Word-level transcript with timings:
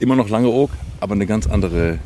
immer 0.00 0.16
noch 0.16 0.28
Langeoog, 0.28 0.70
aber 1.00 1.14
eine 1.14 1.26
ganz 1.26 1.46
andere 1.46 1.98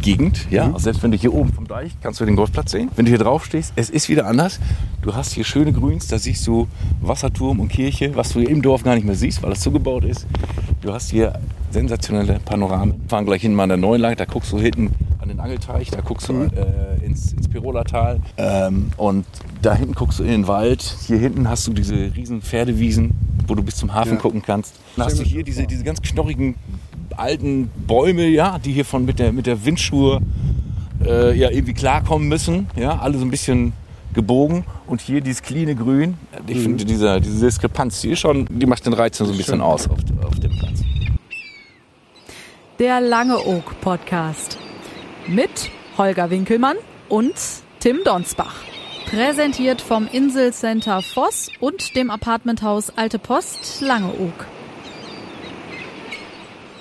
Gegend. 0.00 0.46
Ja? 0.50 0.66
Mhm. 0.66 0.74
Also 0.74 0.84
selbst 0.84 1.02
wenn 1.02 1.12
du 1.12 1.16
hier 1.16 1.32
oben 1.32 1.52
vom 1.52 1.66
Deich 1.68 1.92
kannst 2.02 2.20
du 2.20 2.24
den 2.24 2.34
Golfplatz 2.36 2.72
sehen. 2.72 2.90
Wenn 2.96 3.04
du 3.04 3.10
hier 3.10 3.18
drauf 3.18 3.44
stehst, 3.44 3.72
es 3.76 3.88
ist 3.88 4.08
wieder 4.08 4.26
anders. 4.26 4.58
Du 5.00 5.14
hast 5.14 5.32
hier 5.32 5.44
schöne 5.44 5.72
Grüns, 5.72 6.08
da 6.08 6.18
siehst 6.18 6.46
du 6.46 6.66
Wasserturm 7.00 7.60
und 7.60 7.68
Kirche, 7.68 8.14
was 8.16 8.30
du 8.32 8.40
hier 8.40 8.50
im 8.50 8.62
Dorf 8.62 8.82
gar 8.82 8.94
nicht 8.96 9.04
mehr 9.04 9.14
siehst, 9.14 9.42
weil 9.42 9.50
das 9.50 9.60
zugebaut 9.60 10.04
ist. 10.04 10.26
Du 10.80 10.92
hast 10.92 11.10
hier 11.10 11.38
sensationelle 11.70 12.40
Panoramen. 12.44 13.00
Wir 13.02 13.08
fahren 13.08 13.24
gleich 13.26 13.42
hinten 13.42 13.56
mal 13.56 13.62
an 13.64 13.68
der 13.70 13.78
neuen 13.78 14.00
Lang, 14.00 14.16
da 14.16 14.24
guckst 14.24 14.50
du 14.52 14.58
hinten 14.58 14.90
an 15.20 15.28
den 15.28 15.38
Angelteich, 15.38 15.90
da 15.90 16.00
guckst 16.00 16.28
du 16.28 16.42
äh, 16.42 17.04
ins, 17.04 17.32
ins 17.32 17.46
Pirolertal 17.48 18.20
ähm, 18.36 18.90
und 18.96 19.24
da 19.62 19.74
hinten 19.74 19.94
guckst 19.94 20.18
du 20.18 20.24
in 20.24 20.30
den 20.30 20.48
Wald. 20.48 20.82
Hier 21.06 21.18
hinten 21.18 21.48
hast 21.48 21.64
du 21.68 21.72
diese 21.72 21.94
riesen 22.16 22.42
Pferdewiesen, 22.42 23.12
wo 23.46 23.54
du 23.54 23.62
bis 23.62 23.76
zum 23.76 23.94
Hafen 23.94 24.14
Ja. 24.14 24.18
gucken 24.18 24.42
kannst. 24.44 24.74
Dann 24.96 25.06
hast 25.06 25.20
du 25.20 25.22
hier 25.22 25.44
diese, 25.44 25.64
diese 25.64 25.84
ganz 25.84 26.02
knorrigen 26.02 26.56
alten 27.14 27.70
Bäume, 27.86 28.26
ja, 28.26 28.58
die 28.58 28.72
hier 28.72 28.84
von 28.84 29.04
mit 29.04 29.18
der, 29.18 29.32
mit 29.32 29.46
der 29.46 29.64
Windschuhe 29.64 30.20
äh, 31.04 31.36
ja, 31.36 31.50
irgendwie 31.50 31.74
klarkommen 31.74 32.28
müssen. 32.28 32.68
Ja, 32.76 32.98
alle 32.98 33.18
so 33.18 33.24
ein 33.24 33.30
bisschen 33.30 33.72
gebogen. 34.14 34.64
Und 34.86 35.00
hier 35.00 35.20
dieses 35.20 35.42
cleane 35.42 35.74
Grün. 35.74 36.16
Ich 36.46 36.58
finde, 36.58 36.84
dieser, 36.84 37.20
diese 37.20 37.46
Diskrepanz, 37.46 38.00
die 38.00 38.10
ist 38.10 38.20
schon, 38.20 38.46
die 38.50 38.66
macht 38.66 38.84
den 38.84 38.92
Reiz 38.92 39.18
so 39.18 39.24
ein 39.24 39.36
bisschen 39.36 39.60
aus 39.60 39.88
auf, 39.88 39.98
auf 40.24 40.38
dem 40.38 40.50
Platz. 40.58 40.82
Der 42.78 43.00
Langeoog 43.00 43.80
Podcast 43.80 44.58
mit 45.26 45.70
Holger 45.96 46.30
Winkelmann 46.30 46.76
und 47.08 47.34
Tim 47.80 47.98
Donsbach. 48.04 48.56
Präsentiert 49.06 49.80
vom 49.80 50.08
Inselcenter 50.10 51.02
Voss 51.02 51.48
und 51.60 51.96
dem 51.96 52.10
Apartmenthaus 52.10 52.90
Alte 52.96 53.18
Post 53.18 53.80
Langeoog. 53.80 54.46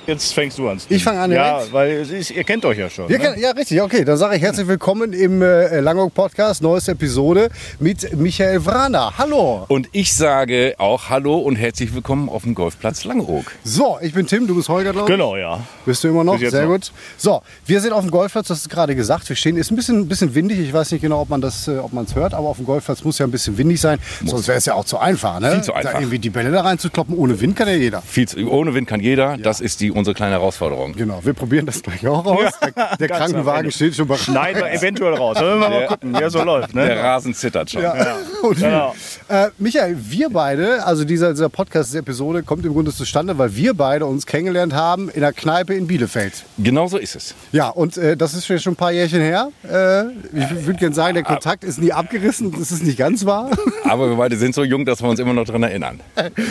Jetzt 0.08 0.34
fängst 0.34 0.58
du 0.58 0.68
an. 0.68 0.80
Ich 0.90 1.04
fang 1.04 1.16
an, 1.16 1.32
Ja, 1.32 1.58
direkt? 1.58 1.73
weil 1.73 1.91
es 1.91 2.09
ist, 2.09 2.32
ihr 2.32 2.44
kennt 2.44 2.66
euch 2.66 2.80
ja 2.80 2.90
schon. 2.90 3.08
Wir 3.08 3.20
ne? 3.20 3.23
kennen- 3.23 3.40
ja, 3.40 3.52
richtig, 3.52 3.80
okay. 3.84 4.03
Dann 4.03 4.17
sage 4.17 4.36
ich 4.36 4.42
herzlich 4.42 4.67
willkommen 4.67 5.14
im 5.14 5.44
äh, 5.44 5.80
Langhock 5.80 6.16
Podcast, 6.16 6.64
neueste 6.64 6.94
Episode 6.94 7.50
mit 7.80 8.17
Michael 8.17 8.66
Wrana. 8.66 9.14
Hallo. 9.20 9.66
Und 9.67 9.90
ich 9.92 10.16
sage 10.16 10.73
auch 10.80 11.09
Hallo 11.09 11.38
und 11.38 11.56
herzlich 11.56 11.94
willkommen 11.94 12.30
auf 12.30 12.42
dem 12.44 12.56
Golfplatz 12.56 13.03
Langeoog. 13.03 13.52
So, 13.64 14.00
ich 14.02 14.14
bin 14.14 14.25
Tim, 14.25 14.48
du 14.48 14.56
bist 14.56 14.70
Holger, 14.70 14.92
glaube 14.92 15.08
ich. 15.08 15.16
Genau, 15.16 15.38
ja. 15.38 15.59
Bist 15.86 16.03
du 16.03 16.08
immer 16.08 16.23
noch? 16.23 16.40
Sehr 16.40 16.64
noch. 16.64 16.70
gut. 16.72 16.92
So, 17.18 17.44
wir 17.68 17.80
sind 17.80 17.94
auf 17.94 18.02
dem 18.02 18.09
Golfplatz, 18.09 18.47
das 18.47 18.62
ist 18.62 18.70
gerade 18.72 18.95
gesagt. 18.95 19.30
Wir 19.30 19.36
stehen, 19.36 19.56
ist 19.56 19.70
ein 19.70 19.75
bisschen, 19.75 20.08
bisschen 20.08 20.34
windig. 20.34 20.58
Ich 20.59 20.73
weiß 20.73 20.92
nicht 20.94 21.02
genau, 21.02 21.22
ob 21.22 21.30
man 21.30 21.42
das, 21.42 21.68
äh, 21.68 21.78
ob 21.78 21.94
man 21.94 22.06
es 22.06 22.16
hört, 22.16 22.34
aber 22.34 22.47
auf 22.50 22.58
dem 22.58 22.66
Golfplatz 22.66 23.03
muss 23.03 23.20
ja 23.20 23.28
ein 23.28 23.31
bisschen 23.31 23.56
windig 23.59 23.80
sein. 23.80 24.00
Sonst 24.25 24.47
wäre 24.47 24.58
es 24.58 24.66
ja 24.66 24.73
auch 24.73 24.86
zu 24.86 24.97
einfach, 24.97 25.40
ne? 25.40 25.52
Viel 25.52 25.62
zu 25.64 25.73
einfach. 25.73 25.92
Da 25.94 26.00
irgendwie 26.00 26.18
die 26.18 26.31
Bälle 26.31 26.50
da 26.52 26.62
reinzukloppen. 26.62 27.16
Ohne 27.16 27.40
Wind 27.40 27.56
kann 27.56 27.68
ja 27.68 27.75
jeder. 27.75 28.02
Viel 28.02 28.28
zu, 28.28 28.40
ohne 28.50 28.73
Wind 28.73 28.88
kann 28.88 29.00
jeder. 29.00 29.38
Das 29.38 29.62
ist 29.62 29.80
die, 29.81 29.91
unsere 29.92 30.14
kleine 30.14 30.34
Herausforderung. 30.34 30.94
Genau, 30.94 31.20
wir 31.23 31.34
probieren 31.34 31.66
das 31.66 31.81
gleich 31.81 32.06
auch 32.08 32.25
aus. 32.25 32.52
der 32.75 32.97
der 32.97 33.08
Krankenwagen 33.09 33.72
steht 33.72 33.95
schon 33.95 34.08
bereit. 34.08 34.22
Schneiden 34.22 34.61
wir 34.61 34.72
eventuell 34.72 35.14
raus. 35.14 35.38
Sollen 35.38 35.59
wir 35.59 35.70
mal 35.70 35.81
Ja. 35.81 35.88
gucken, 35.88 36.14
wie 36.16 36.22
er 36.22 36.30
so 36.30 36.44
läuft. 36.44 36.73
Der 36.75 36.95
Ne? 36.95 37.02
Rasen 37.02 37.34
zittert 37.34 37.70
schon. 37.72 37.81
Ja. 37.81 38.17
Und 38.44 38.58
Genau. 38.58 38.95
äh, 39.28 39.47
Michael, 39.58 39.97
wir 40.00 40.30
beide, 40.30 40.86
also 40.86 41.03
dieser, 41.03 41.31
dieser 41.31 41.50
Podcast, 41.50 41.89
diese 41.89 42.00
Episode 42.00 42.44
kommt 42.44 42.66
im 42.66 42.73
Grunde 42.73 42.92
zustande, 42.94 43.38
weil 43.38 43.56
wir 43.56 43.73
beide 43.73 44.06
uns 44.06 44.25
kennengelernt 44.25 44.73
haben 44.73 45.09
in 45.09 45.23
einer 45.23 45.34
Kneipe 45.34 45.73
in 45.73 45.88
Bielefeld. 45.88 46.44
Genau 46.58 46.88
so 46.88 46.97
ist 46.97 47.16
es. 47.16 47.36
Ja, 47.52 47.69
und 47.69 47.97
äh, 47.97 48.16
das 48.17 48.34
ist 48.34 48.45
schon 48.62 48.73
ein 48.73 48.75
paar 48.75 48.92
Jährchen 48.92 49.22
her. 49.22 49.50
Äh, 49.64 50.03
ich 50.38 50.66
würde 50.66 50.80
gerne 50.80 50.95
sagen, 50.95 51.14
der 51.14 51.23
Kontakt 51.23 51.64
ist 51.64 51.80
nie 51.81 51.92
abgerissen, 51.92 52.52
das 52.52 52.72
ist 52.72 52.84
nicht 52.84 52.97
ganz 52.97 53.25
wahr. 53.25 53.50
Aber 53.86 54.09
wir 54.09 54.16
beide 54.17 54.38
sind 54.38 54.56
so 54.56 54.64
jung, 54.64 54.86
dass 54.86 55.02
wir 55.02 55.09
uns 55.09 55.19
immer 55.19 55.34
noch 55.34 55.45
daran 55.45 55.64
erinnern. 55.64 56.00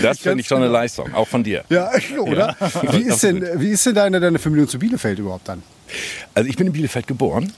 Das 0.02 0.18
finde 0.18 0.41
ich 0.41 0.46
schon 0.46 0.58
eine 0.58 0.68
Leistung, 0.68 1.14
auch 1.14 1.28
von 1.28 1.42
dir. 1.42 1.64
Ja, 1.68 1.91
oder? 2.20 2.56
Wie, 2.91 3.02
ist 3.02 3.22
denn, 3.22 3.30
wie 3.33 3.69
ist 3.70 3.86
denn 3.86 3.95
deine, 3.95 4.20
deine 4.20 4.39
Verbindung 4.39 4.69
zu 4.69 4.78
Bielefeld 4.78 5.19
überhaupt 5.19 5.48
dann? 5.48 5.62
Also 6.34 6.48
ich 6.48 6.56
bin 6.56 6.67
in 6.69 6.73
Bielefeld 6.73 7.06
geboren. 7.06 7.53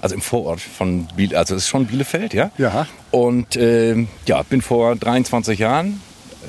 Also 0.00 0.14
im 0.14 0.20
Vorort 0.20 0.60
von 0.60 1.06
Bielefeld, 1.16 1.38
also 1.38 1.54
es 1.54 1.62
ist 1.62 1.68
schon 1.68 1.86
Bielefeld, 1.86 2.34
ja. 2.34 2.50
Ja. 2.58 2.86
Und 3.10 3.56
ähm, 3.56 4.08
ja, 4.26 4.42
bin 4.42 4.60
vor 4.60 4.96
23 4.96 5.58
Jahren 5.58 6.00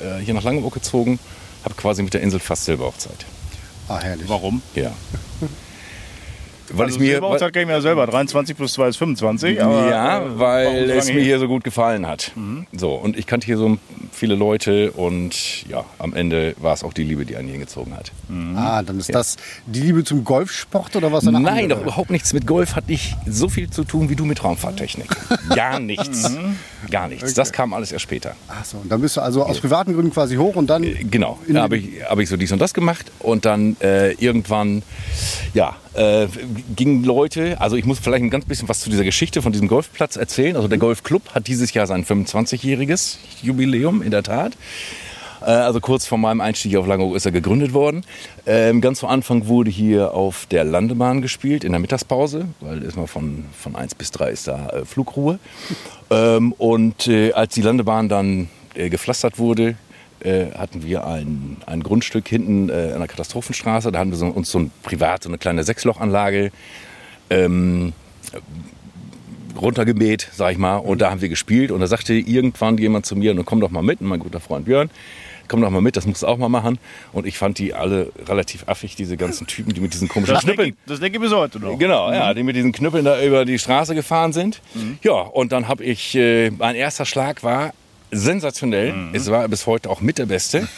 äh, 0.02 0.22
hier 0.22 0.34
nach 0.34 0.42
Langeoog 0.42 0.74
gezogen, 0.74 1.18
habe 1.64 1.74
quasi 1.74 2.02
mit 2.02 2.12
der 2.12 2.20
Insel 2.20 2.38
fast 2.38 2.66
Silberhochzeit. 2.66 3.24
Ah, 3.88 3.98
herrlich. 4.00 4.28
Warum? 4.28 4.62
Ja. 4.74 4.92
Weil 6.70 6.86
Also 6.86 6.96
es 6.96 7.00
mir, 7.00 7.20
kenne 7.20 7.60
ich 7.62 7.66
mir 7.66 7.72
ja 7.74 7.80
selber. 7.80 8.06
23 8.06 8.56
plus 8.56 8.72
2 8.74 8.88
ist 8.88 8.96
25. 8.96 9.62
Aber, 9.62 9.90
ja, 9.90 10.18
äh, 10.20 10.38
weil 10.38 10.86
so 10.88 10.92
es 10.94 11.06
mir 11.12 11.22
hier 11.22 11.38
so 11.38 11.48
gut 11.48 11.64
gefallen 11.64 12.06
hat. 12.06 12.32
So, 12.76 12.92
und 12.94 13.16
ich 13.16 13.26
kannte 13.26 13.46
hier 13.46 13.56
so 13.56 13.78
viele 14.12 14.34
Leute 14.34 14.92
und 14.92 15.66
ja, 15.68 15.84
am 15.98 16.14
Ende 16.14 16.54
war 16.58 16.74
es 16.74 16.82
auch 16.84 16.92
die 16.92 17.04
Liebe, 17.04 17.24
die 17.26 17.36
einen 17.36 17.48
hier 17.48 17.58
gezogen 17.58 17.94
hat. 17.96 18.12
Ah, 18.56 18.82
dann 18.82 18.98
ist 18.98 19.14
das 19.14 19.36
die 19.66 19.80
Liebe 19.80 20.04
zum 20.04 20.24
Golfsport 20.24 20.96
oder 20.96 21.12
was? 21.12 21.26
eine 21.26 21.38
Nein, 21.40 21.64
andere? 21.64 21.68
doch 21.68 21.82
überhaupt 21.82 22.10
nichts. 22.10 22.32
Mit 22.32 22.46
Golf 22.46 22.74
hat 22.76 22.88
nicht 22.88 23.16
so 23.26 23.48
viel 23.48 23.70
zu 23.70 23.84
tun 23.84 24.08
wie 24.08 24.16
du 24.16 24.24
mit 24.24 24.42
Raumfahrttechnik. 24.42 25.08
Gar 25.54 25.78
nichts. 25.80 26.30
Gar 26.90 27.08
nichts. 27.08 27.34
Das 27.34 27.52
kam 27.52 27.72
alles 27.74 27.92
erst 27.92 28.02
später. 28.04 28.34
Ach 28.48 28.64
so, 28.64 28.78
und 28.78 28.90
dann 28.90 29.00
bist 29.00 29.16
du 29.16 29.20
also 29.20 29.44
aus 29.44 29.60
privaten 29.60 29.92
Gründen 29.94 30.12
quasi 30.12 30.36
hoch 30.36 30.56
und 30.56 30.68
dann. 30.68 30.82
Genau, 31.10 31.38
In- 31.46 31.54
da 31.54 31.62
habe 31.62 31.76
ich, 31.78 31.88
hab 32.08 32.18
ich 32.18 32.28
so 32.28 32.36
dies 32.36 32.52
und 32.52 32.58
das 32.60 32.74
gemacht 32.74 33.10
und 33.18 33.44
dann 33.44 33.76
äh, 33.80 34.12
irgendwann, 34.12 34.82
ja, 35.54 35.76
äh, 35.94 36.26
gingen 36.74 37.04
Leute, 37.04 37.60
also 37.60 37.76
ich 37.76 37.84
muss 37.84 37.98
vielleicht 37.98 38.22
ein 38.22 38.30
ganz 38.30 38.44
bisschen 38.44 38.68
was 38.68 38.80
zu 38.80 38.90
dieser 38.90 39.04
Geschichte 39.04 39.42
von 39.42 39.52
diesem 39.52 39.68
Golfplatz 39.68 40.16
erzählen. 40.16 40.56
Also 40.56 40.68
der 40.68 40.78
Golfclub 40.78 41.34
hat 41.34 41.46
dieses 41.46 41.72
Jahr 41.74 41.86
sein 41.86 42.04
25-jähriges 42.04 43.18
Jubiläum, 43.42 44.02
in 44.02 44.10
der 44.10 44.22
Tat. 44.22 44.52
Äh, 45.40 45.50
Also 45.50 45.80
kurz 45.80 46.06
vor 46.06 46.18
meinem 46.18 46.40
Einstieg 46.40 46.76
auf 46.76 46.86
Langeoog 46.86 47.16
ist 47.16 47.26
er 47.26 47.32
gegründet 47.32 47.72
worden. 47.72 48.04
Ähm, 48.46 48.80
ganz 48.80 49.00
zu 49.00 49.06
Anfang 49.06 49.46
wurde 49.46 49.70
hier 49.70 50.14
auf 50.14 50.46
der 50.46 50.64
Landebahn 50.64 51.22
gespielt, 51.22 51.64
in 51.64 51.72
der 51.72 51.80
Mittagspause, 51.80 52.46
weil 52.60 52.82
erstmal 52.82 53.06
von, 53.06 53.44
von 53.56 53.76
1 53.76 53.94
bis 53.94 54.10
3 54.10 54.30
ist 54.30 54.48
da 54.48 54.68
äh, 54.68 54.84
Flugruhe. 54.84 55.38
Ähm, 56.10 56.52
und 56.52 57.08
äh, 57.08 57.32
als 57.32 57.54
die 57.54 57.62
Landebahn 57.62 58.08
dann 58.08 58.48
äh, 58.74 58.88
gepflastert 58.88 59.38
wurde, 59.38 59.76
äh, 60.26 60.52
hatten 60.56 60.82
wir 60.82 61.06
ein, 61.06 61.56
ein 61.66 61.82
Grundstück 61.82 62.26
hinten 62.28 62.68
äh, 62.68 62.92
an 62.92 62.98
der 62.98 63.08
Katastrophenstraße. 63.08 63.92
Da 63.92 63.98
haben 64.00 64.10
wir 64.10 64.18
so, 64.18 64.26
uns 64.26 64.50
so 64.50 64.58
ein 64.58 64.70
privat, 64.82 65.22
so 65.22 65.28
eine 65.30 65.38
kleine 65.38 65.62
Sechslochanlage 65.64 66.50
ähm, 67.30 67.92
runtergemäht, 69.60 70.28
sag 70.32 70.52
ich 70.52 70.58
mal. 70.58 70.76
Und 70.76 71.00
da 71.00 71.10
haben 71.10 71.20
wir 71.20 71.28
gespielt. 71.28 71.70
Und 71.70 71.80
da 71.80 71.86
sagte 71.86 72.12
irgendwann 72.14 72.76
jemand 72.78 73.06
zu 73.06 73.16
mir, 73.16 73.34
"Nun 73.34 73.44
komm 73.44 73.60
doch 73.60 73.70
mal 73.70 73.82
mit, 73.82 74.00
und 74.00 74.08
mein 74.08 74.20
guter 74.20 74.40
Freund 74.40 74.66
Björn, 74.66 74.90
komm 75.48 75.60
doch 75.60 75.70
mal 75.70 75.80
mit, 75.80 75.96
das 75.96 76.06
musst 76.06 76.22
du 76.22 76.26
auch 76.26 76.36
mal 76.38 76.48
machen. 76.48 76.78
Und 77.12 77.26
ich 77.26 77.38
fand 77.38 77.58
die 77.58 77.72
alle 77.72 78.10
relativ 78.26 78.68
affig, 78.68 78.96
diese 78.96 79.16
ganzen 79.16 79.46
Typen, 79.46 79.72
die 79.74 79.80
mit 79.80 79.94
diesen 79.94 80.08
komischen 80.08 80.34
Das 80.34 80.44
denke, 80.44 80.62
Knüppeln. 80.62 80.76
ich, 80.84 80.88
das 80.90 81.00
denke 81.00 81.18
ich 81.18 81.22
bis 81.22 81.32
heute 81.32 81.60
noch. 81.60 81.78
Genau, 81.78 82.10
ja, 82.12 82.34
die 82.34 82.42
mit 82.42 82.56
diesen 82.56 82.72
Knüppeln 82.72 83.04
da 83.04 83.22
über 83.22 83.44
die 83.44 83.58
Straße 83.58 83.94
gefahren 83.94 84.32
sind. 84.32 84.60
Ja, 85.02 85.12
und 85.12 85.52
dann 85.52 85.68
habe 85.68 85.84
ich, 85.84 86.14
äh, 86.16 86.50
mein 86.50 86.74
erster 86.74 87.04
Schlag 87.06 87.42
war 87.44 87.72
sensationell. 88.18 88.94
Es 89.12 89.30
war 89.30 89.46
bis 89.48 89.66
heute 89.66 89.90
auch 89.90 90.00
mit 90.00 90.18
der 90.18 90.26
Beste. 90.26 90.66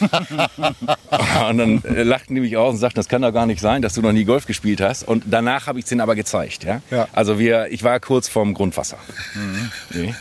und 1.49 1.57
dann 1.57 1.83
äh, 1.83 2.03
lachten 2.03 2.35
die 2.35 2.41
mich 2.41 2.57
aus 2.57 2.73
und 2.73 2.79
sagten, 2.79 2.97
das 2.97 3.07
kann 3.07 3.21
doch 3.21 3.33
gar 3.33 3.45
nicht 3.45 3.61
sein, 3.61 3.81
dass 3.81 3.93
du 3.93 4.01
noch 4.01 4.11
nie 4.11 4.25
Golf 4.25 4.45
gespielt 4.45 4.81
hast. 4.81 5.07
Und 5.07 5.23
danach 5.27 5.67
habe 5.67 5.79
ich 5.79 5.85
es 5.85 5.89
denen 5.89 6.01
aber 6.01 6.15
gezeigt. 6.15 6.63
Ja? 6.63 6.81
Ja. 6.91 7.07
Also 7.13 7.39
wir, 7.39 7.67
ich 7.71 7.83
war 7.83 7.99
kurz 7.99 8.27
vorm 8.27 8.53
Grundwasser. 8.53 8.97
Nee. 9.93 10.13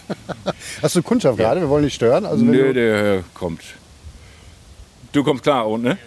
Hast 0.83 0.97
du 0.97 1.03
Kundschaft 1.03 1.39
gerade? 1.39 1.61
Wir 1.61 1.69
wollen 1.69 1.85
nicht 1.85 1.95
stören. 1.95 2.25
Also 2.25 2.45
Nö, 2.45 2.69
du, 2.69 2.75
der 2.75 3.25
kommt. 3.35 3.63
Du 5.13 5.25
kommst 5.25 5.43
klar 5.43 5.67
und 5.67 5.83
ne? 5.83 5.99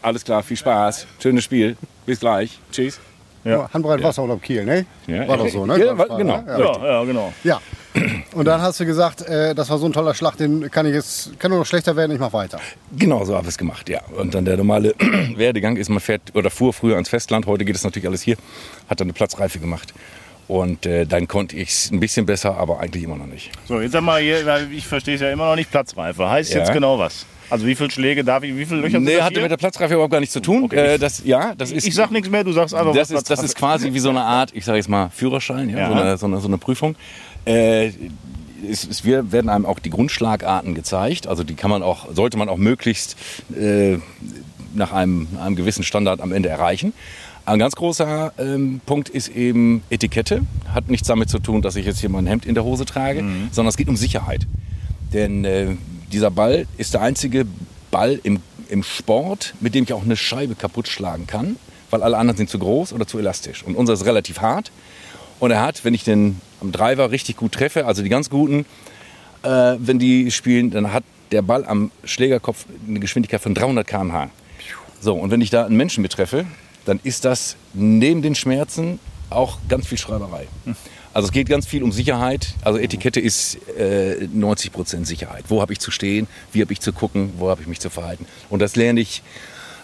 Alles 0.00 0.24
klar, 0.24 0.42
viel 0.42 0.56
Spaß, 0.56 1.06
schönes 1.20 1.44
Spiel. 1.44 1.76
Bis 2.06 2.20
gleich. 2.20 2.60
Tschüss. 2.70 3.00
Ja. 3.44 3.68
Handbreit 3.72 4.02
Wasser 4.02 4.22
unterm 4.22 4.40
Kiel, 4.40 4.64
ne? 4.64 4.84
Ja, 5.06 5.26
war 5.28 5.36
doch 5.38 5.48
so, 5.48 5.64
ne? 5.64 5.78
Ja, 5.78 5.92
genau. 5.94 6.42
Ja. 6.46 6.58
Ja, 6.58 6.86
ja, 6.86 7.04
genau. 7.04 7.32
ja. 7.44 7.60
Und 8.34 8.44
dann 8.44 8.60
hast 8.60 8.78
du 8.80 8.86
gesagt, 8.86 9.22
äh, 9.22 9.54
das 9.54 9.70
war 9.70 9.78
so 9.78 9.86
ein 9.86 9.92
toller 9.92 10.14
Schlag, 10.14 10.36
den 10.36 10.70
kann 10.70 10.86
ich 10.86 10.92
jetzt, 10.94 11.38
kann 11.40 11.50
nur 11.50 11.60
noch 11.60 11.66
schlechter 11.66 11.96
werden, 11.96 12.12
ich 12.12 12.20
mach 12.20 12.32
weiter. 12.32 12.60
Genau 12.96 13.24
so 13.24 13.34
habe 13.34 13.44
ich 13.44 13.50
es 13.50 13.58
gemacht, 13.58 13.88
ja. 13.88 14.00
Und 14.16 14.34
dann 14.34 14.44
der 14.44 14.56
normale 14.56 14.94
Werdegang 15.36 15.76
ist, 15.76 15.88
man 15.88 16.00
fährt 16.00 16.22
oder 16.34 16.50
fuhr 16.50 16.72
früher 16.72 16.94
ans 16.94 17.08
Festland, 17.08 17.46
heute 17.46 17.64
geht 17.64 17.76
es 17.76 17.84
natürlich 17.84 18.06
alles 18.06 18.22
hier, 18.22 18.36
hat 18.88 19.00
dann 19.00 19.06
eine 19.06 19.12
Platzreife 19.14 19.58
gemacht. 19.58 19.94
Und 20.46 20.86
äh, 20.86 21.04
dann 21.06 21.28
konnte 21.28 21.56
ich 21.56 21.68
es 21.70 21.90
ein 21.90 22.00
bisschen 22.00 22.24
besser, 22.24 22.56
aber 22.56 22.80
eigentlich 22.80 23.04
immer 23.04 23.16
noch 23.16 23.26
nicht. 23.26 23.50
So, 23.66 23.80
jetzt 23.80 23.92
sag 23.92 24.02
mal, 24.02 24.20
hier, 24.20 24.38
ich 24.72 24.86
verstehe 24.86 25.14
es 25.16 25.20
ja 25.20 25.30
immer 25.30 25.46
noch 25.50 25.56
nicht, 25.56 25.70
Platzreife. 25.70 26.28
Heißt 26.28 26.52
Ja. 26.54 26.60
jetzt 26.60 26.72
genau 26.72 26.98
was? 26.98 27.26
Also 27.50 27.66
wie 27.66 27.74
viele 27.74 27.90
Schläge 27.90 28.24
darf 28.24 28.42
ich, 28.42 28.54
wie 28.56 28.66
viele 28.66 28.80
Löcher 28.80 29.00
Nee, 29.00 29.20
hatte 29.20 29.34
hier? 29.34 29.42
mit 29.42 29.50
der 29.50 29.56
Platzreife 29.56 29.94
überhaupt 29.94 30.12
gar 30.12 30.20
nichts 30.20 30.32
zu 30.32 30.40
tun. 30.40 30.64
Okay. 30.64 30.94
Äh, 30.94 30.98
das, 30.98 31.22
ja, 31.24 31.54
das 31.56 31.70
ist, 31.70 31.86
ich 31.86 31.94
sag 31.94 32.10
nichts 32.10 32.28
mehr, 32.30 32.44
du 32.44 32.52
sagst 32.52 32.74
einfach 32.74 32.94
das 32.94 33.10
was 33.10 33.22
ist, 33.22 33.30
das 33.30 33.42
ist 33.42 33.54
quasi 33.56 33.92
wie 33.94 33.98
so 33.98 34.10
eine 34.10 34.22
Art, 34.22 34.50
ich 34.54 34.64
sage 34.64 34.76
jetzt 34.78 34.88
mal, 34.88 35.10
Führerschein, 35.10 35.70
ja, 35.70 35.78
Ja. 35.78 35.88
So, 35.88 35.94
eine, 35.94 36.16
so, 36.18 36.26
eine, 36.26 36.40
so 36.40 36.48
eine 36.48 36.58
Prüfung. 36.58 36.96
Äh, 37.44 37.90
es, 38.68 39.04
wir 39.04 39.30
werden 39.32 39.48
einem 39.48 39.66
auch 39.66 39.78
die 39.78 39.90
Grundschlagarten 39.90 40.74
gezeigt. 40.74 41.26
Also 41.26 41.44
die 41.44 41.54
kann 41.54 41.70
man 41.70 41.82
auch, 41.82 42.12
sollte 42.14 42.36
man 42.36 42.48
auch 42.48 42.56
möglichst 42.56 43.16
äh, 43.56 43.98
nach 44.74 44.92
einem, 44.92 45.28
einem 45.40 45.56
gewissen 45.56 45.84
Standard 45.84 46.20
am 46.20 46.32
Ende 46.32 46.48
erreichen. 46.48 46.92
Ein 47.46 47.58
ganz 47.58 47.76
großer 47.76 48.32
ähm, 48.38 48.80
Punkt 48.84 49.08
ist 49.08 49.28
eben 49.28 49.82
Etikette. 49.88 50.42
Hat 50.74 50.90
nichts 50.90 51.08
damit 51.08 51.30
zu 51.30 51.38
tun, 51.38 51.62
dass 51.62 51.76
ich 51.76 51.86
jetzt 51.86 52.00
hier 52.00 52.10
mein 52.10 52.26
Hemd 52.26 52.44
in 52.44 52.54
der 52.54 52.64
Hose 52.64 52.84
trage, 52.84 53.24
sondern 53.52 53.68
es 53.70 53.78
geht 53.78 53.88
um 53.88 53.96
Sicherheit. 53.96 54.46
Denn 55.14 55.46
äh, 55.46 55.68
dieser 56.12 56.30
Ball 56.30 56.66
ist 56.76 56.94
der 56.94 57.02
einzige 57.02 57.46
Ball 57.90 58.20
im, 58.22 58.40
im 58.68 58.82
Sport, 58.82 59.54
mit 59.60 59.74
dem 59.74 59.84
ich 59.84 59.92
auch 59.92 60.02
eine 60.02 60.16
Scheibe 60.16 60.54
kaputt 60.54 60.88
schlagen 60.88 61.26
kann, 61.26 61.56
weil 61.90 62.02
alle 62.02 62.16
anderen 62.16 62.36
sind 62.36 62.50
zu 62.50 62.58
groß 62.58 62.92
oder 62.92 63.06
zu 63.06 63.18
elastisch. 63.18 63.62
Und 63.62 63.76
unser 63.76 63.94
ist 63.94 64.04
relativ 64.04 64.40
hart. 64.40 64.70
Und 65.40 65.50
er 65.50 65.62
hat, 65.62 65.84
wenn 65.84 65.94
ich 65.94 66.04
den 66.04 66.40
am 66.60 66.72
Driver 66.72 67.10
richtig 67.10 67.36
gut 67.36 67.52
treffe, 67.52 67.86
also 67.86 68.02
die 68.02 68.08
ganz 68.08 68.30
guten, 68.30 68.66
äh, 69.42 69.76
wenn 69.78 69.98
die 69.98 70.30
spielen, 70.30 70.70
dann 70.70 70.92
hat 70.92 71.04
der 71.30 71.42
Ball 71.42 71.64
am 71.64 71.90
Schlägerkopf 72.04 72.66
eine 72.86 73.00
Geschwindigkeit 73.00 73.40
von 73.40 73.54
300 73.54 73.86
km/h. 73.86 74.30
So, 75.00 75.14
und 75.14 75.30
wenn 75.30 75.40
ich 75.40 75.50
da 75.50 75.64
einen 75.64 75.76
Menschen 75.76 76.02
betreffe, 76.02 76.46
dann 76.84 76.98
ist 77.04 77.24
das 77.24 77.56
neben 77.74 78.22
den 78.22 78.34
Schmerzen 78.34 78.98
auch 79.30 79.58
ganz 79.68 79.86
viel 79.86 79.98
Schreiberei. 79.98 80.48
Also 81.18 81.26
es 81.26 81.32
geht 81.32 81.48
ganz 81.48 81.66
viel 81.66 81.82
um 81.82 81.90
Sicherheit. 81.90 82.54
Also 82.62 82.78
Etikette 82.78 83.18
ist 83.18 83.58
äh, 83.76 84.28
90 84.32 84.70
Prozent 84.70 85.04
Sicherheit. 85.04 85.46
Wo 85.48 85.60
habe 85.60 85.72
ich 85.72 85.80
zu 85.80 85.90
stehen? 85.90 86.28
Wie 86.52 86.60
habe 86.60 86.72
ich 86.72 86.78
zu 86.78 86.92
gucken? 86.92 87.32
Wo 87.38 87.50
habe 87.50 87.60
ich 87.60 87.66
mich 87.66 87.80
zu 87.80 87.90
verhalten? 87.90 88.24
Und 88.50 88.62
das 88.62 88.76
lerne 88.76 89.00
ich 89.00 89.24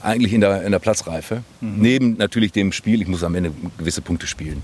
eigentlich 0.01 0.33
in 0.33 0.41
der, 0.41 0.63
in 0.63 0.71
der 0.71 0.79
Platzreife. 0.79 1.43
Neben 1.61 2.17
natürlich 2.19 2.53
dem 2.53 2.71
Spiel. 2.71 3.03
Ich 3.03 3.09
muss 3.09 3.25
am 3.25 3.35
Ende 3.35 3.51
gewisse 3.79 4.01
Punkte 4.01 4.29
spielen, 4.29 4.63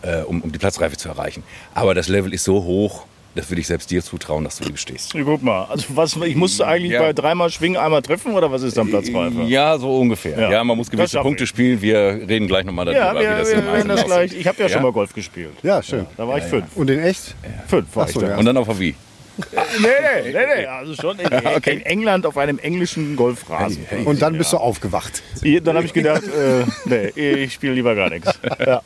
äh, 0.00 0.22
um, 0.22 0.40
um 0.40 0.50
die 0.50 0.58
Platzreife 0.58 0.96
zu 0.96 1.10
erreichen. 1.10 1.42
Aber 1.74 1.94
das 1.94 2.08
Level 2.08 2.32
ist 2.32 2.44
so 2.44 2.64
hoch, 2.64 3.04
das 3.40 3.50
will 3.50 3.58
ich 3.58 3.66
selbst 3.66 3.90
dir 3.90 4.02
zutrauen, 4.02 4.44
dass 4.44 4.58
du 4.58 4.64
die 4.64 4.72
bestehst. 4.72 5.12
Guck 5.12 5.42
mal, 5.42 5.64
also 5.64 5.86
was, 5.94 6.16
ich 6.16 6.36
musste 6.36 6.66
eigentlich 6.66 6.92
Ja. 6.92 7.00
bei 7.00 7.12
dreimal 7.12 7.50
schwingen, 7.50 7.78
einmal 7.80 8.02
treffen 8.02 8.34
oder 8.34 8.50
was 8.52 8.62
ist 8.62 8.76
dann 8.76 8.88
Platzreife? 8.88 9.42
Ja, 9.42 9.78
so 9.78 9.98
ungefähr. 9.98 10.38
Ja. 10.38 10.50
Ja, 10.50 10.64
man 10.64 10.76
muss 10.76 10.90
gewisse 10.90 11.20
Punkte 11.20 11.44
ich. 11.44 11.50
spielen. 11.50 11.80
Wir 11.80 12.20
reden 12.28 12.46
gleich 12.46 12.64
nochmal 12.64 12.84
darüber, 12.84 13.00
Ja, 13.00 13.14
wir, 13.14 13.20
wie 13.20 13.24
das 13.40 13.48
wir 13.48 13.54
im 13.58 13.64
werden 13.64 13.74
Einzelnen 13.74 13.96
das 13.96 14.04
gleich. 14.04 14.32
Ich 14.34 14.46
habe 14.46 14.62
ja, 14.62 14.68
schon 14.68 14.82
mal 14.82 14.92
Golf 14.92 15.12
gespielt. 15.14 15.52
Ja, 15.62 15.82
schön. 15.82 16.06
Da 16.16 16.28
war 16.28 16.38
ich 16.38 16.44
fünf. 16.44 16.64
Und 16.76 16.90
in 16.90 17.00
echt? 17.00 17.34
Fünf 17.66 17.96
war 17.96 18.04
Ach 18.04 18.08
so, 18.08 18.20
ich 18.20 18.26
da. 18.26 18.32
ja. 18.32 18.38
Und 18.38 18.44
dann 18.44 18.56
auf 18.56 18.78
Wie. 18.78 18.94
Nee, 19.38 19.88
nee, 20.24 20.32
nee, 20.32 20.38
nee, 20.58 20.66
also 20.66 20.94
schon 20.94 21.18
in, 21.18 21.28
in 21.72 21.80
England 21.86 22.26
auf 22.26 22.36
einem 22.36 22.58
englischen 22.58 23.16
Golfrasen. 23.16 23.86
Und 24.04 24.20
dann 24.20 24.36
bist 24.36 24.52
du 24.52 24.58
aufgewacht. 24.58 25.22
Dann 25.42 25.76
habe 25.76 25.86
ich 25.86 25.94
gedacht, 25.94 26.24
äh, 26.24 26.64
nee, 26.84 27.08
ich 27.44 27.54
spiele 27.54 27.72
lieber 27.72 27.94
gar 27.94 28.10
nichts. 28.10 28.38
Ja. 28.66 28.82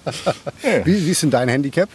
Wie, 0.85 1.07
wie 1.07 1.11
ist 1.11 1.23
denn 1.25 1.31
dein 1.31 1.49
Handicap? 1.49 1.89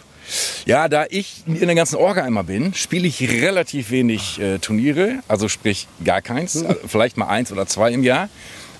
Ja, 0.66 0.88
da 0.88 1.06
ich 1.08 1.42
in 1.46 1.66
der 1.66 1.74
ganzen 1.74 1.96
Orga 1.96 2.22
einmal 2.24 2.44
bin, 2.44 2.74
spiele 2.74 3.06
ich 3.08 3.20
relativ 3.30 3.90
wenig 3.90 4.40
äh, 4.40 4.58
Turniere, 4.58 5.20
also 5.28 5.48
sprich 5.48 5.86
gar 6.04 6.22
keins, 6.22 6.54
Hm. 6.54 6.66
also 6.66 6.80
vielleicht 6.86 7.16
mal 7.16 7.26
eins 7.28 7.50
oder 7.52 7.66
zwei 7.66 7.92
im 7.92 8.02
Jahr. 8.02 8.28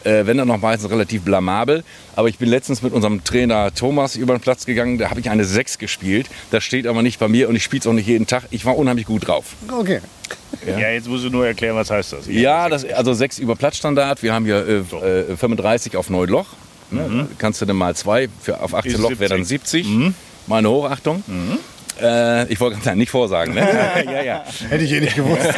Äh, 0.03 0.25
wenn 0.25 0.39
dann 0.39 0.49
noch 0.49 0.59
meistens 0.59 0.91
relativ 0.91 1.23
blamabel. 1.23 1.85
Aber 2.17 2.29
ich 2.29 2.39
bin 2.39 2.49
letztens 2.49 2.81
mit 2.81 2.95
unserem 2.95 3.23
Trainer 3.23 3.75
Thomas 3.75 4.17
über 4.17 4.35
den 4.35 4.41
Platz 4.41 4.65
gegangen, 4.65 4.97
da 4.97 5.11
habe 5.11 5.21
ich 5.21 5.29
eine 5.29 5.45
6 5.45 5.77
gespielt. 5.77 6.27
Das 6.51 6.65
steht 6.65 6.87
aber 6.87 7.03
nicht 7.03 7.19
bei 7.21 7.29
mir 7.29 7.51
und 7.51 7.57
ich 7.57 7.63
spiele 7.63 7.81
es 7.81 7.87
auch 7.87 7.93
nicht 7.93 8.07
jeden 8.09 8.27
Tag. 8.27 8.45
Ich 8.51 8.65
war 8.65 8.79
unheimlich 8.79 9.05
gut 9.05 9.29
drauf. 9.29 9.57
Okay. 9.71 10.01
ja, 10.67 10.89
jetzt 10.89 11.07
musst 11.07 11.25
du 11.25 11.29
nur 11.29 11.47
erklären, 11.47 11.77
was 11.77 11.91
heißt 11.91 12.15
das? 12.15 12.27
Ja, 12.29 12.71
das, 12.71 12.87
also 12.87 13.13
6 13.13 13.41
über 13.41 13.57
Platzstandard. 13.57 14.23
Wir 14.23 14.33
haben 14.33 14.47
hier 14.47 14.85
äh, 14.93 15.33
äh, 15.33 15.37
35 15.37 15.99
auf 15.99 16.09
Neunloch. 16.09 16.47
Ne? 16.91 17.29
Kannst 17.37 17.61
du 17.61 17.67
dann 17.67 17.77
mal 17.77 17.95
zwei, 17.95 18.31
für, 18.41 18.59
auf 18.63 18.75
18 18.75 18.93
Ist 18.93 18.99
Loch 19.01 19.19
wäre 19.19 19.29
dann 19.29 19.45
70. 19.45 19.87
Meine 20.51 20.69
Hochachtung. 20.69 21.23
Äh, 22.03 22.51
ich 22.53 22.59
wollte 22.61 22.81
ganz 22.81 22.97
nicht 22.97 23.11
vorsagen. 23.11 23.55
Ne? 23.55 23.61
ja, 24.05 24.23
ja. 24.23 24.45
Hätte 24.69 24.85
ich 24.85 24.93
eh 24.93 25.01
nicht 25.01 25.15
gewusst. 25.17 25.49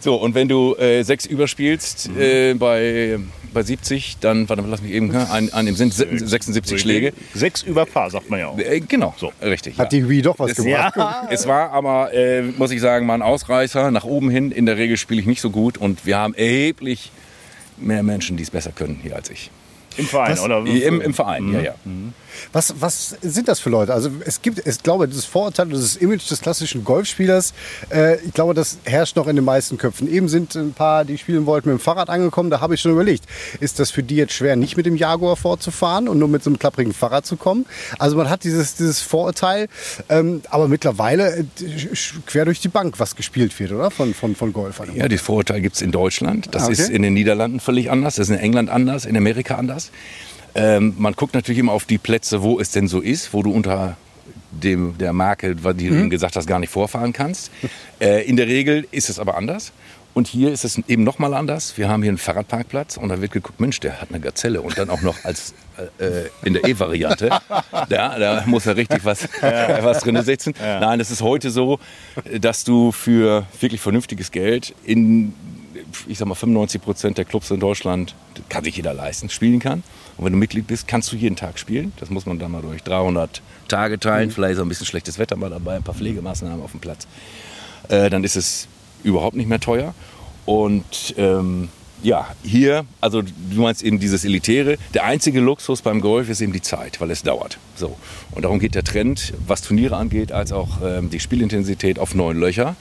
So, 0.00 0.16
und 0.16 0.34
wenn 0.34 0.48
du 0.48 0.74
äh, 0.74 1.02
sechs 1.02 1.24
überspielst 1.24 2.10
äh, 2.18 2.52
bei, 2.52 3.18
bei 3.54 3.62
70, 3.62 4.18
dann, 4.20 4.46
warte 4.50 4.60
mal, 4.60 4.68
lass 4.68 4.82
mich 4.82 4.92
eben, 4.92 5.08
ne, 5.08 5.30
an, 5.30 5.48
an 5.50 5.64
dem 5.64 5.76
sind 5.76 5.94
se- 5.94 6.06
76 6.12 6.78
Schläge. 6.78 7.14
Sechs 7.32 7.62
über 7.62 7.86
Paar, 7.86 8.10
sagt 8.10 8.28
man 8.28 8.38
ja 8.38 8.48
auch. 8.48 8.58
Äh, 8.58 8.80
genau, 8.80 9.14
so. 9.16 9.32
richtig. 9.40 9.78
Hat 9.78 9.94
ja. 9.94 10.00
die 10.00 10.06
Wii 10.10 10.20
doch 10.20 10.38
was 10.38 10.54
gebracht. 10.56 10.94
Ja, 10.98 11.26
Es 11.30 11.46
war 11.46 11.70
aber, 11.72 12.12
äh, 12.12 12.42
muss 12.42 12.70
ich 12.70 12.82
sagen, 12.82 13.06
mal 13.06 13.14
ein 13.14 13.22
Ausreißer 13.22 13.90
nach 13.90 14.04
oben 14.04 14.28
hin. 14.28 14.52
In 14.52 14.66
der 14.66 14.76
Regel 14.76 14.98
spiele 14.98 15.22
ich 15.22 15.26
nicht 15.26 15.40
so 15.40 15.48
gut 15.48 15.78
und 15.78 16.04
wir 16.04 16.18
haben 16.18 16.34
erheblich 16.34 17.10
mehr 17.78 18.02
Menschen, 18.02 18.36
die 18.36 18.42
es 18.42 18.50
besser 18.50 18.72
können 18.72 19.00
hier 19.02 19.16
als 19.16 19.30
ich. 19.30 19.50
im 19.96 20.04
Verein, 20.06 20.32
Was? 20.32 20.42
oder? 20.42 20.58
Im, 20.66 21.00
im 21.00 21.14
Verein, 21.14 21.50
ja, 21.50 21.60
ja. 21.60 21.74
Was, 22.52 22.74
was 22.80 23.16
sind 23.22 23.48
das 23.48 23.60
für 23.60 23.70
Leute? 23.70 23.92
Also 23.94 24.10
es 24.24 24.42
gibt, 24.42 24.66
ich 24.66 24.82
glaube, 24.82 25.08
dieses 25.08 25.24
Vorurteil, 25.24 25.66
dieses 25.66 25.96
Image 25.96 26.30
des 26.30 26.40
klassischen 26.40 26.84
Golfspielers, 26.84 27.54
äh, 27.90 28.20
ich 28.24 28.32
glaube, 28.34 28.54
das 28.54 28.78
herrscht 28.84 29.16
noch 29.16 29.26
in 29.26 29.36
den 29.36 29.44
meisten 29.44 29.78
Köpfen. 29.78 30.10
Eben 30.12 30.28
sind 30.28 30.54
ein 30.54 30.72
paar, 30.72 31.04
die 31.04 31.18
spielen 31.18 31.46
wollten, 31.46 31.68
mit 31.70 31.78
dem 31.78 31.82
Fahrrad 31.82 32.10
angekommen. 32.10 32.50
Da 32.50 32.60
habe 32.60 32.74
ich 32.74 32.80
schon 32.80 32.92
überlegt, 32.92 33.24
ist 33.60 33.78
das 33.80 33.90
für 33.90 34.02
die 34.02 34.16
jetzt 34.16 34.32
schwer, 34.32 34.56
nicht 34.56 34.76
mit 34.76 34.86
dem 34.86 34.96
Jaguar 34.96 35.36
fortzufahren 35.36 36.08
und 36.08 36.18
nur 36.18 36.28
mit 36.28 36.42
so 36.42 36.50
einem 36.50 36.58
klapprigen 36.58 36.92
Fahrrad 36.92 37.26
zu 37.26 37.36
kommen? 37.36 37.66
Also 37.98 38.16
man 38.16 38.28
hat 38.30 38.44
dieses, 38.44 38.74
dieses 38.76 39.00
Vorurteil, 39.00 39.68
ähm, 40.08 40.42
aber 40.50 40.68
mittlerweile 40.68 41.36
äh, 41.38 41.44
quer 42.26 42.44
durch 42.44 42.60
die 42.60 42.68
Bank, 42.68 42.98
was 42.98 43.16
gespielt 43.16 43.58
wird, 43.58 43.72
oder? 43.72 43.90
Von, 43.90 44.14
von, 44.14 44.34
von 44.34 44.52
Golfern. 44.52 44.94
Ja, 44.94 45.08
das 45.08 45.20
Vorurteil 45.20 45.60
gibt 45.60 45.76
es 45.76 45.82
in 45.82 45.90
Deutschland. 45.92 46.48
Das 46.54 46.62
Ah, 46.62 46.66
okay. 46.66 46.72
ist 46.74 46.90
in 46.90 47.02
den 47.02 47.14
Niederlanden 47.14 47.60
völlig 47.60 47.90
anders. 47.90 48.16
Das 48.16 48.28
ist 48.28 48.34
in 48.34 48.40
England 48.40 48.70
anders, 48.70 49.04
in 49.04 49.16
Amerika 49.16 49.56
anders. 49.56 49.90
Ähm, 50.54 50.94
man 50.98 51.14
guckt 51.14 51.34
natürlich 51.34 51.58
immer 51.58 51.72
auf 51.72 51.84
die 51.84 51.98
Plätze, 51.98 52.42
wo 52.42 52.60
es 52.60 52.70
denn 52.70 52.88
so 52.88 53.00
ist, 53.00 53.32
wo 53.32 53.42
du 53.42 53.50
unter 53.50 53.96
dem, 54.50 54.96
der 54.98 55.12
Marke, 55.12 55.56
die 55.56 55.88
du 55.88 55.94
eben 55.96 56.10
gesagt 56.10 56.36
hast, 56.36 56.46
gar 56.46 56.58
nicht 56.58 56.70
vorfahren 56.70 57.12
kannst. 57.12 57.50
Äh, 58.00 58.24
in 58.26 58.36
der 58.36 58.46
Regel 58.46 58.86
ist 58.90 59.10
es 59.10 59.18
aber 59.18 59.36
anders. 59.36 59.72
Und 60.14 60.28
hier 60.28 60.52
ist 60.52 60.64
es 60.64 60.78
eben 60.86 61.02
noch 61.02 61.18
mal 61.18 61.34
anders. 61.34 61.76
Wir 61.76 61.88
haben 61.88 62.02
hier 62.02 62.10
einen 62.10 62.18
Fahrradparkplatz 62.18 62.96
und 62.96 63.08
da 63.08 63.20
wird 63.20 63.32
geguckt, 63.32 63.58
Mensch, 63.58 63.80
der 63.80 64.00
hat 64.00 64.10
eine 64.10 64.20
Gazelle 64.20 64.62
und 64.62 64.78
dann 64.78 64.88
auch 64.88 65.02
noch 65.02 65.24
als 65.24 65.54
äh, 65.98 66.04
äh, 66.04 66.30
in 66.44 66.54
der 66.54 66.64
E-Variante. 66.64 67.30
Da, 67.88 68.18
da 68.18 68.44
muss 68.46 68.66
er 68.66 68.76
richtig 68.76 69.04
was, 69.04 69.28
was 69.40 70.00
drin 70.00 70.22
sitzen. 70.22 70.54
Nein, 70.60 71.00
es 71.00 71.10
ist 71.10 71.22
heute 71.22 71.50
so, 71.50 71.80
dass 72.40 72.62
du 72.64 72.92
für 72.92 73.46
wirklich 73.60 73.80
vernünftiges 73.80 74.30
Geld 74.30 74.74
in 74.84 75.34
ich 76.06 76.18
sag 76.18 76.28
mal 76.28 76.34
95 76.34 76.80
Prozent 76.80 77.18
der 77.18 77.24
Clubs 77.24 77.50
in 77.50 77.60
Deutschland 77.60 78.14
kann 78.48 78.64
sich 78.64 78.76
jeder 78.76 78.94
leisten, 78.94 79.28
spielen 79.28 79.60
kann. 79.60 79.82
Und 80.16 80.24
wenn 80.24 80.32
du 80.32 80.38
Mitglied 80.38 80.66
bist, 80.66 80.86
kannst 80.86 81.12
du 81.12 81.16
jeden 81.16 81.36
Tag 81.36 81.58
spielen. 81.58 81.92
Das 81.98 82.10
muss 82.10 82.26
man 82.26 82.38
dann 82.38 82.52
mal 82.52 82.62
durch 82.62 82.82
300 82.82 83.42
Tage 83.68 83.98
teilen. 83.98 84.30
Vielleicht 84.30 84.54
ist 84.54 84.58
auch 84.60 84.64
ein 84.64 84.68
bisschen 84.68 84.86
schlechtes 84.86 85.18
Wetter 85.18 85.36
mal 85.36 85.50
dabei, 85.50 85.76
ein 85.76 85.82
paar 85.82 85.94
Pflegemaßnahmen 85.94 86.62
auf 86.62 86.70
dem 86.70 86.80
Platz. 86.80 87.06
Äh, 87.88 88.10
dann 88.10 88.22
ist 88.24 88.36
es 88.36 88.68
überhaupt 89.02 89.36
nicht 89.36 89.48
mehr 89.48 89.60
teuer. 89.60 89.94
Und 90.46 91.14
ähm, 91.16 91.68
ja, 92.02 92.28
hier, 92.42 92.84
also 93.00 93.22
du 93.22 93.60
meinst 93.60 93.82
eben 93.82 93.98
dieses 93.98 94.24
Elitäre. 94.24 94.76
Der 94.92 95.04
einzige 95.04 95.40
Luxus 95.40 95.82
beim 95.82 96.00
Golf 96.00 96.28
ist 96.28 96.40
eben 96.42 96.52
die 96.52 96.62
Zeit, 96.62 97.00
weil 97.00 97.10
es 97.10 97.22
dauert. 97.22 97.58
So. 97.76 97.96
Und 98.32 98.44
darum 98.44 98.60
geht 98.60 98.74
der 98.74 98.84
Trend, 98.84 99.32
was 99.46 99.62
Turniere 99.62 99.96
angeht, 99.96 100.30
als 100.30 100.52
auch 100.52 100.78
ähm, 100.84 101.10
die 101.10 101.20
Spielintensität 101.20 101.98
auf 101.98 102.14
neun 102.14 102.38
Löcher. 102.38 102.76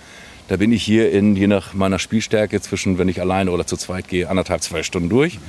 Da 0.49 0.57
bin 0.57 0.73
ich 0.73 0.83
hier 0.83 1.09
in, 1.11 1.37
je 1.37 1.47
nach 1.47 1.73
meiner 1.73 1.99
Spielstärke 1.99 2.59
zwischen, 2.59 2.97
wenn 2.97 3.07
ich 3.07 3.21
alleine 3.21 3.51
oder 3.51 3.65
zu 3.65 3.77
zweit 3.77 4.09
gehe, 4.09 4.29
anderthalb, 4.29 4.61
zwei 4.61 4.83
Stunden 4.83 5.07
durch. 5.07 5.39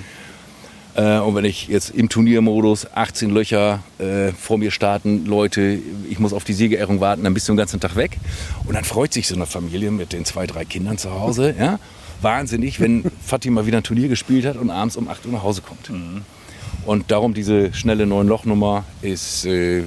Äh, 0.95 1.19
und 1.19 1.35
wenn 1.35 1.45
ich 1.45 1.69
jetzt 1.69 1.91
im 1.91 2.09
Turniermodus 2.09 2.87
18 2.95 3.31
Löcher 3.31 3.83
äh, 3.99 4.33
vor 4.33 4.59
mir 4.59 4.71
starten, 4.71 5.27
Leute, 5.27 5.79
ich 6.09 6.19
muss 6.19 6.33
auf 6.33 6.45
die 6.45 6.53
Siegerehrung 6.53 7.01
warten, 7.01 7.25
dann 7.25 7.35
bist 7.35 7.49
du 7.49 7.53
den 7.53 7.59
ganzen 7.59 7.81
Tag 7.81 7.97
weg. 7.97 8.19
Und 8.67 8.75
dann 8.75 8.85
freut 8.85 9.13
sich 9.13 9.27
so 9.27 9.35
eine 9.35 9.47
Familie 9.47 9.91
mit 9.91 10.13
den 10.13 10.25
zwei, 10.25 10.47
drei 10.47 10.65
Kindern 10.65 10.99
zu 10.99 11.11
Hause. 11.11 11.55
Ja? 11.59 11.79
Wahnsinnig, 12.23 12.81
wenn 12.81 13.05
Fatih 13.25 13.51
mal 13.51 13.67
wieder 13.67 13.79
ein 13.79 13.85
Turnier 13.85 14.09
gespielt 14.09 14.47
hat 14.47 14.57
und 14.57 14.71
abends 14.71 14.97
um 14.97 15.09
8 15.09 15.27
Uhr 15.27 15.33
nach 15.33 15.43
Hause 15.43 15.63
kommt. 15.63 15.91
Und 16.87 17.11
darum 17.11 17.35
diese 17.35 17.73
schnelle 17.73 18.07
Neun-Loch-Nummer 18.07 18.85
ist 19.01 19.47
äh, 19.47 19.85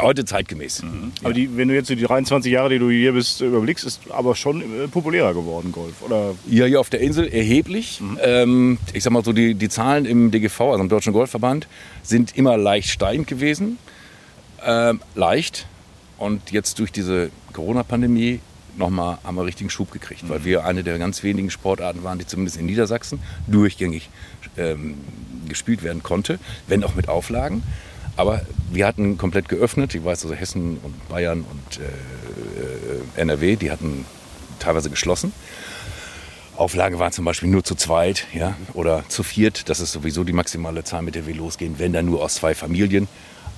heute 0.00 0.24
zeitgemäß. 0.24 0.82
Aber 1.22 1.32
die, 1.32 1.56
wenn 1.56 1.68
du 1.68 1.74
jetzt 1.74 1.90
die 1.90 1.96
23 1.96 2.50
Jahre, 2.50 2.70
die 2.70 2.78
du 2.78 2.90
hier 2.90 3.12
bist, 3.12 3.40
überblickst, 3.40 3.84
ist 3.84 4.00
aber 4.10 4.34
schon 4.34 4.62
äh, 4.62 4.88
populärer 4.88 5.34
geworden, 5.34 5.72
Golf. 5.72 6.02
Oder 6.02 6.34
Ja, 6.48 6.66
hier 6.66 6.80
auf 6.80 6.90
der 6.90 7.00
Insel 7.00 7.28
erheblich. 7.28 8.00
Ähm, 8.22 8.78
ich 8.92 9.02
sag 9.02 9.12
mal 9.12 9.24
so, 9.24 9.32
die, 9.32 9.54
die 9.54 9.68
Zahlen 9.68 10.04
im 10.04 10.30
DGV, 10.30 10.60
also 10.60 10.82
im 10.82 10.88
Deutschen 10.88 11.12
Golfverband, 11.12 11.66
sind 12.02 12.36
immer 12.36 12.56
leicht 12.56 12.88
steigend 12.88 13.26
gewesen. 13.26 13.78
Ähm, 14.64 15.00
leicht. 15.14 15.66
Und 16.18 16.50
jetzt 16.50 16.78
durch 16.78 16.90
diese 16.90 17.30
Corona-Pandemie 17.52 18.40
nochmal 18.76 19.18
haben 19.24 19.36
wir 19.36 19.44
richtigen 19.44 19.70
Schub 19.70 19.90
gekriegt, 19.90 20.28
weil 20.28 20.44
wir 20.44 20.64
eine 20.64 20.82
der 20.82 20.98
ganz 20.98 21.22
wenigen 21.22 21.50
Sportarten 21.50 22.04
waren, 22.04 22.18
die 22.18 22.26
zumindest 22.26 22.56
in 22.56 22.66
Niedersachsen 22.66 23.20
durchgängig 23.46 24.08
ähm, 24.58 24.94
gespielt 25.48 25.82
werden 25.82 26.02
konnte, 26.02 26.38
wenn 26.66 26.84
auch 26.84 26.94
mit 26.94 27.08
Auflagen. 27.08 27.62
Aber 28.16 28.42
wir 28.70 28.86
hatten 28.86 29.16
komplett 29.16 29.48
geöffnet. 29.48 29.94
Ich 29.94 30.04
weiß, 30.04 30.24
also 30.24 30.34
Hessen 30.34 30.78
und 30.82 31.08
Bayern 31.08 31.44
und 31.48 31.78
äh, 31.78 31.84
äh, 31.84 33.20
NRW, 33.20 33.56
die 33.56 33.70
hatten 33.70 34.04
teilweise 34.58 34.90
geschlossen. 34.90 35.32
Auflage 36.56 36.98
waren 36.98 37.12
zum 37.12 37.24
Beispiel 37.24 37.48
nur 37.48 37.62
zu 37.62 37.76
zweit 37.76 38.26
ja, 38.34 38.56
oder 38.74 39.04
zu 39.08 39.22
viert. 39.22 39.68
Das 39.68 39.78
ist 39.78 39.92
sowieso 39.92 40.24
die 40.24 40.32
maximale 40.32 40.82
Zahl, 40.82 41.02
mit 41.02 41.14
der 41.14 41.26
wir 41.26 41.34
losgehen, 41.34 41.78
wenn 41.78 41.92
dann 41.92 42.06
nur 42.06 42.22
aus 42.22 42.34
zwei 42.34 42.54
Familien. 42.54 43.06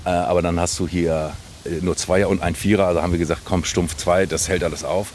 Äh, 0.04 0.10
aber 0.10 0.42
dann 0.42 0.60
hast 0.60 0.78
du 0.78 0.86
hier 0.86 1.32
äh, 1.64 1.82
nur 1.82 1.96
Zweier 1.96 2.28
und 2.28 2.42
ein 2.42 2.54
Vierer. 2.54 2.86
Also 2.86 3.02
haben 3.02 3.12
wir 3.12 3.18
gesagt, 3.18 3.42
komm, 3.44 3.64
stumpf 3.64 3.96
zwei, 3.96 4.26
das 4.26 4.48
hält 4.48 4.62
alles 4.62 4.84
auf. 4.84 5.12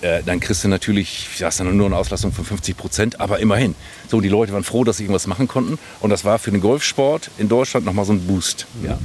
Äh, 0.00 0.22
dann 0.24 0.40
kriegst 0.40 0.64
du 0.64 0.68
natürlich, 0.68 1.38
ja, 1.38 1.48
hast 1.48 1.60
dann 1.60 1.76
nur 1.76 1.86
eine 1.86 1.96
Auslastung 1.96 2.32
von 2.32 2.44
50 2.44 2.76
Prozent, 2.76 3.20
aber 3.20 3.40
immerhin. 3.40 3.74
So, 4.08 4.20
die 4.20 4.28
Leute 4.28 4.52
waren 4.52 4.64
froh, 4.64 4.84
dass 4.84 4.98
sie 4.98 5.04
irgendwas 5.04 5.26
machen 5.26 5.48
konnten. 5.48 5.78
Und 6.00 6.10
das 6.10 6.24
war 6.24 6.38
für 6.38 6.50
den 6.50 6.60
Golfsport 6.60 7.30
in 7.38 7.48
Deutschland 7.48 7.84
nochmal 7.84 8.04
so 8.04 8.12
ein 8.12 8.26
Boost. 8.26 8.66
Ja. 8.84 8.98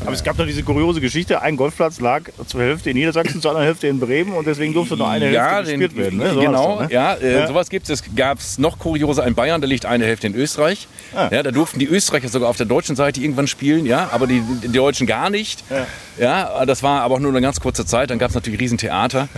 Aber 0.00 0.12
es 0.12 0.22
gab 0.22 0.36
doch 0.36 0.46
diese 0.46 0.62
kuriose 0.62 1.00
Geschichte, 1.00 1.40
ein 1.42 1.56
Golfplatz 1.56 2.00
lag 2.00 2.22
zur 2.46 2.60
Hälfte 2.60 2.90
in 2.90 2.96
Niedersachsen, 2.96 3.40
zur 3.40 3.50
anderen 3.52 3.66
Hälfte 3.66 3.86
in 3.88 3.98
Bremen 3.98 4.32
und 4.34 4.46
deswegen 4.46 4.74
durfte 4.74 4.96
nur 4.96 5.08
eine 5.08 5.32
ja, 5.32 5.56
Hälfte 5.56 5.70
den, 5.72 5.80
gespielt 5.80 5.96
werden. 5.96 6.18
Ne? 6.18 6.28
So 6.30 6.34
das 6.36 6.44
genau, 6.44 6.74
doch, 6.76 6.80
ne? 6.82 6.92
ja, 6.92 7.14
äh, 7.14 7.40
Ja. 7.40 7.46
sowas 7.46 7.70
gibt 7.70 7.88
es. 7.88 8.00
Es 8.00 8.14
gab 8.14 8.38
es 8.38 8.58
noch 8.58 8.78
kurioser 8.78 9.26
in 9.26 9.34
Bayern, 9.34 9.60
da 9.60 9.66
liegt 9.66 9.86
eine 9.86 10.04
Hälfte 10.04 10.26
in 10.26 10.34
Österreich. 10.34 10.86
Ah. 11.14 11.28
Ja, 11.32 11.42
da 11.42 11.50
durften 11.50 11.78
die 11.78 11.86
Österreicher 11.86 12.28
sogar 12.28 12.48
auf 12.48 12.56
der 12.56 12.66
deutschen 12.66 12.94
Seite 12.94 13.20
irgendwann 13.20 13.46
spielen, 13.46 13.86
ja, 13.86 14.10
aber 14.12 14.26
die, 14.26 14.42
die 14.62 14.68
Deutschen 14.68 15.06
gar 15.06 15.30
nicht. 15.30 15.64
Ja. 16.18 16.64
das 16.64 16.82
war 16.82 17.02
aber 17.02 17.16
auch 17.16 17.20
nur 17.20 17.30
eine 17.30 17.40
ganz 17.40 17.60
kurze 17.60 17.84
Zeit, 17.86 18.10
dann 18.10 18.18
gab 18.18 18.30
es 18.30 18.34
natürlich 18.34 18.60
Riesentheater. 18.60 19.28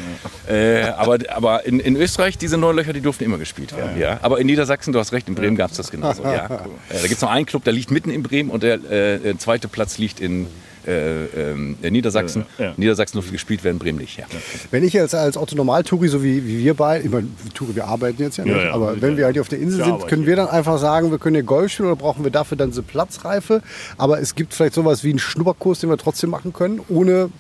Äh, 0.48 0.82
aber 0.96 1.18
aber 1.30 1.66
in, 1.66 1.78
in 1.80 1.96
Österreich, 1.96 2.38
diese 2.38 2.56
neun 2.56 2.76
Löcher, 2.76 2.92
die 2.92 3.00
durften 3.00 3.24
immer 3.24 3.38
gespielt 3.38 3.76
werden. 3.76 3.98
Ja. 3.98 4.18
Aber 4.22 4.40
in 4.40 4.46
Niedersachsen, 4.46 4.92
du 4.92 4.98
hast 4.98 5.12
recht, 5.12 5.28
in 5.28 5.34
Bremen 5.34 5.56
gab 5.56 5.70
es 5.70 5.76
das 5.76 5.90
genauso. 5.90 6.22
ja. 6.24 6.48
Äh, 6.88 6.94
da 6.94 7.02
gibt 7.02 7.14
es 7.14 7.20
noch 7.20 7.30
einen 7.30 7.44
Club, 7.46 7.64
der 7.64 7.72
liegt 7.72 7.90
mitten 7.90 8.10
in 8.10 8.22
Bremen 8.22 8.50
und 8.50 8.62
der 8.62 8.78
äh, 8.90 9.14
äh, 9.16 9.38
zweite 9.38 9.68
Platz 9.68 9.98
liegt 9.98 10.20
in 10.20 10.46
äh, 10.88 11.24
ähm, 11.50 11.76
in 11.82 11.92
Niedersachsen. 11.92 12.46
Ja, 12.58 12.66
ja. 12.66 12.74
Niedersachsen 12.76 13.16
durfte 13.16 13.32
gespielt 13.32 13.62
werden, 13.64 13.78
Bremen 13.78 13.98
nicht. 13.98 14.18
Ja. 14.18 14.24
Wenn 14.70 14.84
ich 14.84 14.92
jetzt 14.92 15.14
als 15.14 15.36
Otto 15.36 15.54
Normal-Touri, 15.54 16.08
so 16.08 16.22
wie, 16.22 16.46
wie 16.46 16.64
wir 16.64 16.74
beide, 16.74 17.04
ich 17.04 17.10
meine, 17.10 17.28
Touri, 17.54 17.76
wir 17.76 17.86
arbeiten 17.86 18.22
jetzt 18.22 18.38
ja 18.38 18.44
nicht, 18.44 18.56
Ja, 18.56 18.64
ja. 18.64 18.72
aber 18.72 19.00
wenn 19.00 19.16
wir 19.16 19.26
halt 19.26 19.34
hier 19.34 19.42
auf 19.42 19.48
der 19.48 19.58
Insel 19.58 19.84
sind, 19.84 20.08
können 20.08 20.26
wir 20.26 20.36
dann 20.36 20.48
einfach 20.48 20.78
sagen, 20.78 21.10
wir 21.10 21.18
können 21.18 21.36
hier 21.36 21.42
Golf 21.44 21.72
spielen 21.72 21.88
oder 21.88 21.96
brauchen 21.96 22.24
wir 22.24 22.30
dafür 22.30 22.56
dann 22.56 22.72
so 22.72 22.82
Platzreife? 22.82 23.62
Aber 23.96 24.20
es 24.20 24.34
gibt 24.34 24.54
vielleicht 24.54 24.74
sowas 24.74 25.04
wie 25.04 25.10
einen 25.10 25.18
Schnupperkurs, 25.18 25.80
den 25.80 25.90
wir 25.90 25.98
trotzdem 25.98 26.30
machen 26.30 26.52
können, 26.52 26.80
ohne 26.88 27.30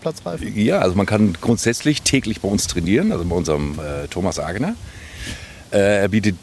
Platzreife? 0.00 0.46
Ja, 0.46 0.78
also 0.78 0.94
man 0.94 1.06
kann 1.06 1.36
grundsätzlich 1.40 2.02
täglich 2.02 2.40
bei 2.40 2.48
uns 2.48 2.66
trainieren, 2.66 3.10
also 3.10 3.24
bei 3.24 3.34
unserem 3.34 3.78
äh, 3.78 4.06
Thomas 4.08 4.38
Agner. 4.38 4.76
Äh, 5.72 6.02
er 6.02 6.08
bietet 6.08 6.36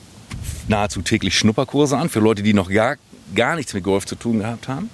nahezu 0.68 1.02
täglich 1.02 1.38
Schnupperkurse 1.38 1.98
an 1.98 2.10
für 2.10 2.20
Leute, 2.20 2.44
die 2.44 2.54
noch 2.54 2.70
gar, 2.70 2.98
gar 3.36 3.56
nichts 3.56 3.74
mit 3.74 3.84
Golf 3.84 4.06
zu 4.06 4.16
tun 4.16 4.40
gehabt 4.40 4.68
haben. 4.68 4.90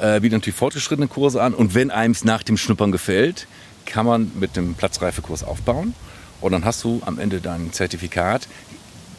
Äh, 0.00 0.20
bietet 0.20 0.38
natürlich 0.38 0.56
fortgeschrittene 0.56 1.08
Kurse 1.08 1.42
an 1.42 1.52
und 1.52 1.74
wenn 1.74 1.90
einem 1.90 2.12
es 2.12 2.24
nach 2.24 2.42
dem 2.42 2.56
Schnuppern 2.56 2.90
gefällt, 2.90 3.46
kann 3.84 4.06
man 4.06 4.32
mit 4.38 4.56
dem 4.56 4.74
Platzreifekurs 4.74 5.44
aufbauen 5.44 5.94
und 6.40 6.52
dann 6.52 6.64
hast 6.64 6.82
du 6.84 7.02
am 7.04 7.18
Ende 7.18 7.40
dein 7.40 7.72
Zertifikat. 7.72 8.48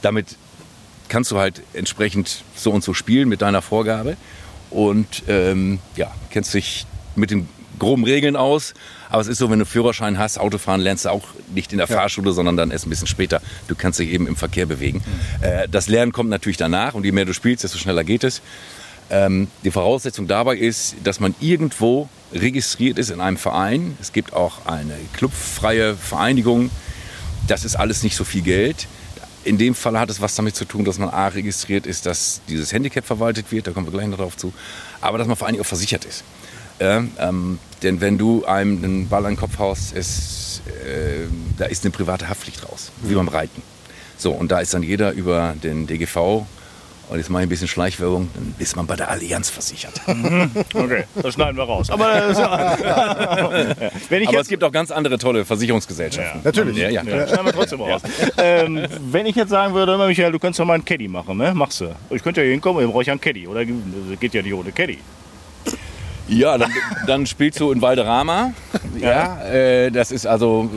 Damit 0.01 0.37
kannst 1.07 1.29
du 1.29 1.37
halt 1.37 1.61
entsprechend 1.73 2.43
so 2.55 2.71
und 2.71 2.83
so 2.83 2.93
spielen 2.93 3.29
mit 3.29 3.43
deiner 3.43 3.61
Vorgabe 3.61 4.17
und 4.71 5.23
ähm, 5.27 5.79
ja, 5.95 6.11
kennst 6.31 6.53
dich 6.53 6.87
mit 7.15 7.29
den 7.29 7.47
groben 7.77 8.03
Regeln 8.03 8.35
aus. 8.35 8.73
Aber 9.09 9.21
es 9.21 9.27
ist 9.27 9.37
so, 9.37 9.51
wenn 9.51 9.59
du 9.59 9.65
Führerschein 9.65 10.17
hast, 10.17 10.39
Autofahren 10.39 10.81
lernst 10.81 11.05
du 11.05 11.09
auch 11.09 11.27
nicht 11.53 11.73
in 11.73 11.77
der 11.77 11.87
Fahrschule, 11.87 12.31
sondern 12.31 12.57
dann 12.57 12.71
erst 12.71 12.87
ein 12.87 12.89
bisschen 12.89 13.07
später. 13.07 13.41
Du 13.67 13.75
kannst 13.75 13.99
dich 13.99 14.09
eben 14.09 14.25
im 14.25 14.35
Verkehr 14.35 14.65
bewegen. 14.65 15.03
Äh, 15.41 15.67
das 15.69 15.87
Lernen 15.89 16.11
kommt 16.11 16.29
natürlich 16.29 16.57
danach 16.57 16.93
und 16.93 17.03
je 17.03 17.11
mehr 17.11 17.25
du 17.25 17.33
spielst, 17.33 17.63
desto 17.63 17.77
schneller 17.77 18.03
geht 18.03 18.23
es. 18.23 18.41
Ähm, 19.11 19.47
die 19.65 19.71
Voraussetzung 19.71 20.25
dabei 20.25 20.55
ist, 20.55 20.95
dass 21.03 21.19
man 21.19 21.35
irgendwo 21.41 22.07
registriert 22.33 22.97
ist 22.97 23.11
in 23.11 23.19
einem 23.19 23.35
Verein. 23.35 23.97
Es 23.99 24.13
gibt 24.13 24.31
auch 24.31 24.65
eine 24.65 24.95
clubfreie 25.13 25.95
Vereinigung. 25.95 26.71
Das 27.45 27.65
ist 27.65 27.75
alles 27.75 28.03
nicht 28.03 28.15
so 28.15 28.23
viel 28.23 28.41
Geld. 28.41 28.87
In 29.43 29.57
dem 29.57 29.75
Fall 29.75 29.99
hat 29.99 30.09
es 30.09 30.21
was 30.21 30.35
damit 30.35 30.55
zu 30.55 30.63
tun, 30.63 30.85
dass 30.85 30.97
man 30.97 31.09
A 31.09 31.27
registriert 31.27 31.85
ist, 31.85 32.05
dass 32.05 32.39
dieses 32.47 32.71
Handicap 32.71 33.05
verwaltet 33.05 33.51
wird, 33.51 33.67
da 33.67 33.71
kommen 33.71 33.87
wir 33.87 33.91
gleich 33.91 34.07
noch 34.07 34.17
drauf 34.17 34.37
zu, 34.37 34.53
aber 35.01 35.17
dass 35.17 35.27
man 35.27 35.35
vor 35.35 35.47
allen 35.47 35.55
Dingen 35.55 35.65
auch 35.65 35.67
versichert 35.67 36.05
ist. 36.05 36.23
Ja, 36.79 37.03
ähm, 37.19 37.59
denn 37.83 38.01
wenn 38.01 38.17
du 38.17 38.45
einem 38.45 38.83
einen 38.83 39.09
Ball 39.09 39.25
an 39.25 39.33
den 39.33 39.39
Kopf 39.39 39.59
haust, 39.59 39.93
ist, 39.93 40.61
äh, 40.85 41.27
da 41.57 41.65
ist 41.65 41.83
eine 41.83 41.91
private 41.91 42.29
Haftpflicht 42.29 42.67
raus, 42.67 42.91
wie 43.01 43.15
beim 43.15 43.27
Reiten. 43.27 43.61
So, 44.17 44.31
und 44.31 44.51
da 44.51 44.59
ist 44.59 44.73
dann 44.73 44.83
jeder 44.83 45.11
über 45.11 45.55
den 45.61 45.85
DGV, 45.85 46.45
und 47.11 47.17
jetzt 47.17 47.29
mache 47.29 47.41
ich 47.41 47.47
ein 47.47 47.49
bisschen 47.49 47.67
Schleichwerbung, 47.67 48.29
dann 48.33 48.55
ist 48.57 48.77
man 48.77 48.87
bei 48.87 48.95
der 48.95 49.09
Allianz 49.09 49.49
versichert. 49.49 49.99
Okay, 50.73 51.03
das 51.21 51.33
schneiden 51.33 51.57
wir 51.57 51.63
raus. 51.63 51.89
Aber, 51.89 52.15
äh, 52.15 52.33
so, 52.33 52.41
wenn 54.09 54.21
ich 54.21 54.27
Aber 54.29 54.37
jetzt 54.37 54.45
es 54.45 54.47
gibt 54.47 54.63
auch 54.63 54.71
ganz 54.71 54.91
andere 54.91 55.17
tolle 55.17 55.43
Versicherungsgesellschaften. 55.43 56.41
Natürlich. 56.43 56.77
Ja, 56.77 56.89
ja. 56.89 57.03
Ja, 57.03 57.27
schneiden 57.27 57.45
wir 57.45 57.53
trotzdem 57.53 57.81
raus. 57.81 58.01
ähm, 58.37 58.85
wenn 59.11 59.25
ich 59.25 59.35
jetzt 59.35 59.49
sagen 59.49 59.73
würde, 59.73 59.97
Michael, 59.97 60.31
du 60.31 60.39
könntest 60.39 60.59
doch 60.59 60.65
mal 60.65 60.75
einen 60.75 60.85
Caddy 60.85 61.07
machen, 61.07 61.37
ne? 61.37 61.53
Machst 61.53 61.81
du. 61.81 61.93
Ich 62.09 62.23
könnte 62.23 62.41
ja 62.41 62.45
hier 62.45 62.53
hinkommen, 62.53 62.81
dann 62.81 62.91
brauche 62.91 63.03
ich 63.03 63.11
einen 63.11 63.19
Caddy. 63.21 63.47
Oder 63.47 63.65
geht 63.65 64.33
ja 64.33 64.41
nicht 64.41 64.53
ohne 64.53 64.71
Caddy. 64.71 64.99
Ja, 66.29 66.57
dann, 66.57 66.71
dann 67.07 67.25
spielst 67.25 67.59
du 67.59 67.71
in 67.71 67.81
Valderrama. 67.81 68.53
Ja, 68.99 69.43
äh, 69.43 69.91
das 69.91 70.11
ist 70.11 70.25
also, 70.25 70.69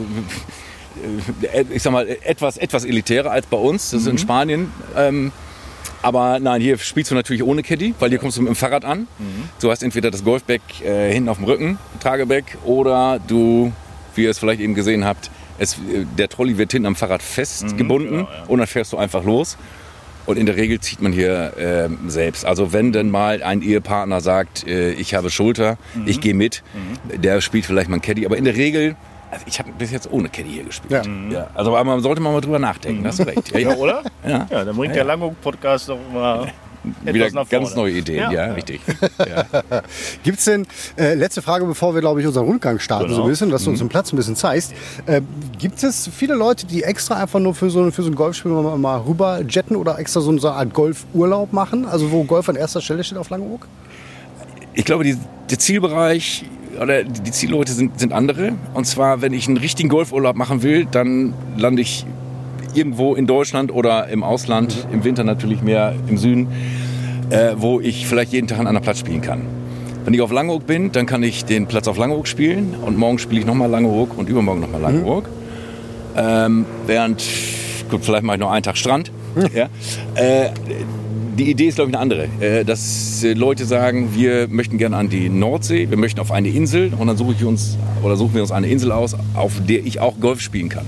äh, 1.53 1.63
ich 1.73 1.81
sag 1.81 1.93
mal, 1.93 2.07
etwas, 2.23 2.57
etwas 2.57 2.83
elitärer 2.83 3.31
als 3.31 3.45
bei 3.45 3.57
uns. 3.57 3.91
Das 3.91 4.01
ist 4.01 4.07
in 4.07 4.17
Spanien. 4.17 4.71
Ähm, 4.97 5.31
aber 6.05 6.39
nein, 6.39 6.61
hier 6.61 6.77
spielst 6.77 7.09
du 7.09 7.15
natürlich 7.15 7.41
ohne 7.41 7.63
Caddy, 7.63 7.95
weil 7.97 8.09
hier 8.09 8.19
kommst 8.19 8.37
du 8.37 8.41
mit 8.43 8.49
dem 8.49 8.55
Fahrrad 8.55 8.85
an. 8.85 9.07
Du 9.59 9.71
hast 9.71 9.81
entweder 9.81 10.11
das 10.11 10.23
Golfback 10.23 10.61
äh, 10.83 11.11
hinten 11.11 11.29
auf 11.29 11.37
dem 11.37 11.45
Rücken, 11.45 11.79
Trageback, 11.99 12.59
oder 12.63 13.19
du, 13.25 13.73
wie 14.13 14.25
ihr 14.25 14.29
es 14.29 14.37
vielleicht 14.37 14.61
eben 14.61 14.75
gesehen 14.75 15.03
habt, 15.03 15.31
es, 15.57 15.73
äh, 15.73 16.05
der 16.15 16.29
Trolley 16.29 16.59
wird 16.59 16.71
hinten 16.71 16.85
am 16.85 16.95
Fahrrad 16.95 17.23
festgebunden 17.23 18.17
genau, 18.17 18.29
ja. 18.29 18.43
und 18.47 18.59
dann 18.59 18.67
fährst 18.67 18.93
du 18.93 18.97
einfach 18.97 19.23
los. 19.23 19.57
Und 20.27 20.37
in 20.37 20.45
der 20.45 20.55
Regel 20.57 20.79
zieht 20.79 21.01
man 21.01 21.11
hier 21.11 21.53
ähm, 21.57 21.97
selbst. 22.07 22.45
Also 22.45 22.71
wenn 22.71 22.91
denn 22.91 23.09
mal 23.09 23.41
ein 23.41 23.63
Ehepartner 23.63 24.21
sagt, 24.21 24.67
äh, 24.67 24.91
ich 24.91 25.15
habe 25.15 25.31
Schulter, 25.31 25.77
ich 26.05 26.21
gehe 26.21 26.35
mit, 26.35 26.61
der 27.15 27.41
spielt 27.41 27.65
vielleicht 27.65 27.89
mal 27.89 27.97
ein 27.97 28.01
Caddy. 28.01 28.27
Aber 28.27 28.37
in 28.37 28.43
der 28.43 28.55
Regel, 28.55 28.95
also 29.35 29.45
ich 29.47 29.59
habe 29.59 29.71
bis 29.77 29.91
jetzt 29.91 30.11
ohne 30.11 30.29
Caddy 30.29 30.49
hier 30.49 30.63
gespielt. 30.63 30.91
Ja. 30.91 31.03
Ja. 31.31 31.47
Also 31.53 31.75
aber 31.75 31.83
man 31.83 32.01
sollte 32.01 32.21
mal 32.21 32.39
drüber 32.41 32.59
nachdenken, 32.59 33.03
da 33.03 33.09
hast 33.09 33.19
du 33.19 33.23
recht. 33.23 33.51
Ja, 33.53 33.59
ja. 33.59 33.75
Oder? 33.75 34.01
Ja. 34.27 34.47
Ja, 34.49 34.65
dann 34.65 34.75
bringt 34.75 34.95
der 34.95 35.03
Langhoek-Podcast 35.03 35.89
doch 35.89 35.99
mal 36.13 36.47
Wieder 37.03 37.25
etwas 37.25 37.33
nach 37.33 37.49
ganz 37.49 37.69
vorne. 37.69 37.89
neue 37.89 37.97
Ideen, 37.99 38.31
ja, 38.31 38.53
richtig. 38.53 38.79
Gibt 40.23 40.37
es 40.37 40.45
denn, 40.45 40.67
äh, 40.97 41.15
letzte 41.15 41.41
Frage, 41.41 41.65
bevor 41.65 41.95
wir, 41.95 42.01
glaube 42.01 42.21
ich, 42.21 42.27
unseren 42.27 42.45
Rundgang 42.45 42.77
starten, 42.77 43.05
Genau. 43.05 43.17
so 43.17 43.23
ein 43.23 43.29
bisschen, 43.29 43.49
dass 43.49 43.63
du 43.63 43.71
uns 43.71 43.79
den 43.79 43.89
Platz 43.89 44.13
ein 44.13 44.17
bisschen 44.17 44.35
zeigst. 44.35 44.73
Äh, 45.07 45.21
gibt 45.57 45.81
es 45.83 46.07
viele 46.15 46.35
Leute, 46.35 46.67
die 46.67 46.83
extra 46.83 47.15
einfach 47.15 47.39
nur 47.39 47.55
für 47.55 47.71
so, 47.71 47.89
für 47.89 48.03
so 48.03 48.09
ein 48.11 48.15
Golfspiel 48.15 48.51
mal, 48.51 48.77
mal 48.77 48.97
rüber 48.97 49.41
jetten 49.49 49.75
oder 49.75 49.97
extra 49.97 50.21
so 50.21 50.29
eine 50.29 50.39
Art 50.51 50.73
Golfurlaub 50.75 51.53
machen? 51.53 51.85
Also 51.85 52.11
wo 52.11 52.23
Golf 52.23 52.49
an 52.49 52.55
erster 52.55 52.81
Stelle 52.81 53.03
steht 53.03 53.17
auf 53.17 53.31
Langeoog? 53.31 53.67
Ich 54.75 54.85
glaube, 54.85 55.05
die, 55.05 55.17
der 55.49 55.57
Zielbereich 55.57 56.45
oder 56.81 57.03
die 57.03 57.31
Zielleute 57.31 57.71
sind, 57.71 57.99
sind 57.99 58.13
andere. 58.13 58.53
Und 58.73 58.85
zwar, 58.85 59.21
wenn 59.21 59.33
ich 59.33 59.47
einen 59.47 59.57
richtigen 59.57 59.89
Golfurlaub 59.89 60.35
machen 60.35 60.63
will, 60.63 60.85
dann 60.89 61.33
lande 61.57 61.81
ich 61.81 62.05
irgendwo 62.73 63.15
in 63.15 63.25
Deutschland 63.25 63.73
oder 63.73 64.07
im 64.07 64.23
Ausland, 64.23 64.87
im 64.91 65.03
Winter 65.03 65.23
natürlich 65.23 65.61
mehr 65.61 65.95
im 66.07 66.17
Süden, 66.17 66.47
äh, 67.29 67.53
wo 67.57 67.79
ich 67.79 68.07
vielleicht 68.07 68.33
jeden 68.33 68.47
Tag 68.47 68.59
an 68.59 68.67
einer 68.67 68.81
Platz 68.81 68.99
spielen 68.99 69.21
kann. 69.21 69.41
Wenn 70.03 70.13
ich 70.13 70.21
auf 70.21 70.31
Langeoog 70.31 70.67
bin, 70.67 70.91
dann 70.91 71.05
kann 71.05 71.23
ich 71.23 71.45
den 71.45 71.65
Platz 71.65 71.87
auf 71.87 71.97
Langeoog 71.97 72.27
spielen 72.27 72.75
und 72.85 72.97
morgen 72.97 73.17
spiele 73.17 73.39
ich 73.39 73.47
nochmal 73.47 73.69
Langeoog 73.69 74.17
und 74.17 74.29
übermorgen 74.29 74.61
nochmal 74.61 74.81
Langeoog. 74.81 75.27
Ähm, 76.15 76.65
während, 76.85 77.23
gut, 77.89 78.05
vielleicht 78.05 78.23
mache 78.23 78.37
ich 78.37 78.41
noch 78.41 78.51
einen 78.51 78.63
Tag 78.63 78.77
Strand. 78.77 79.11
ja. 79.53 79.67
äh, 80.15 80.49
die 81.35 81.49
Idee 81.49 81.67
ist, 81.67 81.75
glaube 81.75 81.91
ich, 81.91 81.95
eine 81.95 82.01
andere. 82.01 82.27
Äh, 82.39 82.63
dass 82.63 83.23
äh, 83.23 83.33
Leute 83.33 83.65
sagen, 83.65 84.15
wir 84.15 84.47
möchten 84.47 84.77
gerne 84.77 84.97
an 84.97 85.09
die 85.09 85.29
Nordsee, 85.29 85.89
wir 85.89 85.97
möchten 85.97 86.19
auf 86.19 86.31
eine 86.31 86.49
Insel 86.49 86.93
und 86.97 87.07
dann 87.07 87.17
suche 87.17 87.33
ich 87.33 87.43
uns 87.43 87.77
oder 88.03 88.15
suchen 88.15 88.35
wir 88.35 88.41
uns 88.41 88.51
eine 88.51 88.67
Insel 88.67 88.91
aus, 88.91 89.15
auf 89.33 89.53
der 89.67 89.85
ich 89.85 89.99
auch 89.99 90.19
Golf 90.19 90.41
spielen 90.41 90.69
kann. 90.69 90.85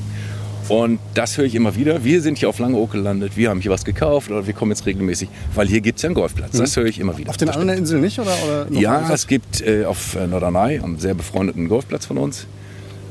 Und 0.70 1.00
das 1.14 1.38
höre 1.38 1.46
ich 1.46 1.56
immer 1.56 1.76
wieder. 1.76 2.04
Wir 2.04 2.22
sind 2.22 2.38
hier 2.38 2.50
auf 2.50 2.60
Langeoog 2.60 2.92
gelandet, 2.92 3.38
wir 3.38 3.50
haben 3.50 3.62
hier 3.62 3.72
was 3.72 3.86
gekauft 3.86 4.30
oder 4.30 4.48
wir 4.48 4.54
kommen 4.54 4.72
jetzt 4.72 4.86
regelmäßig, 4.86 5.30
weil 5.56 5.68
hier 5.68 5.80
gibt 5.80 5.98
es 5.98 6.04
ja 6.04 6.08
einen 6.08 6.16
Golfplatz. 6.16 6.58
Das 6.58 6.76
höre 6.76 6.86
ich 6.86 7.00
immer 7.00 7.18
wieder. 7.18 7.30
Auf 7.30 7.38
den 7.38 7.50
anderen 7.50 7.80
Inseln 7.80 8.02
nicht? 8.02 8.20
Oder, 8.20 8.36
oder 8.46 8.68
ja, 8.72 9.10
es 9.14 9.28
gibt 9.28 9.62
äh, 9.62 9.86
auf 9.86 10.16
äh, 10.16 10.28
Norderney 10.28 10.80
einen 10.80 11.00
sehr 11.00 11.14
befreundeten 11.14 11.70
Golfplatz 11.70 12.06
von 12.06 12.18
uns, 12.18 12.48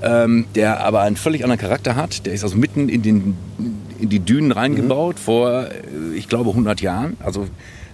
ähm, 0.02 0.44
der 0.54 0.80
aber 0.84 1.00
einen 1.00 1.16
völlig 1.16 1.44
anderen 1.44 1.60
Charakter 1.60 1.96
hat. 1.96 2.26
Der 2.26 2.34
ist 2.34 2.44
also 2.44 2.58
mitten 2.58 2.90
in, 2.90 3.00
den, 3.00 3.36
in 3.98 4.08
die 4.08 4.20
Dünen 4.20 4.52
reingebaut 4.52 5.18
vor, 5.18 5.66
äh, 5.66 6.14
ich 6.14 6.28
glaube, 6.28 6.50
100 6.50 6.80
Jahren. 6.80 7.16
Also 7.20 7.48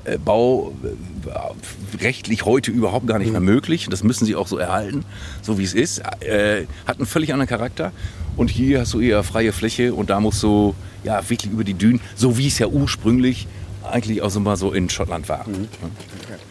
äh, 0.05 0.19
Bau 0.19 0.73
äh, 0.83 2.03
rechtlich 2.03 2.45
heute 2.45 2.71
überhaupt 2.71 3.07
gar 3.07 3.19
nicht 3.19 3.33
mehr 3.33 3.41
möglich. 3.41 3.87
Das 3.91 4.03
müssen 4.03 4.25
sie 4.27 4.35
auch 4.35 4.47
so 4.47 4.59
erhalten, 4.59 5.05
so 5.43 5.59
wie 5.59 5.65
es 5.65 5.75
ist. 5.75 6.03
Äh, 6.21 6.67
hat 6.87 6.99
einen 6.99 7.07
völlig 7.07 7.33
anderen 7.33 7.49
Charakter. 7.49 7.93
Und 8.37 8.51
hier 8.51 8.81
hast 8.81 8.95
du 8.95 9.01
eher 9.01 9.23
freie 9.23 9.53
Fläche 9.53 9.95
und 9.95 10.11
da 10.11 10.19
musst 10.19 10.43
du 10.43 10.75
ja 11.05 11.29
wirklich 11.29 11.53
über 11.53 11.65
die 11.65 11.75
Dünen, 11.75 12.01
so 12.15 12.39
wie 12.39 12.49
es 12.49 12.59
ja 12.59 12.67
ursprünglich 12.67 13.47
eigentlich 13.83 14.23
auch 14.23 14.31
so 14.31 14.41
mal 14.41 14.57
so 14.57 14.73
in 14.73 14.89
Schottland 14.89 15.29
war. 15.29 15.45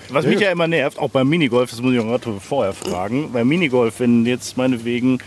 Was 0.09 0.25
mich 0.25 0.39
ja 0.39 0.51
immer 0.51 0.67
nervt, 0.67 0.99
auch 0.99 1.09
beim 1.09 1.27
Minigolf, 1.27 1.71
das 1.71 1.81
muss 1.81 1.93
ich 1.93 1.99
auch 1.99 2.05
gerade 2.05 2.39
vorher 2.39 2.73
fragen, 2.73 3.31
beim 3.31 3.47
Minigolf, 3.47 3.99
wenn 3.99 4.25
jetzt 4.25 4.57
meinetwegen, 4.57 5.19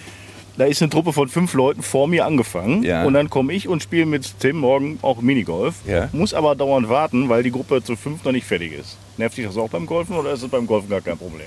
da 0.57 0.65
ist 0.65 0.81
eine 0.83 0.91
Truppe 0.91 1.13
von 1.13 1.29
fünf 1.29 1.55
Leuten 1.55 1.83
vor 1.83 2.07
mir 2.09 2.25
angefangen 2.27 2.83
Ja. 2.83 3.05
und 3.05 3.15
dann 3.15 3.29
komme 3.31 3.53
ich 3.53 3.69
und 3.69 3.83
spiele 3.83 4.07
mit 4.07 4.39
Tim 4.41 4.57
morgen 4.59 4.99
auch 5.03 5.21
Minigolf, 5.21 5.75
Ja. 5.87 6.09
muss 6.13 6.33
aber 6.35 6.55
dauernd 6.55 6.89
warten, 6.89 7.29
weil 7.29 7.43
die 7.43 7.51
Gruppe 7.51 7.83
zu 7.83 7.97
fünf 7.97 8.25
noch 8.25 8.33
nicht 8.33 8.47
fertig 8.47 8.73
ist. 8.73 8.97
Nervt 9.17 9.37
dich 9.37 9.47
das 9.47 9.57
auch 9.57 9.69
beim 9.69 9.87
Golfen 9.87 10.17
oder 10.17 10.33
ist 10.33 10.43
es 10.43 10.49
beim 10.49 10.67
Golfen 10.67 10.89
gar 10.91 11.01
kein 11.01 11.17
Problem? 11.19 11.47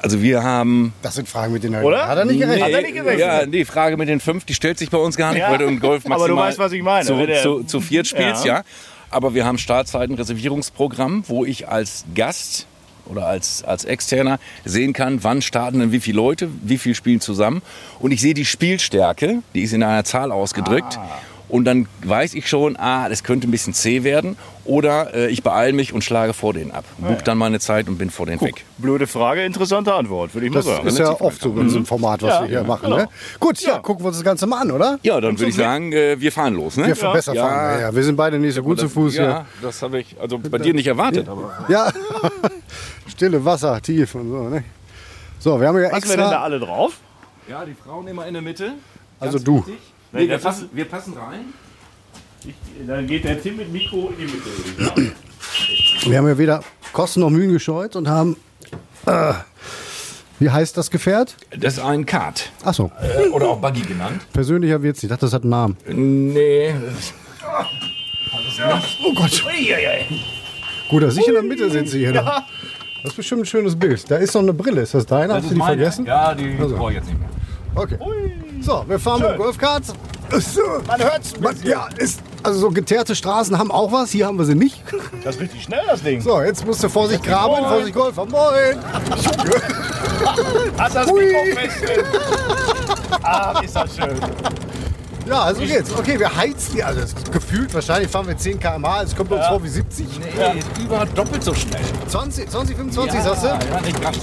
Also 0.00 0.20
wir 0.20 0.42
haben 0.42 0.92
Das 1.00 1.14
sind 1.14 1.28
Fragen, 1.28 1.52
mit 1.52 1.64
er, 1.64 1.84
Oder? 1.84 2.08
hat 2.08 2.18
er 2.18 2.24
nicht 2.24 2.40
gerechnet. 2.40 2.64
Hat 2.64 2.72
er 2.72 2.82
nicht 2.82 2.94
gerechnet? 2.94 3.20
Ja, 3.20 3.46
die 3.46 3.64
Frage 3.64 3.96
mit 3.96 4.08
den 4.08 4.18
fünf, 4.18 4.44
die 4.44 4.54
stellt 4.54 4.76
sich 4.76 4.90
bei 4.90 4.98
uns 4.98 5.16
gar 5.16 5.32
nicht, 5.32 5.40
Ja. 5.42 5.50
weil 5.52 5.58
du 5.58 5.66
im 5.66 5.78
Golf 5.78 6.04
Aber 6.06 6.26
du 6.26 6.34
maximal 6.34 6.48
weißt, 6.48 6.58
was 6.58 6.72
ich 6.72 6.82
meine. 6.82 7.06
Zu, 7.06 7.60
zu, 7.60 7.62
zu 7.64 7.80
viert 7.80 8.08
spielst, 8.08 8.44
ja. 8.44 8.56
Ja. 8.58 8.62
Aber 9.10 9.34
wir 9.34 9.44
haben 9.44 9.58
Startzeiten-Reservierungsprogramm, 9.58 11.24
wo 11.28 11.44
ich 11.44 11.68
als 11.68 12.04
Gast 12.14 12.66
oder 13.06 13.26
als, 13.26 13.64
als 13.64 13.84
Externer 13.84 14.38
sehen 14.64 14.92
kann, 14.92 15.24
wann 15.24 15.42
starten 15.42 15.80
denn 15.80 15.92
wie 15.92 16.00
viele 16.00 16.16
Leute, 16.16 16.48
wie 16.62 16.78
viel 16.78 16.94
spielen 16.94 17.20
zusammen. 17.20 17.62
Und 17.98 18.12
ich 18.12 18.20
sehe 18.20 18.34
die 18.34 18.44
Spielstärke, 18.44 19.42
die 19.54 19.62
ist 19.62 19.72
in 19.72 19.82
einer 19.82 20.04
Zahl 20.04 20.32
ausgedrückt. 20.32 20.98
Und 21.52 21.66
dann 21.66 21.86
weiß 22.02 22.32
ich 22.32 22.48
schon, 22.48 22.76
ah, 22.78 23.10
das 23.10 23.24
könnte 23.24 23.46
ein 23.46 23.50
bisschen 23.50 23.74
zäh 23.74 24.04
werden. 24.04 24.38
Oder 24.64 25.12
äh, 25.12 25.26
ich 25.28 25.42
beeile 25.42 25.74
mich 25.74 25.92
und 25.92 26.02
schlage 26.02 26.32
vor 26.32 26.54
denen 26.54 26.70
ab. 26.70 26.84
Buch 26.96 27.20
dann 27.20 27.36
meine 27.36 27.60
Zeit 27.60 27.88
und 27.88 27.98
bin 27.98 28.08
vor 28.08 28.24
denen 28.24 28.40
weg. 28.40 28.64
Blöde 28.78 29.06
Frage, 29.06 29.42
interessante 29.44 29.92
Antwort, 29.92 30.32
würde 30.32 30.46
ich 30.46 30.52
mal 30.52 30.60
Das 30.60 30.66
sagen. 30.66 30.86
ist 30.86 30.98
ja 30.98 31.20
oft 31.20 31.42
so 31.42 31.50
in 31.60 31.68
so 31.68 31.76
einem 31.76 31.84
Format, 31.84 32.22
was 32.22 32.30
Ja, 32.30 32.40
wir 32.40 32.46
hier 32.48 32.56
ja, 32.58 32.62
machen. 32.64 32.84
genau. 32.84 32.96
Ne? 32.96 33.08
Gut, 33.38 33.60
ja, 33.60 33.72
Ja. 33.72 33.78
gucken 33.80 34.02
wir 34.02 34.08
uns 34.08 34.16
das 34.16 34.24
Ganze 34.24 34.46
mal 34.46 34.62
an, 34.62 34.70
oder? 34.70 34.98
Ja, 35.02 35.20
dann 35.20 35.38
würde 35.38 35.50
ich 35.50 35.54
sagen, 35.54 35.92
äh, 35.92 36.18
wir 36.18 36.32
fahren 36.32 36.54
los. 36.54 36.78
Ne? 36.78 36.86
Wir 36.86 36.94
ja. 36.96 37.12
besser 37.12 37.34
Ja. 37.34 37.46
fahren. 37.46 37.74
Ja, 37.74 37.80
ja, 37.88 37.94
wir 37.94 38.02
sind 38.02 38.16
beide 38.16 38.38
nicht 38.38 38.54
so 38.54 38.62
gut 38.62 38.80
zu 38.80 38.88
Fuß 38.88 39.14
Ja, 39.16 39.44
das 39.60 39.82
habe 39.82 40.00
ich 40.00 40.16
also 40.18 40.38
bei 40.38 40.56
dir 40.56 40.72
nicht 40.72 40.86
erwartet. 40.86 41.28
Ja, 41.68 41.92
stille 43.08 43.44
Wasser, 43.44 43.80
tief 43.82 44.14
und 44.14 44.30
so. 44.30 44.48
Ne? 44.48 44.64
So, 45.38 45.60
wir 45.60 45.68
haben 45.68 45.76
hier 45.78 45.90
Was 45.92 46.02
wir 46.04 46.08
denn 46.16 46.18
da 46.18 46.24
extra. 46.28 46.42
alle 46.44 46.58
drauf? 46.60 46.92
ja, 47.46 47.62
die 47.66 47.74
Frauen 47.74 48.06
immer 48.08 48.26
in 48.26 48.32
der 48.32 48.42
Mitte. 48.42 48.72
Also 49.20 49.38
du. 49.38 49.64
Nee, 50.12 50.20
wir, 50.20 50.28
das 50.28 50.42
passen, 50.42 50.68
wir 50.72 50.84
passen 50.84 51.14
rein. 51.14 51.46
Ich, 52.44 52.54
dann 52.86 53.06
geht 53.06 53.24
der 53.24 53.40
Tim 53.40 53.56
mit 53.56 53.72
Mikro 53.72 54.12
in 54.18 54.26
die 54.26 54.32
Mitte. 54.32 55.12
Wir 56.06 56.18
haben 56.18 56.26
ja 56.28 56.36
weder 56.38 56.62
Kosten 56.92 57.20
noch 57.20 57.30
Mühen 57.30 57.52
gescheut 57.52 57.96
und 57.96 58.08
haben. 58.08 58.36
Äh, 59.06 59.32
wie 60.38 60.50
heißt 60.50 60.76
das 60.76 60.90
Gefährt? 60.90 61.36
Das 61.56 61.74
ist 61.74 61.78
ein 61.80 62.04
Kart. 62.04 62.50
Achso, 62.64 62.90
Äh, 63.00 63.28
oder 63.28 63.48
auch 63.48 63.60
Buggy 63.60 63.82
genannt. 63.82 64.22
persönlicher 64.32 64.82
wird's 64.82 64.98
nicht. 64.98 65.04
Ich 65.04 65.10
dachte, 65.10 65.26
das 65.26 65.32
hat 65.34 65.42
einen 65.42 65.50
Namen. 65.50 65.76
Nee. 65.86 66.74
Oh 69.04 69.12
Gott. 69.14 69.44
Gut, 70.88 71.02
dass 71.02 71.16
ich 71.16 71.26
in 71.28 71.34
der 71.34 71.42
Mitte 71.42 71.70
sitze 71.70 71.96
hier. 71.98 72.12
noch. 72.12 72.24
Das 73.02 73.12
ist 73.12 73.16
bestimmt 73.16 73.42
ein 73.42 73.46
schönes 73.46 73.76
Bild. 73.76 74.08
Da 74.10 74.16
ist 74.16 74.34
noch 74.34 74.42
eine 74.42 74.52
Brille. 74.52 74.82
Ist 74.82 74.94
das 74.94 75.06
deine? 75.06 75.34
Hast 75.34 75.46
du 75.46 75.54
die 75.54 75.56
meine. 75.56 75.76
vergessen? 75.76 76.06
Ja, 76.06 76.34
die 76.34 76.56
Also. 76.60 76.76
brauche 76.76 76.90
ich 76.92 76.96
jetzt 76.98 77.08
nicht 77.08 77.18
mehr. 77.18 77.28
Okay. 77.74 77.98
So, 78.60 78.84
wir 78.86 78.98
fahren 78.98 79.22
mit 79.22 79.30
dem 79.32 79.38
Golfkart. 79.38 79.84
Man 80.86 81.02
hört's. 81.02 81.38
Man, 81.40 81.56
ja, 81.62 81.88
ist, 81.98 82.20
also 82.42 82.58
so 82.58 82.70
geteerte 82.70 83.14
Straßen 83.14 83.58
haben 83.58 83.70
auch 83.70 83.92
was. 83.92 84.10
Hier 84.10 84.26
haben 84.26 84.38
wir 84.38 84.44
sie 84.44 84.54
nicht. 84.54 84.82
Das 85.24 85.36
ist 85.36 85.40
richtig 85.42 85.64
schnell, 85.64 85.82
das 85.86 86.02
Ding. 86.02 86.20
So, 86.20 86.40
jetzt 86.40 86.64
musst 86.66 86.82
du 86.82 86.88
Vorsicht 86.88 87.22
graben, 87.22 87.52
Moin. 87.52 87.64
Vorsicht 87.64 87.94
Golfer. 87.94 88.24
Moin. 88.26 88.78
Hast 90.78 90.96
das 90.96 91.10
Hui. 91.10 91.24
Mikro 91.24 91.60
fest 91.60 91.82
drin? 91.82 92.04
Ah, 93.22 93.60
ist 93.62 93.76
das 93.76 93.96
schön. 93.96 94.20
Ja, 95.26 95.42
also 95.42 95.60
geht's. 95.60 95.92
Okay, 95.96 96.18
wir 96.18 96.34
heizen 96.34 96.74
die. 96.74 96.82
Also 96.82 97.00
das 97.00 97.12
ist 97.12 97.30
gefühlt, 97.30 97.72
wahrscheinlich 97.74 98.10
fahren 98.10 98.26
wir 98.26 98.36
10 98.36 98.58
km/h. 98.58 99.02
Es 99.02 99.14
kommt 99.14 99.30
uns 99.30 99.46
vor 99.46 99.62
wie 99.62 99.68
70. 99.68 100.06
Nee, 100.18 100.58
ist 100.58 100.78
über 100.78 101.06
doppelt 101.06 101.44
so 101.44 101.54
schnell. 101.54 101.80
20, 102.08 102.50
20 102.50 102.76
25 102.76 103.22
sagst 103.22 103.44
du? 103.44 103.48
Ja, 103.48 103.80
nicht 103.80 104.02
ganz. 104.02 104.18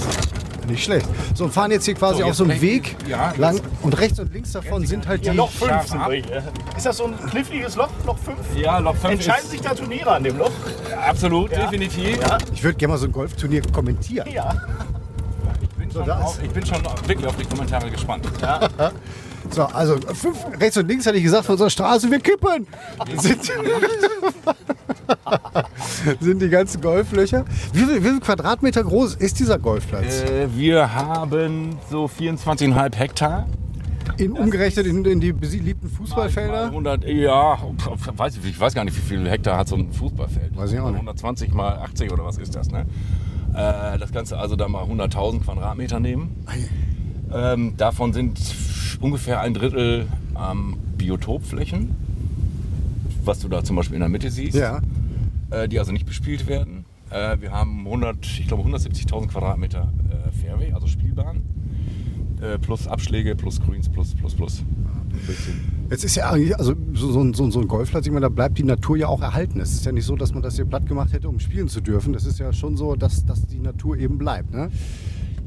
Nicht 0.70 0.84
schlecht. 0.84 1.06
So, 1.34 1.44
und 1.44 1.52
fahren 1.52 1.70
jetzt 1.70 1.84
hier 1.84 1.94
quasi 1.94 2.18
So, 2.18 2.22
auf 2.22 2.28
jetzt 2.28 2.36
so 2.38 2.44
einem 2.44 2.60
Weg 2.60 2.96
ja, 3.08 3.32
lang. 3.36 3.60
Und 3.82 3.98
rechts 3.98 4.18
und 4.18 4.32
links 4.32 4.52
davon 4.52 4.86
sind 4.86 5.06
halt 5.06 5.24
Ja, 5.24 5.32
die. 5.32 5.38
Loch 5.38 5.50
5 5.50 5.70
Scharf 5.70 5.88
sind 5.88 6.00
ab. 6.00 6.10
wir 6.10 6.22
hier. 6.22 6.42
Ist 6.76 6.86
das 6.86 6.96
so 6.96 7.06
ein 7.06 7.16
kniffliges 7.30 7.76
Loch? 7.76 7.88
Loch 8.06 8.18
5? 8.18 8.38
Ja, 8.56 8.78
Loch 8.78 8.96
5 8.96 9.14
Entscheiden 9.14 9.48
sich 9.48 9.60
da 9.60 9.74
Turniere 9.74 10.12
an 10.12 10.24
dem 10.24 10.38
Loch? 10.38 10.52
Absolut, 11.06 11.50
definitiv. 11.50 12.20
Ja. 12.20 12.38
Ich 12.52 12.62
würde 12.62 12.76
gerne 12.78 12.92
mal 12.92 12.98
so 12.98 13.06
ein 13.06 13.12
Golfturnier 13.12 13.62
kommentieren. 13.72 14.28
Ja. 14.30 14.54
Ich 15.62 15.68
bin, 15.70 15.90
schon 15.90 16.06
da 16.06 16.20
auf, 16.20 16.42
ich 16.42 16.50
bin 16.50 16.64
schon 16.64 16.82
wirklich 17.06 17.26
auf 17.26 17.36
die 17.36 17.46
Kommentare 17.46 17.90
gespannt. 17.90 18.26
So, 19.52 19.64
also 19.64 19.96
fünf, 20.14 20.38
rechts 20.60 20.76
und 20.76 20.86
links 20.86 21.06
hatte 21.06 21.16
ich 21.16 21.24
gesagt 21.24 21.44
von 21.44 21.54
unserer 21.54 21.70
Straße, 21.70 22.08
wir 22.08 22.20
kippen. 22.20 22.68
Sind, 23.16 23.50
sind 26.20 26.40
die 26.42 26.48
ganzen 26.48 26.80
Golflöcher. 26.80 27.44
Wie 27.72 27.80
viel, 27.84 28.02
wie 28.04 28.08
viel 28.08 28.20
Quadratmeter 28.20 28.82
groß 28.84 29.16
ist 29.16 29.38
dieser 29.38 29.58
Golfplatz? 29.58 30.22
Äh, 30.22 30.48
wir 30.54 30.94
haben 30.94 31.76
so 31.90 32.06
24,5 32.06 32.96
Hektar. 32.96 33.46
In, 34.16 34.32
umgerechnet 34.32 34.86
in, 34.86 35.04
in 35.04 35.20
die 35.20 35.32
beliebten 35.32 35.88
Fußballfelder? 35.88 36.66
100, 36.66 37.04
ja, 37.04 37.58
weiß 38.16 38.36
ich, 38.36 38.50
ich 38.50 38.60
weiß 38.60 38.74
gar 38.74 38.84
nicht, 38.84 38.96
wie 38.96 39.00
viel 39.00 39.28
Hektar 39.28 39.56
hat 39.56 39.68
so 39.68 39.76
ein 39.76 39.92
Fußballfeld. 39.92 40.56
Weiß 40.56 40.72
ich 40.72 40.78
auch 40.78 40.86
nicht. 40.88 40.96
120 40.96 41.52
mal 41.54 41.78
80 41.78 42.12
oder 42.12 42.24
was 42.24 42.36
ist 42.38 42.54
das, 42.54 42.70
ne? 42.70 42.86
Äh, 43.54 43.98
das 43.98 44.12
Ganze 44.12 44.38
also 44.38 44.56
da 44.56 44.68
mal 44.68 44.84
100.000 44.84 45.40
Quadratmeter 45.44 46.00
nehmen. 46.00 46.44
Ähm, 47.32 47.74
davon 47.76 48.12
sind 48.12 48.38
ungefähr 49.00 49.40
ein 49.40 49.54
Drittel 49.54 50.06
ähm, 50.36 50.76
Biotopflächen, 50.96 51.96
was 53.24 53.38
du 53.40 53.48
da 53.48 53.64
zum 53.64 53.76
Beispiel 53.76 53.94
in 53.94 54.00
der 54.00 54.08
Mitte 54.08 54.30
siehst, 54.30 54.56
Ja. 54.56 54.80
Äh, 55.50 55.68
die 55.68 55.78
also 55.78 55.92
nicht 55.92 56.06
bespielt 56.06 56.46
werden. 56.46 56.84
Äh, 57.10 57.40
wir 57.40 57.50
haben 57.52 57.80
100, 57.86 58.24
ich 58.24 58.46
glaube 58.48 58.62
170.000 58.68 59.28
Quadratmeter 59.28 59.92
äh, 60.10 60.30
Fairway, 60.32 60.72
also 60.72 60.86
Spielbahn, 60.86 61.42
plus 62.62 62.88
Abschläge, 62.88 63.36
plus 63.36 63.60
Grüns, 63.60 63.86
plus, 63.90 64.14
plus, 64.14 64.34
plus. 64.34 64.64
Jetzt 65.90 66.04
ist 66.04 66.14
ja 66.16 66.30
eigentlich, 66.30 66.56
also 66.58 66.74
so, 66.94 67.20
ein- 67.20 67.34
so, 67.34 67.44
ein 67.60 67.68
Golfplatz, 67.68 68.06
ich 68.06 68.12
meine, 68.12 68.22
da 68.24 68.28
bleibt 68.30 68.56
die 68.56 68.62
Natur 68.62 68.96
ja 68.96 69.08
auch 69.08 69.20
erhalten. 69.20 69.60
Es 69.60 69.72
ist 69.72 69.84
ja 69.84 69.92
nicht 69.92 70.06
so, 70.06 70.16
dass 70.16 70.32
man 70.32 70.42
das 70.42 70.56
hier 70.56 70.64
platt 70.64 70.86
gemacht 70.86 71.12
hätte, 71.12 71.28
um 71.28 71.38
spielen 71.38 71.68
zu 71.68 71.82
dürfen. 71.82 72.14
Das 72.14 72.24
ist 72.24 72.38
ja 72.38 72.50
schon 72.54 72.78
so, 72.78 72.94
dass, 72.96 73.26
dass 73.26 73.44
die 73.46 73.58
Natur 73.58 73.98
eben 73.98 74.16
bleibt. 74.16 74.52
Ne? 74.54 74.70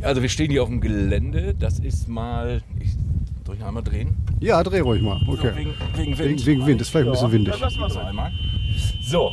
Also 0.01 0.21
wir 0.21 0.29
stehen 0.29 0.51
hier 0.51 0.61
auf 0.61 0.69
dem 0.69 0.81
Gelände. 0.81 1.55
Das 1.57 1.79
ist 1.79 2.07
mal. 2.07 2.61
Ich 2.79 2.91
soll 3.45 3.55
ich 3.55 3.63
einmal 3.63 3.83
drehen? 3.83 4.15
Ja, 4.39 4.61
dreh 4.63 4.79
ruhig 4.81 5.01
mal. 5.01 5.19
Okay. 5.27 5.49
So, 5.51 5.55
wegen, 5.57 5.71
wegen 5.95 6.17
Wind. 6.17 6.19
Wegen, 6.19 6.45
wegen 6.45 6.65
Wind, 6.67 6.81
ist 6.81 6.89
vielleicht 6.89 7.07
ein 7.07 7.11
bisschen 7.13 7.31
windig. 7.31 7.55
Lass 7.59 7.77
mal 7.77 7.89
so 7.89 7.99
einmal. 7.99 8.31
So, 9.01 9.31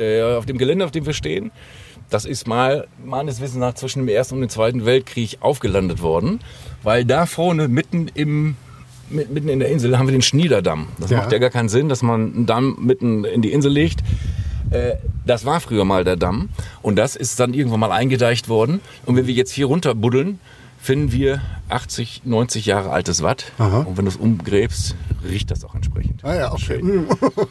äh, 0.00 0.22
auf 0.22 0.46
dem 0.46 0.58
Gelände, 0.58 0.84
auf 0.84 0.90
dem 0.90 1.06
wir 1.06 1.12
stehen, 1.12 1.50
das 2.08 2.24
ist 2.24 2.48
mal 2.48 2.88
meines 3.04 3.40
Wissens 3.40 3.58
nach 3.58 3.74
zwischen 3.74 4.00
dem 4.00 4.08
Ersten 4.08 4.34
und 4.36 4.40
dem 4.40 4.48
Zweiten 4.48 4.84
Weltkrieg 4.86 5.38
aufgelandet 5.40 6.02
worden, 6.02 6.40
weil 6.82 7.04
da 7.04 7.26
vorne 7.26 7.68
mitten 7.68 8.08
im 8.14 8.56
mit- 9.12 9.30
mitten 9.32 9.48
in 9.48 9.58
der 9.58 9.68
Insel 9.70 9.98
haben 9.98 10.06
wir 10.06 10.12
den 10.12 10.22
Schniederdamm. 10.22 10.86
Das 11.00 11.10
Ja. 11.10 11.18
macht 11.18 11.32
ja 11.32 11.38
gar 11.38 11.50
keinen 11.50 11.68
Sinn, 11.68 11.88
dass 11.88 12.00
man 12.02 12.32
einen 12.34 12.46
Damm 12.46 12.76
mitten 12.80 13.24
in 13.24 13.42
die 13.42 13.52
Insel 13.52 13.72
legt. 13.72 14.00
Äh, 14.70 14.94
Das 15.26 15.44
war 15.44 15.60
früher 15.60 15.84
mal 15.84 16.02
der 16.02 16.16
Damm 16.16 16.48
und 16.82 16.96
das 16.96 17.14
ist 17.14 17.38
dann 17.38 17.52
irgendwann 17.54 17.78
mal 17.80 17.92
eingedeicht 17.92 18.48
worden. 18.48 18.80
Und 19.04 19.16
wenn 19.16 19.26
wir 19.26 19.34
jetzt 19.34 19.52
hier 19.52 19.66
runter 19.66 19.94
buddeln, 19.94 20.40
finden 20.80 21.12
wir 21.12 21.40
80, 21.68 22.22
90 22.24 22.66
Jahre 22.66 22.90
altes 22.90 23.22
Watt. 23.22 23.52
Aha. 23.58 23.80
Und 23.80 23.96
wenn 23.96 24.04
du 24.06 24.10
es 24.10 24.16
umgräbst, 24.16 24.96
riecht 25.28 25.50
das 25.50 25.64
auch 25.64 25.74
entsprechend. 25.74 26.24
Ah 26.24 26.34
ja, 26.34 26.52
okay. 26.52 26.80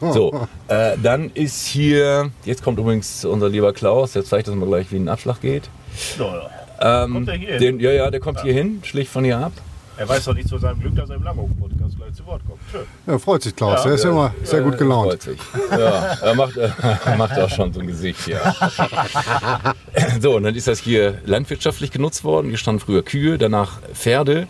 So, 0.00 0.46
äh, 0.68 0.96
dann 1.02 1.30
ist 1.34 1.66
hier, 1.66 2.30
jetzt 2.44 2.62
kommt 2.62 2.78
übrigens 2.78 3.24
unser 3.24 3.48
lieber 3.48 3.72
Klaus, 3.72 4.12
der 4.12 4.24
zeigt 4.24 4.48
uns 4.48 4.58
mal 4.58 4.66
gleich, 4.66 4.90
wie 4.92 4.96
ein 4.96 5.08
Abschlag 5.08 5.40
geht. 5.40 5.70
Ja. 6.18 7.04
Ähm, 7.04 7.12
Kommt 7.12 7.28
er 7.28 7.34
hier 7.34 7.48
hin? 7.50 7.60
den, 7.60 7.80
ja, 7.80 7.92
ja, 7.92 8.10
der 8.10 8.20
kommt 8.20 8.40
hier 8.40 8.54
hin, 8.54 8.80
schlägt 8.82 9.10
von 9.10 9.24
hier 9.24 9.38
ab. 9.38 9.52
Er 10.00 10.08
weiß 10.08 10.24
doch 10.24 10.34
nicht 10.34 10.48
zu 10.48 10.56
seinem 10.56 10.80
Glück, 10.80 10.96
dass 10.96 11.10
er 11.10 11.16
im 11.16 11.22
Langhof-Podcast 11.24 11.94
gleich 11.98 12.14
zu 12.14 12.24
Wort 12.24 12.40
kommt. 12.48 12.58
Schön. 12.72 12.86
Ja, 13.06 13.18
freut 13.18 13.42
sich 13.42 13.54
Klaus. 13.54 13.80
Ja, 13.80 13.84
der 13.84 13.94
ist 13.96 14.04
ja 14.04 14.10
immer 14.10 14.34
sehr 14.44 14.62
gut 14.62 14.78
gelaunt. 14.78 15.10
Freut 15.10 15.22
sich. 15.22 15.38
Ja, 15.70 16.14
er 16.22 16.34
macht, 16.34 16.56
äh, 16.56 16.70
er 17.04 17.16
macht 17.18 17.38
auch 17.38 17.50
schon 17.50 17.70
so 17.74 17.80
ein 17.80 17.86
Gesicht, 17.86 18.26
ja. 18.26 18.54
So, 20.22 20.36
und 20.36 20.44
dann 20.44 20.54
ist 20.54 20.68
das 20.68 20.78
hier 20.78 21.18
landwirtschaftlich 21.26 21.90
genutzt 21.90 22.24
worden. 22.24 22.48
Hier 22.48 22.56
standen 22.56 22.80
früher 22.80 23.02
Kühe, 23.02 23.36
danach 23.36 23.82
Pferde. 23.92 24.48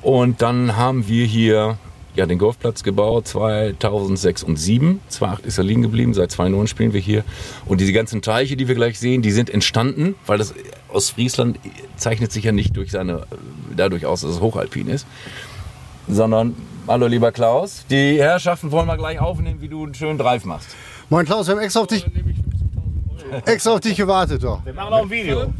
Und 0.00 0.42
dann 0.42 0.76
haben 0.76 1.06
wir 1.06 1.26
hier 1.26 1.78
ja, 2.14 2.26
den 2.26 2.38
Golfplatz 2.38 2.82
gebaut 2.82 3.28
2006 3.28 4.42
und 4.42 4.58
2007. 4.58 5.00
2008 5.08 5.46
ist 5.46 5.58
er 5.58 5.64
liegen 5.64 5.82
geblieben, 5.82 6.12
seit 6.12 6.30
2009 6.32 6.66
spielen 6.66 6.92
wir 6.92 7.00
hier. 7.00 7.24
Und 7.66 7.80
diese 7.80 7.92
ganzen 7.92 8.20
Teiche, 8.20 8.56
die 8.56 8.68
wir 8.68 8.74
gleich 8.74 8.98
sehen, 8.98 9.22
die 9.22 9.30
sind 9.30 9.48
entstanden, 9.48 10.14
weil 10.26 10.38
das 10.38 10.54
Ostfriesland 10.88 11.58
zeichnet 11.96 12.32
sich 12.32 12.44
ja 12.44 12.52
nicht 12.52 12.76
durch 12.76 12.90
seine, 12.90 13.26
dadurch 13.76 14.06
aus, 14.06 14.22
dass 14.22 14.30
es 14.32 14.40
hochalpin 14.40 14.88
ist, 14.88 15.06
sondern, 16.08 16.54
hallo 16.86 17.06
lieber 17.06 17.32
Klaus, 17.32 17.84
die 17.90 18.18
Herrschaften 18.18 18.70
wollen 18.70 18.86
wir 18.86 18.96
gleich 18.96 19.18
aufnehmen, 19.20 19.60
wie 19.60 19.68
du 19.68 19.84
einen 19.84 19.94
schönen 19.94 20.18
Drive 20.18 20.44
machst. 20.44 20.74
Moin 21.10 21.26
Klaus, 21.26 21.46
wir 21.46 21.54
haben 21.54 21.62
extra 21.62 21.80
auf 21.80 21.86
dich, 21.86 22.06
extra 23.46 23.72
auf 23.72 23.80
dich 23.80 23.96
gewartet. 23.96 24.42
Doch. 24.42 24.64
Wir 24.64 24.72
machen 24.72 24.92
auch 24.94 25.02
ein 25.02 25.10
Video. 25.10 25.52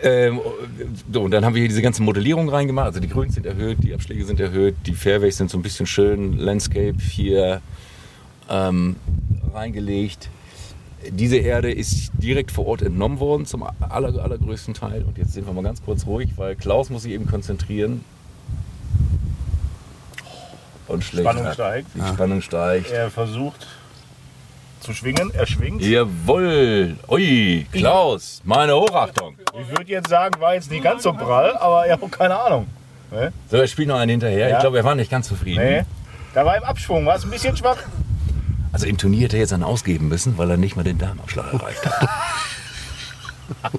Ähm, 0.00 0.40
so, 1.12 1.22
und 1.22 1.32
dann 1.32 1.44
haben 1.44 1.54
wir 1.54 1.60
hier 1.60 1.68
diese 1.68 1.82
ganze 1.82 2.02
Modellierung 2.02 2.48
reingemacht. 2.48 2.86
Also 2.86 3.00
die 3.00 3.08
Grüns 3.08 3.34
sind 3.34 3.46
erhöht, 3.46 3.78
die 3.82 3.92
Abschläge 3.92 4.24
sind 4.24 4.38
erhöht, 4.38 4.76
die 4.86 4.94
Fairways 4.94 5.36
sind 5.36 5.50
so 5.50 5.58
ein 5.58 5.62
bisschen 5.62 5.86
schön, 5.86 6.38
Landscape 6.38 6.94
hier 7.00 7.60
ähm, 8.48 8.96
reingelegt. 9.52 10.28
Diese 11.10 11.36
Erde 11.36 11.72
ist 11.72 12.10
direkt 12.14 12.50
vor 12.50 12.66
Ort 12.66 12.82
entnommen 12.82 13.20
worden 13.20 13.46
zum 13.46 13.62
aller, 13.62 14.22
allergrößten 14.22 14.74
Teil. 14.74 15.04
Und 15.04 15.16
jetzt 15.16 15.32
sind 15.32 15.46
wir 15.46 15.52
mal 15.52 15.62
ganz 15.62 15.82
kurz 15.82 16.06
ruhig, 16.06 16.30
weil 16.36 16.56
Klaus 16.56 16.90
muss 16.90 17.02
sich 17.02 17.12
eben 17.12 17.26
konzentrieren. 17.26 18.04
Und 20.88 21.04
schlägt 21.04 21.28
Spannung 21.28 21.52
steigt. 21.52 21.86
Die 21.94 22.14
Spannung 22.14 22.42
steigt. 22.42 22.90
Er 22.90 23.10
versucht 23.10 23.66
zu 24.80 24.92
schwingen. 24.92 25.30
Er 25.34 25.46
schwingt. 25.46 25.82
Jawohl! 25.82 26.96
Ui, 27.08 27.66
Klaus, 27.72 28.40
meine 28.44 28.74
Hochachtung. 28.74 29.36
Ich 29.60 29.68
würde 29.68 29.90
jetzt 29.90 30.08
sagen, 30.08 30.40
war 30.40 30.54
jetzt 30.54 30.70
nicht 30.70 30.82
ganz 30.82 31.02
so 31.02 31.12
prall, 31.12 31.56
aber 31.56 31.86
ja, 31.86 31.96
keine 32.10 32.38
Ahnung. 32.38 32.66
Ne? 33.10 33.32
So, 33.50 33.56
er 33.56 33.66
spielt 33.66 33.88
noch 33.88 33.98
einen 33.98 34.10
hinterher. 34.10 34.48
Ja. 34.48 34.56
Ich 34.56 34.60
glaube, 34.60 34.78
er 34.78 34.84
war 34.84 34.94
nicht 34.94 35.10
ganz 35.10 35.28
zufrieden. 35.28 35.62
Nee. 35.62 35.84
Da 36.34 36.44
war 36.44 36.56
im 36.56 36.64
Abschwung, 36.64 37.06
war 37.06 37.16
es 37.16 37.24
ein 37.24 37.30
bisschen 37.30 37.56
schwach. 37.56 37.78
Also 38.78 38.86
im 38.86 38.96
Turnier 38.96 39.22
hätte 39.24 39.36
er 39.38 39.40
jetzt 39.40 39.52
einen 39.52 39.64
ausgeben 39.64 40.06
müssen, 40.06 40.38
weil 40.38 40.48
er 40.52 40.56
nicht 40.56 40.76
mal 40.76 40.84
den 40.84 40.98
Damenabschlag 40.98 41.52
erreicht 41.52 41.84
hat. 41.84 42.08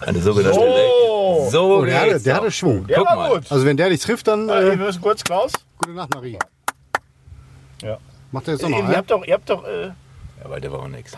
Eine 0.00 0.20
sogenannte 0.20 0.58
So. 0.60 1.48
so 1.50 1.76
Oh, 1.78 1.84
der, 1.86 2.00
hatte, 2.02 2.20
der 2.20 2.34
hatte 2.36 2.50
Schwung. 2.50 2.86
Der 2.86 2.98
Guck 2.98 3.06
war 3.06 3.16
mal. 3.16 3.30
gut. 3.30 3.50
Also 3.50 3.64
wenn 3.64 3.78
der 3.78 3.88
dich 3.88 4.02
trifft, 4.02 4.26
dann 4.28 4.46
Äh, 4.50 4.72
wir 4.72 4.76
müssen 4.76 5.00
kurz, 5.00 5.24
Klaus. 5.24 5.52
gute 5.78 5.92
Nacht, 5.92 6.12
Marie. 6.12 6.38
Ja. 7.80 7.96
Macht 8.30 8.46
er 8.48 8.52
jetzt 8.54 8.62
Ihr, 8.62 8.68
nochmal, 8.68 8.88
ihr 8.88 8.92
ja? 8.92 8.98
habt 8.98 9.10
doch, 9.10 9.24
ihr 9.24 9.32
habt 9.32 9.48
doch, 9.48 9.64
äh, 9.64 9.86
Ja, 9.86 9.94
weil 10.44 10.60
der 10.60 10.70
war 10.70 10.80
auch 10.80 10.88
nix. 10.88 11.12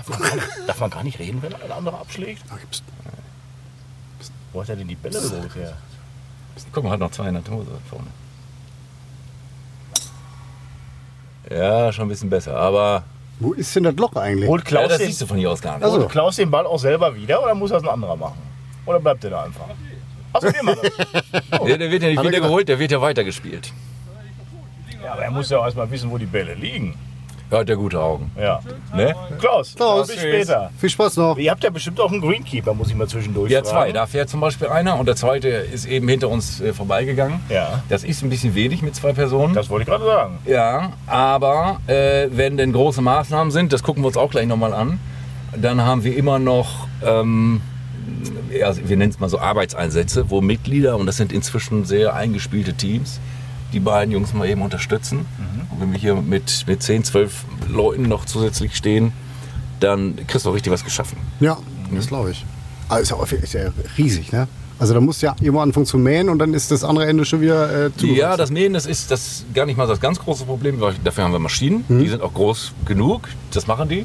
darf 0.69 0.79
man 0.79 0.91
gar 0.91 1.03
nicht 1.03 1.19
reden, 1.19 1.43
wenn 1.43 1.55
ein 1.57 1.73
anderer 1.73 1.99
abschlägt? 2.03 2.45
Ah, 2.51 2.57
gibt's- 2.61 2.85
Wo 4.53 4.61
hat 4.63 4.69
er 4.69 4.77
denn 4.77 4.87
die 4.87 4.95
Bälle 4.95 5.21
geholt 5.21 5.57
her? 5.57 5.77
Guck 6.71 6.85
mal, 6.85 6.91
hat 6.93 7.01
noch 7.01 7.11
zwei 7.11 7.31
in 7.31 7.35
der 7.43 7.53
Hose 7.53 7.67
vorne. 7.91 8.07
Ja, 11.51 11.93
schon 11.93 12.07
ein 12.07 12.09
bisschen 12.09 12.31
besser, 12.31 12.57
aber 12.57 13.05
Wo 13.39 13.53
ist 13.53 13.75
denn 13.77 13.85
das 13.85 13.95
Loch 13.97 14.15
eigentlich? 14.17 14.49
Holt 14.49 14.65
ja, 14.65 14.69
Klaus, 14.69 14.89
das 14.89 14.99
den, 14.99 15.07
siehst 15.09 15.21
du 15.21 15.27
von 15.27 15.37
hier 15.39 15.51
aus 15.51 15.61
gar 15.61 15.77
nicht. 15.77 15.85
Also- 15.85 15.99
holt 16.01 16.09
Klaus 16.11 16.37
den 16.37 16.51
Ball 16.51 16.67
auch 16.67 16.79
selber 16.79 17.15
wieder 17.15 17.43
oder 17.43 17.55
muss 17.55 17.71
das 17.71 17.83
ein 17.83 17.89
anderer 17.89 18.17
machen? 18.17 18.39
Oder 18.87 19.01
bleibt 19.01 19.23
der 19.25 19.31
da 19.31 19.43
einfach? 19.45 19.67
Achso, 20.33 20.53
wir 20.53 20.63
machen 20.63 20.79
das. 20.83 21.61
Der, 21.67 21.79
der 21.79 21.91
wird 21.91 22.03
ja 22.03 22.09
nicht 22.11 22.19
er 22.19 22.25
wieder 22.25 22.41
geholt, 22.41 22.69
der 22.69 22.79
wird 22.79 22.93
ja 22.93 23.01
weitergespielt. 23.01 23.73
Ja, 25.03 25.13
aber 25.13 25.23
er 25.23 25.31
muss 25.31 25.49
ja 25.51 25.59
auch 25.59 25.65
erstmal 25.65 25.91
wissen, 25.91 26.11
wo 26.11 26.19
die 26.19 26.27
Bälle 26.27 26.55
liegen. 26.55 26.95
Ja, 27.51 27.59
hat 27.59 27.69
der 27.69 27.77
gute 27.77 28.01
Augen. 28.01 28.31
Ja. 28.37 28.61
Ne? 28.95 29.15
Klaus, 29.39 29.75
Klaus. 29.77 30.09
bis 30.09 30.17
später. 30.21 30.71
Viel 30.79 30.91
Spaß 30.91 31.17
noch. 31.19 31.39
Ihr 31.39 31.51
habt 31.53 31.63
ja 31.63 31.71
bestimmt 31.71 32.01
auch 32.01 32.11
einen 32.11 32.21
Greenkeeper, 32.21 32.75
muss 32.75 32.89
ich 32.89 32.95
mal 32.97 33.07
zwischendurch 33.07 33.53
Ja, 33.53 33.63
fragen. 33.63 33.71
zwei. 33.87 33.93
Da 33.93 34.07
fährt 34.07 34.29
zum 34.29 34.41
Beispiel 34.41 34.67
einer 34.69 34.99
und 34.99 35.07
der 35.07 35.15
zweite 35.17 35.49
ist 35.49 35.87
eben 35.87 36.09
hinter 36.09 36.29
uns 36.29 36.61
äh, 36.61 36.73
vorbeigegangen. 36.73 37.41
Ja. 37.49 37.83
Das 37.89 38.03
ist 38.03 38.23
ein 38.23 38.31
bisschen 38.31 38.55
wenig 38.57 38.83
mit 38.83 38.97
zwei 38.97 39.13
Personen. 39.13 39.55
Das 39.55 39.71
wollte 39.71 39.83
ich 39.85 39.89
gerade 39.89 40.05
sagen. 40.05 40.39
Ja, 40.45 40.93
aber 41.07 41.81
äh, 41.87 42.29
wenn 42.33 42.57
denn 42.57 42.73
große 42.73 43.01
Maßnahmen 43.01 43.53
sind, 43.53 43.73
das 43.73 43.83
gucken 43.85 44.03
wir 44.03 44.09
uns 44.09 44.17
auch 44.17 44.31
gleich 44.31 44.47
nochmal 44.47 44.75
an, 44.75 44.99
dann 45.57 45.81
haben 45.83 46.03
wir 46.03 46.17
immer 46.17 46.39
noch, 46.41 46.89
ähm, 47.05 47.61
ja, 48.53 48.73
wir 48.77 48.97
nennen 48.97 49.11
es 49.13 49.21
mal 49.21 49.29
so 49.29 49.39
Arbeitseinsätze, 49.39 50.31
wo 50.31 50.41
Mitglieder, 50.41 50.97
und 50.97 51.07
das 51.07 51.17
sind 51.17 51.33
inzwischen 51.33 51.85
sehr 51.85 52.15
eingespielte 52.15 52.75
Teams, 52.75 53.21
die 53.73 53.81
beiden 53.81 54.13
Jungs 54.13 54.33
mal 54.33 54.49
eben 54.49 54.63
unterstützen. 54.63 55.27
Und 55.71 55.81
wenn 55.81 55.93
wir 55.93 55.99
hier 55.99 56.15
mit, 56.17 56.65
mit 56.67 56.83
10, 56.83 57.05
12 57.05 57.45
Leuten 57.69 58.03
noch 58.03 58.25
zusätzlich 58.25 58.77
stehen, 58.77 59.13
dann 59.81 60.17
kriegst 60.27 60.47
du 60.47 60.51
auch 60.51 60.55
richtig 60.55 60.73
was 60.73 60.85
geschaffen. 60.85 61.19
Ja, 61.41 61.59
das 61.95 62.07
glaube 62.07 62.31
ich. 62.31 62.45
Aber 62.89 63.01
ist 63.01 63.11
ja, 63.11 63.17
auch- 63.17 63.31
ist 63.31 63.53
ja 63.53 63.71
riesig, 63.99 64.33
ne? 64.33 64.49
Also 64.79 64.93
da 64.93 65.01
muss 65.01 65.23
ja 65.23 65.35
irgendwo 65.41 65.61
anfangen 65.61 65.87
zu 65.87 65.97
mähen 65.97 66.29
und 66.29 66.39
dann 66.39 66.53
ist 66.53 66.71
das 66.71 66.85
andere 66.85 67.07
Ende 67.07 67.25
schon 67.25 67.41
wieder 67.41 67.87
äh, 67.87 67.97
zu. 67.97 68.07
Ja, 68.09 68.37
das 68.37 68.51
Mähen, 68.51 68.75
das 68.75 68.85
ist 68.85 69.11
das 69.11 69.45
gar 69.55 69.65
nicht 69.65 69.77
mal 69.79 69.87
das 69.87 70.01
ganz 70.01 70.19
große 70.19 70.45
Problem. 70.45 70.79
weil 70.81 70.95
Dafür 71.03 71.25
haben 71.25 71.33
wir 71.33 71.39
Maschinen, 71.39 71.85
die 71.89 72.07
sind 72.09 72.21
auch 72.23 72.35
groß 72.35 72.73
genug, 72.85 73.29
das 73.53 73.67
machen 73.67 73.89
die. 73.89 74.05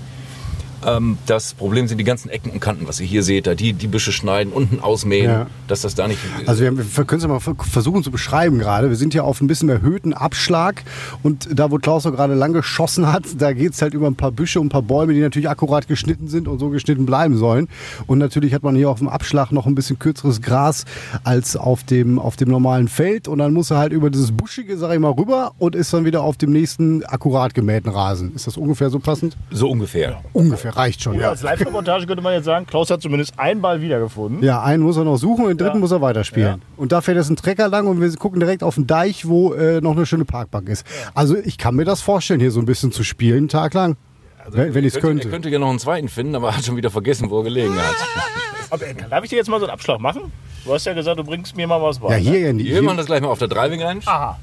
Ähm, 0.86 1.18
das 1.26 1.54
Problem 1.54 1.88
sind 1.88 1.98
die 1.98 2.04
ganzen 2.04 2.30
Ecken 2.30 2.52
und 2.52 2.60
Kanten, 2.60 2.88
was 2.88 3.00
ihr 3.00 3.06
hier 3.06 3.24
seht, 3.24 3.48
da 3.48 3.56
die, 3.56 3.74
die 3.74 3.88
Büsche 3.88 4.12
schneiden, 4.12 4.52
unten 4.54 4.80
ausmähen, 4.80 5.30
Ja. 5.32 5.48
dass 5.68 5.82
das 5.82 5.96
da 5.96 6.08
nicht... 6.08 6.20
Also 6.46 6.64
wir, 6.64 6.78
wir 6.78 7.06
können 7.06 7.22
es 7.22 7.28
mal 7.28 7.40
ver- 7.40 7.56
versuchen 7.60 8.04
zu 8.04 8.12
beschreiben 8.12 8.60
gerade. 8.60 8.90
Wir 8.90 8.96
sind 8.96 9.14
ja 9.14 9.24
auf 9.24 9.42
ein 9.42 9.48
bisschen 9.48 9.70
erhöhten 9.70 10.14
Abschlag 10.14 10.84
und 11.24 11.48
da, 11.58 11.72
wo 11.72 11.78
Klaus 11.78 12.04
so 12.04 12.12
gerade 12.12 12.34
lang 12.34 12.54
geschossen 12.54 13.12
hat, 13.12 13.24
da 13.38 13.54
geht 13.54 13.74
es 13.74 13.82
halt 13.82 13.94
über 13.94 14.08
ein 14.08 14.16
paar 14.16 14.32
Büsche 14.32 14.60
und 14.60 14.68
ein 14.68 14.70
paar 14.70 14.82
Bäume, 14.82 15.14
die 15.14 15.20
natürlich 15.20 15.50
akkurat 15.50 15.88
geschnitten 15.88 16.28
sind 16.28 16.48
und 16.48 16.60
so 16.60 16.70
geschnitten 16.70 17.06
bleiben 17.06 17.38
sollen. 17.38 17.68
Und 18.08 18.18
natürlich 18.20 18.54
hat 18.54 18.64
man 18.64 18.76
hier 18.76 18.90
auf 18.90 19.00
dem 19.00 19.10
Abschlag 19.10 19.52
noch 19.52 19.68
ein 19.68 19.76
bisschen 19.76 20.00
kürzeres 20.00 20.42
Gras 20.42 20.86
als 21.24 21.56
auf 21.56 21.84
dem, 21.84 22.18
auf 22.20 22.36
dem 22.38 22.50
normalen 22.50 22.88
Feld 22.88 23.28
und 23.28 23.38
dann 23.40 23.54
muss 23.54 23.72
er 23.72 23.78
halt 23.78 23.94
über 23.94 24.10
dieses 24.10 24.32
Buschige, 24.32 24.78
sag 24.78 24.94
ich 24.94 25.00
mal, 25.00 25.12
rüber 25.12 25.52
und 25.60 25.76
ist 25.76 25.94
dann 25.94 26.06
wieder 26.06 26.24
auf 26.24 26.38
dem 26.38 26.52
nächsten 26.52 27.04
akkurat 27.06 27.54
gemähten 27.54 27.90
Rasen. 27.92 28.34
Ist 28.36 28.48
das 28.48 28.58
ungefähr 28.58 28.90
so 28.90 29.00
passend? 29.00 29.38
so 29.52 29.70
ungefähr. 29.70 30.22
Ungefähr, 30.34 30.71
reicht 30.76 31.02
schon, 31.04 31.20
ja. 31.20 31.30
als 31.30 31.42
Live-Reportage 31.42 32.06
könnte 32.08 32.22
man 32.22 32.34
jetzt 32.34 32.46
sagen, 32.46 32.66
Klaus 32.66 32.90
hat 32.90 33.02
zumindest 33.02 33.38
einen 33.40 33.62
Ball 33.62 33.82
wiedergefunden. 33.82 34.44
Ja, 34.44 34.62
einen 34.62 34.84
muss 34.84 34.98
er 34.98 35.04
noch 35.04 35.18
suchen 35.18 35.44
und 35.44 35.50
den 35.50 35.58
dritten 35.58 35.78
Ja. 35.78 35.80
muss 35.80 35.92
er 35.92 36.02
weiterspielen. 36.02 36.62
Und 36.78 36.92
da 36.92 37.02
fährt 37.02 37.18
jetzt 37.18 37.30
ein 37.30 37.36
Trecker 37.36 37.68
lang 37.68 37.88
und 37.88 38.02
wir 38.02 38.12
gucken 38.16 38.40
direkt 38.40 38.64
auf 38.64 38.76
den 38.76 38.88
Deich, 38.88 39.28
wo 39.28 39.54
äh, 39.54 39.82
noch 39.82 39.96
eine 39.96 40.06
schöne 40.06 40.26
Parkbank 40.26 40.70
ist. 40.70 40.86
Also 41.14 41.36
ich 41.38 41.58
kann 41.58 41.76
mir 41.76 41.86
das 41.86 42.02
vorstellen, 42.02 42.40
hier 42.40 42.52
so 42.52 42.60
ein 42.60 42.66
bisschen 42.66 42.92
zu 42.92 43.04
spielen, 43.04 43.38
einen 43.38 43.48
Tag 43.50 43.74
lang. 43.74 43.98
wenn 44.50 44.74
wenn 44.74 44.84
ich 44.84 44.94
es 44.96 45.02
könnte, 45.02 45.08
könnte. 45.08 45.28
Er 45.28 45.32
könnte 45.32 45.50
ja 45.50 45.60
noch 45.60 45.70
einen 45.70 45.80
zweiten 45.80 46.10
finden, 46.10 46.36
aber 46.36 46.50
er 46.50 46.58
hat 46.58 46.66
schon 46.66 46.76
wieder 46.76 46.90
vergessen, 46.92 47.30
wo 47.30 47.40
er 47.40 47.44
gelegen 47.44 47.76
hat. 47.76 47.96
Aber, 48.72 48.86
darf 49.10 49.24
ich 49.26 49.30
dir 49.30 49.36
jetzt 49.36 49.50
mal 49.50 49.60
so 49.60 49.66
einen 49.66 49.74
Abschlag 49.74 50.00
machen? 50.00 50.32
Du 50.64 50.74
hast 50.74 50.86
ja 50.86 50.94
gesagt, 50.94 51.20
du 51.20 51.26
bringst 51.26 51.58
mir 51.58 51.68
mal 51.68 51.82
was 51.82 52.00
bei. 52.00 52.12
Ja, 52.12 52.16
hier 52.16 52.32
ne? 52.32 52.40
ja 52.40 52.54
nicht. 52.54 52.70
Wir 52.70 52.82
machen 52.82 52.96
das 52.96 53.06
gleich 53.06 53.20
mal 53.20 53.28
auf 53.28 53.40
der 53.40 53.50
Driving 53.50 53.84
Range. 53.84 54.00
Aha. 54.06 54.40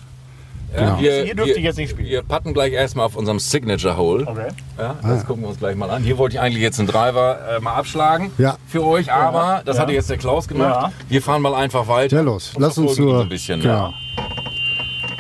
Ja, 0.75 0.81
Genau. 0.81 1.01
wir, 1.01 1.25
Hier 1.25 1.35
dürfte 1.35 1.55
ich 1.59 1.65
jetzt 1.65 1.77
nicht 1.79 1.91
spielen. 1.91 2.09
Wir 2.09 2.23
patten 2.23 2.53
gleich 2.53 2.73
erstmal 2.75 3.07
auf 3.07 3.17
unserem 3.17 3.39
Signature 3.39 3.97
Hole. 3.97 4.27
Okay. 4.27 4.49
Ja, 4.79 4.95
das 5.03 5.25
gucken 5.25 5.43
wir 5.45 5.49
uns 5.49 5.59
gleich 5.59 5.75
mal 5.77 5.89
an. 5.91 6.03
Hier 6.03 6.19
wollte 6.19 6.37
ich 6.37 6.41
eigentlich 6.41 6.63
jetzt 6.63 6.79
einen 6.79 6.89
Driver 6.89 7.57
äh, 7.57 7.61
mal 7.61 7.75
abschlagen 7.75 8.31
Ja. 8.37 8.57
für 8.67 8.85
euch, 8.85 9.11
aber 9.13 9.63
das 9.65 9.77
Ja. 9.77 9.83
hatte 9.83 9.93
jetzt 9.93 10.11
der 10.11 10.19
Klaus 10.19 10.47
gemacht. 10.47 10.83
Ja. 10.83 10.93
Wir 11.09 11.23
fahren 11.23 11.41
mal 11.43 11.55
einfach 11.55 11.89
weiter. 11.89 12.17
Ja, 12.17 12.23
los. 12.23 12.53
Und 12.55 12.63
Lass 12.63 12.77
uns 12.77 12.99
nur. 12.99 13.15
so 13.17 13.21
ein 13.23 13.29
bisschen. 13.29 13.61
genau. 13.61 13.75
Ja. 13.75 13.95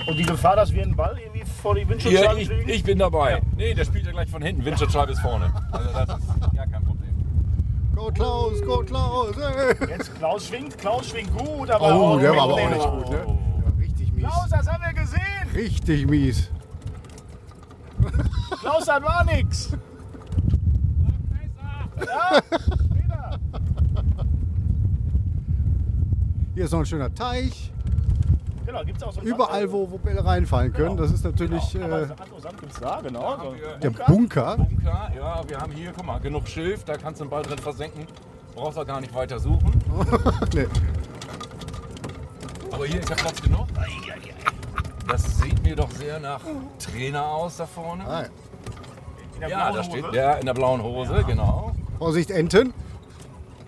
Und 0.07 0.19
die 0.19 0.25
Gefahr, 0.25 0.57
dass 0.57 0.73
wir 0.73 0.83
einen 0.83 0.97
Ball 0.97 1.17
irgendwie 1.19 1.45
vor 1.63 1.75
die 1.75 1.89
Windschutzscheibe 1.89 2.41
ich, 2.41 2.49
kriegen? 2.49 2.69
ich 2.69 2.85
bin 2.85 2.99
dabei. 2.99 3.41
Nee, 3.57 3.75
der 3.75 3.85
spielt 3.85 4.07
ja 4.07 4.13
gleich 4.13 4.29
von 4.31 4.43
hinten. 4.43 4.65
Windschutzscheibe 4.65 5.13
ist 5.13 5.21
vorne. 5.21 5.53
Also 5.73 5.89
das 5.93 6.19
ist 6.19 6.57
gar 6.57 6.67
kein 6.67 6.85
Problem. 6.85 7.15
Go 7.95 8.11
Klaus, 8.13 8.63
go 8.63 8.79
Klaus. 8.87 9.35
Ey. 9.37 9.89
Jetzt 9.89 10.15
Klaus 10.19 10.47
schwingt, 10.47 10.79
Klaus 10.79 11.09
schwingt 11.09 11.37
gut, 11.37 11.71
aber 11.71 11.95
Oh, 12.15 12.19
der 12.19 12.31
war 12.37 12.43
aber 12.45 12.55
auch 12.55 12.71
nicht 12.71 12.91
gut, 12.91 13.11
ne? 13.11 13.39
Richtig 14.19 14.27
mies. 14.27 14.31
Klaus, 14.31 14.49
das 14.51 14.67
haben 14.69 14.83
wir 14.83 14.93
gesehen. 15.03 15.49
Richtig 15.55 16.07
mies. 16.09 16.51
Klaus, 18.61 18.85
das 18.87 19.03
war 19.03 19.25
nix. 19.25 19.73
Ja. 22.01 22.41
Hier 26.55 26.65
ist 26.65 26.73
noch 26.73 26.81
ein 26.81 26.87
schöner 26.87 27.13
Teich. 27.15 27.73
Genau, 28.67 28.85
gibt's 28.85 29.03
auch 29.03 29.13
so 29.13 29.21
Überall, 29.23 29.61
Sand- 29.63 29.73
wo, 29.73 29.91
wo 29.91 29.99
Bälle 29.99 30.25
reinfallen 30.25 30.73
können. 30.73 30.97
Das 30.97 31.11
ist 31.11 31.25
natürlich 31.25 31.73
Genau. 31.73 31.87
Äh, 31.87 32.07
Sand, 32.07 32.19
Sand 32.39 32.61
gibt's 32.61 32.81
da, 32.81 33.01
genau. 33.01 33.37
So. 33.39 33.55
der 33.81 33.91
Bunker. 33.91 34.57
Bunker, 34.57 35.11
ja, 35.17 35.41
wir 35.49 35.59
haben 35.59 35.73
hier, 35.73 35.93
guck 35.97 36.05
mal, 36.05 36.19
genug 36.19 36.47
Schilf, 36.49 36.85
da 36.85 36.97
kannst 36.97 37.21
du 37.21 37.25
den 37.25 37.31
Ball 37.31 37.43
drin 37.43 37.59
versenken. 37.59 38.07
Brauchst 38.55 38.79
auch 38.79 38.87
gar 38.87 39.01
nicht 39.01 39.15
weiter 39.15 39.39
suchen. 39.39 39.71
Nee. 40.55 40.67
Aber 42.79 42.87
hier 42.87 43.01
ist 43.01 43.09
ja 43.11 43.17
Platz 43.17 43.43
genug. 43.43 43.67
Das 45.09 45.39
sieht 45.41 45.61
mir 45.65 45.75
doch 45.75 45.91
sehr 45.91 46.21
nach 46.21 46.41
Trainer 46.79 47.27
aus 47.27 47.57
da 47.57 47.67
vorne. 47.67 48.07
Ah, 48.07 48.23
ja. 48.23 48.29
In 49.35 49.41
der 49.41 49.49
Ja, 49.49 49.57
blauen 49.57 49.75
da 49.75 49.81
Hose. 49.83 49.91
steht 49.91 50.15
der 50.15 50.39
in 50.39 50.47
der 50.47 50.55
blauen 50.55 50.83
Hose, 50.85 51.25
genau. 51.27 51.75
Vorsicht, 51.99 52.31
Enten. 52.31 52.73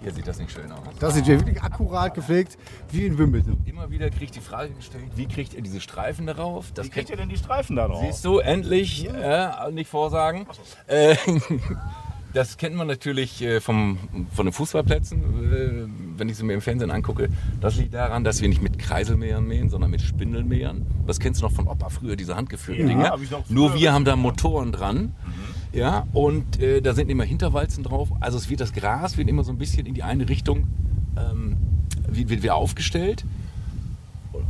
Hier 0.00 0.12
sieht 0.12 0.28
das 0.28 0.38
nicht 0.38 0.52
schön 0.52 0.70
aus. 0.70 0.78
Das 1.00 1.16
ist 1.16 1.26
wirklich 1.26 1.60
akkurat 1.60 2.14
gepflegt, 2.14 2.56
wie 2.92 3.04
in 3.04 3.18
Wimbledon. 3.18 3.60
Immer 3.66 3.90
wieder 3.90 4.10
kriegt 4.10 4.36
die 4.36 4.40
Frage 4.40 4.70
gestellt, 4.74 5.10
wie 5.16 5.26
kriegt 5.26 5.54
ihr 5.54 5.62
diese 5.62 5.80
Streifen 5.80 6.28
darauf? 6.28 6.70
Das 6.72 6.86
Wie 6.86 6.90
kriegt 6.90 7.10
ihr 7.10 7.16
denn 7.16 7.30
die 7.30 7.36
Streifen 7.36 7.74
da 7.74 7.88
drauf? 7.88 8.00
Siehst 8.00 8.24
du, 8.24 8.38
endlich, 8.38 9.08
äh, 9.08 9.72
nicht 9.72 9.90
vorsagen. 9.90 10.46
Äh, 10.86 11.16
das 12.32 12.56
kennt 12.56 12.76
man 12.76 12.86
natürlich 12.86 13.42
äh, 13.42 13.60
vom, 13.60 13.98
von 14.32 14.46
den 14.46 14.52
Fußballplätzen, 14.52 15.18
äh, 15.20 16.18
wenn 16.18 16.28
ich 16.28 16.36
sie 16.36 16.44
mir 16.44 16.54
im 16.54 16.60
Fernsehen 16.60 16.90
angucke. 16.90 17.28
Das 17.60 17.76
liegt 17.76 17.94
daran, 17.94 18.24
dass 18.24 18.40
wir 18.40 18.48
nicht 18.48 18.62
mit 18.62 18.78
Kreiselmähern 18.78 19.44
mähen, 19.46 19.68
sondern 19.70 19.90
mit 19.90 20.00
Spindelmähern. 20.00 20.86
Das 21.06 21.18
kennst 21.18 21.40
du 21.40 21.46
noch 21.46 21.52
von 21.52 21.66
Opa 21.66 21.88
früher, 21.88 22.16
diese 22.16 22.36
handgeführten 22.36 22.88
Ja, 22.88 23.16
Dinge. 23.16 23.42
Nur 23.48 23.74
wir 23.74 23.92
haben 23.92 24.04
da. 24.04 24.16
Motoren 24.16 24.72
dran. 24.72 25.14
Ja, 25.72 26.06
und 26.12 26.60
äh, 26.60 26.80
da 26.80 26.94
sind 26.94 27.10
immer 27.10 27.24
Hinterwalzen 27.24 27.84
drauf. 27.84 28.08
Also 28.20 28.38
es 28.38 28.50
wird 28.50 28.60
das 28.60 28.72
Gras 28.72 29.16
wird 29.16 29.28
immer 29.28 29.44
so 29.44 29.52
ein 29.52 29.58
bisschen 29.58 29.86
in 29.86 29.94
die 29.94 30.02
eine 30.02 30.28
Richtung 30.28 30.66
ähm, 31.16 31.56
wird, 32.08 32.28
wird 32.28 32.42
wieder 32.42 32.56
aufgestellt. 32.56 33.24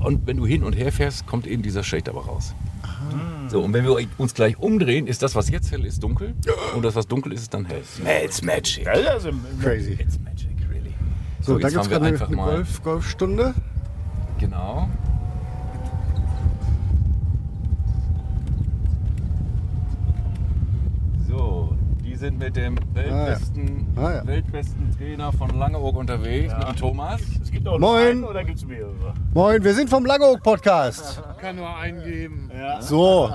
Und 0.01 0.27
wenn 0.27 0.37
du 0.37 0.47
hin 0.47 0.64
und 0.64 0.75
her 0.75 0.93
fährst, 0.93 1.27
kommt 1.27 1.47
eben 1.47 1.62
dieser 1.62 1.83
Shade 1.83 2.11
aber 2.11 2.25
raus. 2.25 2.55
So, 3.49 3.62
und 3.62 3.73
wenn 3.73 3.85
wir 3.85 3.96
uns 4.18 4.35
gleich 4.35 4.59
umdrehen, 4.59 5.07
ist 5.07 5.23
das, 5.23 5.35
was 5.35 5.51
jetzt 5.51 5.73
hell 5.73 5.85
ist, 5.85 6.03
dunkel. 6.03 6.35
Und 6.77 6.85
das, 6.85 6.94
was 6.94 7.07
dunkel 7.07 7.33
ist, 7.33 7.42
ist 7.42 7.55
dann 7.55 7.64
hell. 7.64 7.83
It's 8.25 8.42
magic. 8.42 8.87
Ja, 8.87 8.94
das 8.94 9.25
ist 9.25 9.31
im, 9.31 9.40
im, 9.51 9.59
Crazy. 9.61 9.92
It's 9.92 10.18
magic, 10.20 10.57
really. 10.70 10.94
So, 11.40 11.59
da 11.59 11.68
jetzt 11.68 11.75
gibt 11.75 11.87
es 11.87 11.88
fahren 11.88 11.90
wir 11.90 11.90
gerade 11.90 12.05
eine, 12.07 12.14
einfach 12.14 12.29
eine 12.29 12.37
mal. 12.37 12.55
Golf, 12.55 12.83
Golfstunde. 12.83 13.55
Genau. 14.38 14.88
So, 21.29 21.77
sind 22.21 22.39
mit 22.39 22.55
dem 22.55 22.77
weltbesten, 22.93 23.87
Ah, 23.97 24.01
ja. 24.01 24.07
Ah, 24.07 24.15
ja. 24.17 24.27
weltbesten 24.27 24.95
Trainer 24.97 25.33
von 25.33 25.51
Langeoog 25.59 25.97
unterwegs, 25.97 26.53
mit 26.57 26.69
dem 26.69 26.77
Thomas. 26.77 27.21
es 27.43 27.51
gibt 27.51 27.67
auch 27.67 27.79
Moin. 27.79 28.07
einen 28.09 28.25
oder 28.25 28.45
gibt's 28.45 28.65
mehrere? 28.67 29.15
Moin, 29.33 29.65
wir 29.65 29.75
sind 29.75 29.89
vom 29.89 30.05
Langeoog 30.05 30.43
Podcast. 30.43 31.23
kann 31.41 31.57
nur 31.57 31.75
eingeben 31.75 32.51
Ja. 32.57 32.81
So, 32.83 33.31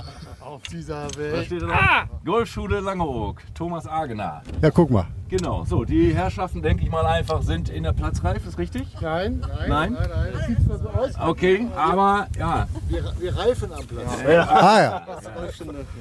auf 0.55 0.63
dieser 0.63 1.05
Was 1.05 1.17
Welt. 1.17 1.45
steht 1.47 1.61
da? 1.63 1.67
Ah! 1.69 2.03
Golfschule 2.23 2.79
Langeoog, 2.79 3.41
Thomas 3.53 3.85
Agener. 3.87 4.41
ja 4.61 4.71
guck 4.71 4.89
mal. 4.89 5.05
Genau, 5.27 5.65
so, 5.65 5.83
die 5.83 6.13
Herrschaften, 6.15 6.61
denke 6.61 6.83
ich 6.83 6.89
mal 6.91 7.05
einfach, 7.05 7.41
sind 7.41 7.67
in 7.69 7.81
der 7.83 7.93
Platzreif, 7.93 8.45
ist 8.47 8.57
richtig? 8.59 8.87
Nein, 9.01 9.41
nein, 9.41 9.69
Nein? 9.69 9.93
nein, 9.93 10.09
nein. 10.09 10.27
Das 10.33 10.47
sieht 10.47 10.63
zwar 10.65 10.77
so 10.77 10.87
aus, 10.89 11.09
Okay, 11.19 11.67
aber 11.75 12.27
ja. 12.37 12.67
wir, 12.87 13.03
wir 13.19 13.35
reifen 13.35 13.73
am 13.73 13.85
Platz. 13.85 14.07
Ah 14.49 14.81
ja. 14.81 15.05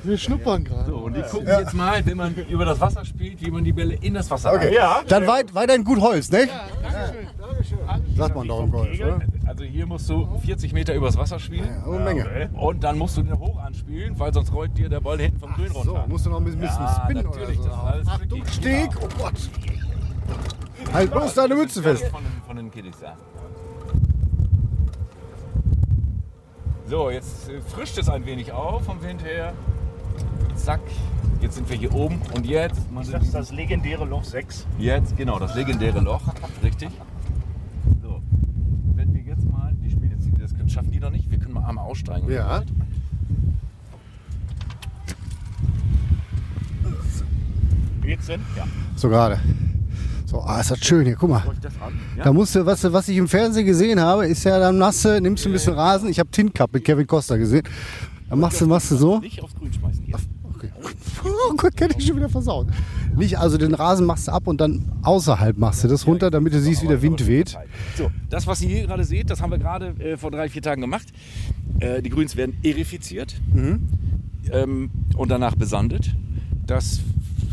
Wir 0.04 0.18
schnuppern 0.18 0.64
gerade. 0.64 0.84
So, 0.90 0.96
und 0.98 1.16
die 1.16 1.22
gucken 1.22 1.48
jetzt 1.48 1.72
mal, 1.74 2.04
wenn 2.06 2.16
man 2.18 2.34
über 2.48 2.64
das 2.66 2.78
Wasser 2.80 3.04
spielt, 3.04 3.40
wie 3.44 3.50
man 3.50 3.64
die 3.64 3.72
Bälle 3.72 3.94
in 3.94 4.14
das 4.14 4.30
Wasser 4.30 4.52
Okay. 4.52 4.74
Ja. 4.74 5.00
Dann 5.08 5.26
weit, 5.26 5.54
weiterhin 5.54 5.84
gut 5.84 6.00
Holz, 6.00 6.30
ne? 6.30 6.46
Dankeschön, 6.46 6.82
Dankeschön. 6.82 7.26
Sagt 8.16 8.34
man 8.36 8.46
doch 8.48 8.62
im 8.62 8.70
Golf, 8.70 9.00
oder? 9.00 9.20
Also 9.46 9.64
hier 9.64 9.86
musst 9.86 10.08
du 10.10 10.26
40 10.44 10.72
Meter 10.72 10.94
übers 10.94 11.16
Wasser 11.16 11.38
spielen. 11.38 11.68
Ja, 11.86 11.92
eine 11.92 12.04
Menge. 12.04 12.50
Und 12.54 12.82
dann 12.84 12.98
musst 12.98 13.16
du 13.16 13.22
den 13.22 13.38
hoch 13.38 13.58
anspielen, 13.58 14.18
weil 14.18 14.32
sonst 14.32 14.52
rollt 14.52 14.76
dir 14.76 14.88
der 14.88 15.00
Ball 15.00 15.18
hinten 15.18 15.38
vom 15.40 15.52
Grün 15.54 15.68
So, 15.68 15.78
runter. 15.80 16.04
musst 16.08 16.26
du 16.26 16.30
noch 16.30 16.38
ein 16.38 16.44
bisschen, 16.44 16.62
ja, 16.62 17.00
spinnen 17.04 17.24
natürlich, 17.24 17.58
oder 17.60 17.68
das 17.68 18.00
ist 18.00 18.06
so. 18.06 18.12
alles 18.12 18.28
tricky. 18.28 18.42
Steg, 18.52 18.90
oh 19.02 19.08
Gott. 19.18 19.50
Halt 20.92 21.10
bloß 21.10 21.34
deine 21.34 21.54
Mütze 21.54 21.82
fest. 21.82 22.04
Von 22.08 22.22
den, 22.22 22.32
von 22.46 22.56
den 22.56 22.70
Kiddies, 22.70 23.00
ja. 23.02 23.14
So, 26.86 27.10
jetzt 27.10 27.48
äh, 27.48 27.60
frischt 27.62 27.98
es 27.98 28.08
ein 28.08 28.26
wenig 28.26 28.52
auf 28.52 28.84
vom 28.84 29.02
Wind 29.02 29.24
her. 29.24 29.52
Zack, 30.54 30.80
jetzt 31.40 31.54
sind 31.56 31.68
wir 31.68 31.76
hier 31.76 31.92
oben 31.94 32.20
und 32.34 32.46
jetzt, 32.46 32.90
man 32.92 33.10
Das 33.10 33.22
ist 33.24 33.34
das 33.34 33.50
legendäre 33.52 34.04
Loch 34.04 34.22
6. 34.24 34.66
jetzt, 34.78 35.16
genau, 35.16 35.38
das 35.38 35.54
legendäre 35.56 36.00
Loch, 36.00 36.20
richtig. 36.62 36.90
So, 38.02 38.20
wenn 38.94 39.12
wir 39.14 39.22
jetzt 39.22 39.44
mal 39.50 39.72
die 39.82 39.90
Spiele 39.90 40.18
ziehen, 40.18 40.36
das 40.40 40.54
können- 40.54 40.63
schaffen 40.74 40.90
die 40.90 40.98
noch 40.98 41.10
nicht, 41.10 41.30
wir 41.30 41.38
können 41.38 41.54
mal 41.54 41.64
einmal 41.68 41.84
aussteigen. 41.84 42.30
Ja. 42.30 42.62
Jetzt 48.04 48.28
denn? 48.28 48.40
Ja. 48.56 48.66
So 48.96 49.08
gerade. 49.08 49.40
So, 50.26 50.40
ah, 50.40 50.60
ist 50.60 50.72
das 50.72 50.80
schön 50.80 51.06
hier, 51.06 51.14
guck 51.14 51.30
mal. 51.30 51.44
Ja? 52.16 52.24
Da 52.24 52.32
musst 52.32 52.56
du, 52.56 52.66
was, 52.66 52.82
was 52.92 53.08
ich 53.08 53.16
im 53.16 53.28
Fernsehen 53.28 53.64
gesehen 53.64 54.00
habe, 54.00 54.26
ist 54.26 54.42
ja 54.42 54.58
dann 54.58 54.76
nasse, 54.76 55.20
nimmst 55.20 55.44
du 55.44 55.48
ein 55.48 55.52
bisschen 55.52 55.74
Rasen. 55.74 56.08
Ich 56.08 56.18
habe 56.18 56.28
Tin 56.30 56.52
Cup 56.52 56.72
mit 56.72 56.84
Kevin 56.84 57.06
Costa 57.06 57.36
gesehen. 57.36 57.62
Dann 58.28 58.40
machst 58.40 58.60
du, 58.60 58.66
machst 58.66 58.90
du 58.90 58.96
so. 58.96 59.20
Nicht 59.20 59.40
aufs 59.42 59.54
Grün 59.54 59.72
schmeißen 59.72 60.04
hier. 60.04 60.16
Okay. 60.54 60.70
Oh 61.24 61.54
Gott, 61.56 61.76
kann 61.76 61.90
ich 61.96 62.06
schon 62.06 62.16
wieder 62.16 62.28
versauen. 62.28 62.70
Nicht, 63.16 63.38
also 63.38 63.58
den 63.58 63.74
Rasen 63.74 64.06
machst 64.06 64.28
du 64.28 64.32
ab 64.32 64.46
und 64.46 64.60
dann 64.60 64.92
außerhalb 65.02 65.56
machst 65.58 65.84
du 65.84 65.88
das 65.88 66.06
runter, 66.06 66.30
damit 66.30 66.52
du 66.52 66.60
siehst, 66.60 66.82
wie 66.82 66.88
der 66.88 67.00
Wind 67.02 67.26
weht. 67.26 67.56
So, 67.96 68.10
das, 68.28 68.46
was 68.46 68.60
ihr 68.62 68.68
hier 68.68 68.86
gerade 68.86 69.04
seht, 69.04 69.30
das 69.30 69.40
haben 69.40 69.50
wir 69.50 69.58
gerade 69.58 69.88
äh, 70.00 70.16
vor 70.16 70.30
drei, 70.30 70.48
vier 70.48 70.62
Tagen 70.62 70.80
gemacht. 70.80 71.06
Äh, 71.80 72.02
die 72.02 72.10
Grüns 72.10 72.36
werden 72.36 72.56
erifiziert 72.62 73.34
ähm, 74.50 74.90
und 75.16 75.30
danach 75.30 75.54
besandet. 75.54 76.14
Das 76.66 77.00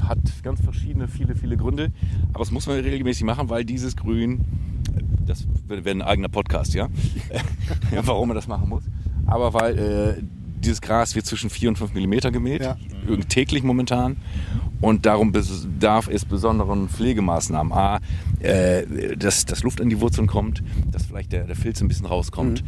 hat 0.08 0.20
ganz 0.44 0.62
verschiedene, 0.62 1.08
viele, 1.08 1.36
viele 1.36 1.58
Gründe. 1.58 1.92
Aber 2.34 2.40
das 2.40 2.52
muss 2.52 2.66
man 2.68 2.80
regelmäßig 2.80 3.24
machen, 3.24 3.50
weil 3.50 3.66
dieses 3.66 3.96
Grün, 3.96 4.42
das 5.28 5.46
wäre 5.68 5.90
ein 5.90 6.02
eigener 6.02 6.30
Podcast, 6.30 6.74
ja, 6.74 6.88
Ja, 7.94 8.06
warum 8.08 8.30
man 8.30 8.36
das 8.36 8.48
machen 8.48 8.70
muss. 8.70 8.84
Aber 9.26 9.54
weil 9.54 9.78
äh, 9.78 10.24
dieses 10.60 10.82
Gras 10.82 11.16
wird 11.16 11.26
zwischen 11.26 11.50
4 11.50 11.70
und 11.70 11.78
5 11.78 11.94
Millimeter 11.94 12.32
gemäht, 12.32 12.62
Ja. 12.62 12.78
täglich 13.30 13.64
momentan. 13.64 14.18
Und 14.82 15.06
darum 15.06 15.32
bedarf 15.32 16.08
es 16.08 16.26
besonderen 16.26 16.90
Pflegemaßnahmen. 16.90 17.72
A, 17.72 18.00
äh, 18.40 19.16
dass, 19.16 19.46
dass 19.46 19.64
Luft 19.64 19.80
an 19.80 19.90
die 19.90 20.02
Wurzeln 20.02 20.28
kommt, 20.28 20.64
dass 20.92 21.06
vielleicht 21.06 21.32
der, 21.32 21.46
der 21.46 21.56
Filz 21.56 21.82
ein 21.82 21.88
bisschen 21.88 22.08
rauskommt 22.08 22.64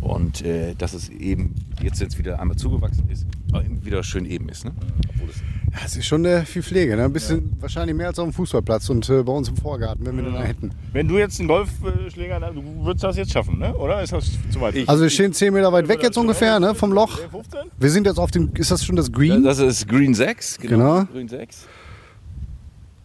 und 0.00 0.42
äh, 0.42 0.74
dass 0.74 0.94
es 0.94 1.10
eben, 1.10 1.54
jetzt 1.82 2.00
wenn 2.00 2.08
es 2.08 2.18
wieder 2.18 2.40
einmal 2.40 2.56
zugewachsen 2.56 3.08
ist, 3.10 3.26
eben 3.52 3.84
wieder 3.84 4.02
schön 4.02 4.24
eben 4.24 4.48
ist. 4.48 4.64
Ne? 4.64 4.72
Obwohl 5.10 5.28
es 5.28 5.42
Ja, 5.78 5.84
es 5.84 5.96
ist 5.96 6.06
schon 6.06 6.24
äh, 6.24 6.44
viel 6.44 6.62
Pflege, 6.62 6.96
ne? 6.96 7.04
ein 7.04 7.12
bisschen 7.12 7.56
wahrscheinlich 7.60 7.94
mehr 7.94 8.08
als 8.08 8.18
auf 8.18 8.24
dem 8.24 8.32
Fußballplatz 8.32 8.90
und 8.90 9.08
äh, 9.08 9.22
bei 9.22 9.32
uns 9.32 9.48
im 9.48 9.56
Vorgarten, 9.56 10.04
wenn 10.04 10.16
wir 10.16 10.24
den 10.24 10.34
da 10.34 10.42
hätten. 10.42 10.72
Wenn 10.92 11.06
du 11.06 11.18
jetzt 11.18 11.38
einen 11.38 11.48
Golfschläger, 11.48 12.40
du 12.52 12.84
würdest 12.84 13.04
das 13.04 13.16
jetzt 13.16 13.30
schaffen, 13.30 13.60
ne? 13.60 13.72
oder? 13.76 14.02
Ist 14.02 14.12
das 14.12 14.28
zu 14.50 14.60
weit? 14.60 14.88
Also 14.88 15.04
wir 15.04 15.10
stehen 15.10 15.32
10 15.32 15.54
Meter 15.54 15.72
weit 15.72 15.86
weg 15.86 16.02
jetzt 16.02 16.18
ungefähr 16.18 16.58
ne, 16.58 16.74
vom 16.74 16.92
Loch. 16.92 17.18
15? 17.30 17.60
Wir 17.78 17.90
sind 17.90 18.06
jetzt 18.06 18.18
auf 18.18 18.32
dem, 18.32 18.50
ist 18.54 18.72
das 18.72 18.84
schon 18.84 18.96
das 18.96 19.12
Green? 19.12 19.44
Das 19.44 19.60
ist 19.60 19.86
Green 19.86 20.14
6. 20.14 20.58
Genau. 20.58 21.04
Green 21.12 21.28
6. 21.28 21.66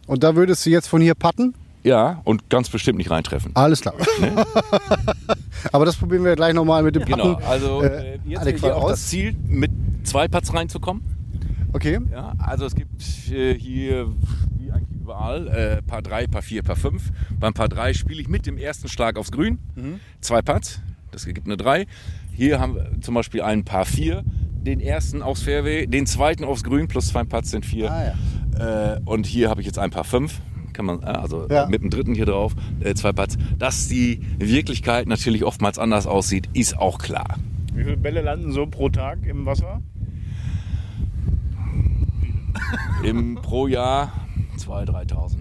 Und 0.08 0.24
da 0.24 0.36
würdest 0.36 0.66
du 0.66 0.72
jetzt 0.72 0.88
von 0.88 1.00
hier 1.02 1.14
patten? 1.14 1.54
Ja, 1.84 2.22
und 2.24 2.50
ganz 2.50 2.70
bestimmt 2.70 2.98
nicht 2.98 3.12
reintreffen. 3.12 3.52
Alles 3.54 3.82
klar. 3.82 3.94
Aber 5.72 5.86
das 5.86 5.96
probieren 5.98 6.24
wir 6.24 6.36
gleich 6.36 6.54
nochmal 6.54 6.82
mit 6.82 6.96
dem 6.96 7.06
Genau, 7.06 7.36
Patten. 7.36 7.46
also 7.46 7.84
äh, 7.84 8.16
äh, 8.16 8.20
jetzt 8.26 8.42
adäquat 8.42 8.72
auch 8.72 8.84
aus. 8.86 8.92
das 8.92 9.08
Ziel, 9.08 9.36
mit 9.48 9.70
zwei 10.04 10.28
Putts 10.28 10.54
reinzukommen. 10.54 11.13
Okay. 11.74 12.00
Ja, 12.12 12.34
also 12.38 12.66
es 12.66 12.76
gibt 12.76 13.02
äh, 13.32 13.56
hier, 13.58 14.08
wie 14.58 14.72
eigentlich 14.72 15.00
überall, 15.02 15.48
äh, 15.48 15.82
Paar 15.82 16.02
3, 16.02 16.28
Paar 16.28 16.42
4, 16.44 16.64
Paar 16.64 16.76
5. 16.76 17.12
Beim 17.40 17.54
Paar 17.54 17.68
3 17.70 17.94
spiele 17.94 18.22
ich 18.22 18.30
mit 18.30 18.46
dem 18.46 18.58
ersten 18.58 18.88
Schlag 18.88 19.18
aufs 19.18 19.32
Grün. 19.32 19.60
Zwei 20.22 20.42
Putts, 20.42 20.82
das 21.12 21.26
ergibt 21.26 21.48
eine 21.48 21.58
3. 21.58 21.86
Hier 22.32 22.60
haben 22.60 22.76
wir 22.76 22.92
zum 23.02 23.16
Beispiel 23.16 23.42
einen 23.42 23.64
Paar 23.66 23.86
4, 23.86 24.24
den 24.66 24.80
ersten 24.80 25.22
aufs 25.22 25.42
Fairway, 25.44 25.88
den 25.88 26.06
zweiten 26.06 26.44
aufs 26.44 26.64
Grün 26.64 26.88
plus 26.88 27.08
zwei 27.08 27.24
Putts 27.24 27.52
sind 27.52 27.66
4. 27.66 27.92
Ah, 27.92 28.94
äh, 28.96 29.00
und 29.06 29.26
hier 29.26 29.50
habe 29.50 29.62
ich 29.62 29.68
jetzt 29.68 29.80
ein 29.80 29.90
Paar 29.92 30.04
5. 30.04 30.42
Kann 30.74 30.86
man, 30.86 31.02
äh, 31.04 31.06
also 31.06 31.48
Ja. 31.50 31.68
mit 31.68 31.82
dem 31.84 31.90
dritten 31.90 32.16
hier 32.16 32.26
drauf, 32.26 32.56
äh, 32.80 32.94
zwei 32.96 33.12
Putts. 33.14 33.38
Dass 33.60 33.88
die 33.88 34.22
Wirklichkeit 34.40 35.08
natürlich 35.08 35.44
oftmals 35.44 35.78
anders 35.80 36.08
aussieht, 36.08 36.50
ist 36.54 36.78
auch 36.78 36.98
klar. 37.00 37.38
Wie 37.74 37.84
viele 37.84 37.98
Bälle 37.98 38.22
landen 38.22 38.52
so 38.52 38.66
pro 38.68 38.90
Tag 38.90 39.26
im 39.26 39.46
Wasser? 39.46 39.82
Im 43.04 43.36
pro 43.36 43.68
Jahr 43.68 44.12
2.000, 44.58 45.12
3.000. 45.12 45.38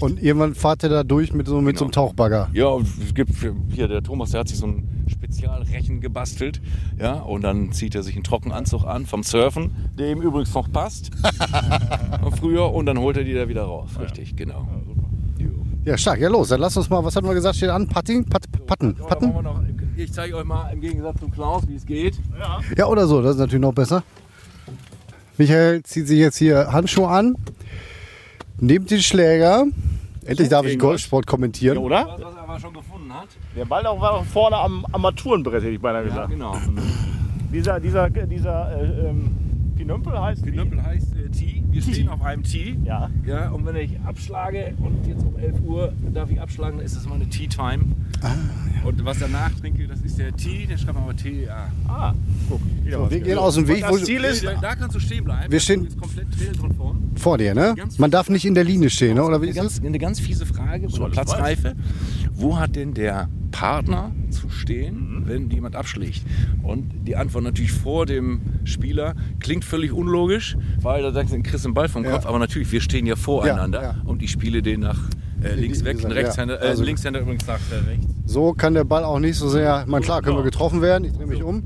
Und 0.00 0.20
irgendwann 0.20 0.54
fahrt 0.54 0.82
ihr 0.82 0.88
da 0.88 1.04
durch 1.04 1.32
mit 1.32 1.46
so, 1.46 1.60
mit 1.60 1.78
so 1.78 1.84
einem 1.84 1.92
Tauchbagger. 1.92 2.48
Ja, 2.52 2.66
und 2.66 2.88
es 3.02 3.14
gibt 3.14 3.30
hier 3.70 3.86
der 3.86 4.02
Thomas, 4.02 4.30
der 4.32 4.40
hat 4.40 4.48
sich 4.48 4.58
so 4.58 4.66
ein 4.66 5.04
Spezialrechen 5.08 6.00
gebastelt. 6.00 6.60
Ja, 6.98 7.14
und 7.14 7.42
dann 7.42 7.72
zieht 7.72 7.94
er 7.94 8.02
sich 8.02 8.14
einen 8.14 8.24
Trockenanzug 8.24 8.84
an 8.84 9.06
vom 9.06 9.22
Surfen, 9.22 9.70
der 9.96 10.10
ihm 10.10 10.22
übrigens 10.22 10.52
noch 10.54 10.70
passt. 10.70 11.10
Von 12.22 12.32
Früher 12.32 12.72
und 12.72 12.86
dann 12.86 12.98
holt 12.98 13.16
er 13.16 13.24
die 13.24 13.34
da 13.34 13.48
wieder 13.48 13.62
raus. 13.62 13.90
Richtig, 14.00 14.34
genau. 14.34 14.66
Jo. 15.38 15.50
Ja, 15.84 15.96
stark. 15.96 16.18
Ja, 16.18 16.28
los. 16.28 16.48
Dann 16.48 16.60
lass 16.60 16.76
uns 16.76 16.90
mal, 16.90 17.04
was 17.04 17.14
hatten 17.14 17.26
wir 17.28 17.34
gesagt, 17.34 17.56
steht 17.56 17.70
an? 17.70 17.86
Putting? 17.86 18.24
Pat, 18.24 18.44
patten? 18.66 18.96
Ja, 18.98 19.06
Patten? 19.06 19.32
ich 19.96 20.12
zeige 20.12 20.36
euch 20.36 20.44
mal 20.44 20.70
im 20.72 20.80
Gegensatz 20.80 21.20
zum 21.20 21.30
Klaus, 21.30 21.66
wie 21.68 21.76
es 21.76 21.86
geht. 21.86 22.18
Ja, 22.76 22.86
oder 22.86 23.06
so. 23.06 23.22
Das 23.22 23.32
ist 23.32 23.38
natürlich 23.38 23.62
noch 23.62 23.72
besser. 23.72 24.02
Michael 25.38 25.82
zieht 25.82 26.06
sich 26.08 26.18
jetzt 26.18 26.36
hier 26.38 26.72
Handschuhe 26.72 27.08
an, 27.08 27.36
nimmt 28.58 28.90
den 28.90 29.00
Schläger. 29.02 29.64
Endlich 30.24 30.48
darf 30.48 30.66
ich. 30.66 30.78
Golfsport 30.78 31.26
kommentieren. 31.26 31.76
Ja, 31.78 31.82
oder? 31.84 32.06
Was 32.18 32.34
er 32.34 32.42
aber 32.42 32.58
schon 32.58 32.74
gefunden 32.74 33.12
hat. 33.14 33.28
Der 33.54 33.64
Ball 33.64 33.86
auch 33.86 34.00
war 34.00 34.12
auch 34.14 34.24
vorne 34.24 34.56
am 34.56 34.84
Armaturenbrett, 34.90 35.62
hätte 35.62 35.72
ich 35.72 35.80
beinahe 35.80 36.02
Ja, 36.02 36.08
gesagt. 36.08 36.30
genau. 36.30 36.56
Dieser, 37.52 37.78
dieser, 37.78 38.10
dieser 38.10 38.76
äh, 38.76 39.08
ähm, 39.08 39.30
Pinömpel 39.76 40.20
heißt 40.20 40.44
Die 40.44 40.50
Nöppel 40.50 40.82
heißt 40.82 41.14
äh, 41.16 41.28
Tee. 41.30 41.62
Wir 41.84 41.94
stehen 41.94 42.08
auf 42.08 42.22
einem 42.22 42.42
Tee. 42.42 42.76
Ja. 42.84 43.10
Ja, 43.26 43.50
und 43.50 43.66
wenn 43.66 43.76
ich 43.76 43.90
abschlage 44.04 44.74
und 44.78 45.06
jetzt 45.06 45.24
um 45.24 45.36
11 45.38 45.60
Uhr 45.64 45.92
darf 46.14 46.30
ich 46.30 46.40
abschlagen, 46.40 46.78
dann 46.78 46.86
ist 46.86 46.96
das 46.96 47.06
meine 47.06 47.28
Tea 47.28 47.46
Time. 47.48 47.84
Und 48.84 49.04
was 49.04 49.18
danach 49.18 49.50
trinke, 49.60 49.86
das 49.86 50.00
ist 50.00 50.18
der 50.18 50.34
Tee, 50.34 50.66
der 50.66 50.78
schreibt 50.78 50.96
aber 50.96 51.14
T, 51.14 51.44
ja. 51.44 51.68
Ah, 51.88 52.14
guck. 52.48 52.60
was 53.00 53.10
Wir 53.10 53.20
gehen 53.20 53.38
aus 53.38 53.56
dem 53.56 53.66
Weg. 53.68 53.80
Das 53.82 54.04
Ziel 54.04 54.22
ist, 54.24 54.44
Da, 54.44 54.74
kannst 54.74 54.94
du 54.96 55.00
stehen 55.00 55.24
bleiben. 55.24 55.50
Wir 55.52 55.60
stehen- 55.60 55.88
komplett 56.00 56.26
trailkonform. 56.32 57.10
vor 57.16 57.36
dir, 57.38 57.54
ne? 57.54 57.74
Man 57.98 58.10
darf 58.10 58.30
nicht 58.30 58.44
in 58.46 58.54
der 58.54 58.64
Linie 58.64 58.88
stehen, 58.90 59.16
ne? 59.16 59.24
oder 59.24 59.40
wie 59.42 59.46
Eine 59.46 59.50
ist 59.50 59.56
ganz, 59.56 59.76
das? 59.80 59.84
eine 59.86 59.98
ganz 59.98 60.20
fiese 60.20 60.46
Frage 60.46 60.86
oder 60.86 61.08
Platzreife. 61.10 61.74
Wo 62.34 62.58
hat 62.58 62.76
denn 62.76 62.94
der 62.94 63.28
Partner 63.50 64.12
zu 64.30 64.48
stehen, 64.50 65.22
wenn 65.26 65.50
jemand 65.50 65.76
abschlägt? 65.76 66.22
Und 66.62 66.90
die 67.06 67.16
Antwort 67.16 67.44
natürlich 67.44 67.72
vor 67.72 68.06
dem 68.06 68.40
Spieler 68.64 69.14
klingt 69.40 69.64
völlig 69.64 69.92
unlogisch, 69.92 70.56
weil 70.80 71.02
da 71.02 71.12
sagst 71.12 71.32
du, 71.32 71.42
kriegst 71.42 71.64
du 71.64 71.68
einen 71.68 71.74
Ball 71.74 71.88
vom 71.88 72.04
Ja. 72.04 72.12
Kopf, 72.12 72.26
aber 72.26 72.38
natürlich, 72.38 72.70
wir 72.72 72.80
stehen 72.80 73.06
ja 73.06 73.16
voreinander 73.16 73.82
Ja, 73.82 73.88
ja. 73.92 73.96
und 74.04 74.22
ich 74.22 74.30
spiele 74.30 74.62
den 74.62 74.80
nach 74.80 74.98
äh, 75.42 75.54
links 75.54 75.84
weg, 75.84 75.96
gesagt, 75.96 76.14
Rechtshänder, 76.14 76.54
ja. 76.54 76.70
Also- 76.70 76.82
äh, 76.82 76.86
Linkshänder 76.86 77.20
übrigens 77.20 77.46
nach 77.46 77.58
äh, 77.70 77.88
rechts. 77.90 78.06
So 78.24 78.54
kann 78.54 78.72
der 78.74 78.84
Ball 78.84 79.04
auch 79.04 79.18
nicht 79.20 79.36
so 79.36 79.48
sehr. 79.48 79.84
Man 79.86 80.02
klar, 80.02 80.20
können 80.22 80.36
wir 80.36 80.42
getroffen 80.42 80.82
werden. 80.82 81.04
Ich 81.04 81.12
drehe 81.12 81.26
mich 81.26 81.42
um. 81.42 81.64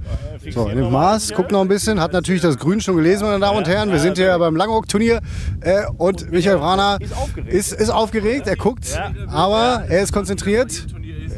So, 0.51 0.69
nimmt 0.69 0.91
Maß, 0.91 1.33
guckt 1.33 1.53
noch 1.53 1.63
ein 1.63 1.69
bisschen, 1.69 2.01
hat 2.01 2.13
natürlich 2.13 2.43
das 2.43 2.59
Grün 2.59 2.81
schon 2.83 2.97
gelesen, 2.97 3.25
meine 3.29 3.41
Damen 3.41 3.57
und 3.59 3.69
Herren. 3.69 3.91
Wir 3.91 3.99
sind 4.01 4.19
hier 4.19 4.37
beim 4.39 4.57
Langhock-Turnier 4.57 5.21
äh, 5.61 5.83
und 5.97 6.31
Michael 6.33 6.59
Brana 6.59 6.97
ist 6.97 7.17
aufgeregt. 7.17 7.53
ist, 7.55 7.91
aufgeregt. 7.91 8.47
Er 8.47 8.57
guckt, 8.57 8.93
Ja. 8.93 9.13
aber 9.29 9.85
er 9.89 10.03
ist 10.03 10.13
konzentriert. 10.13 10.87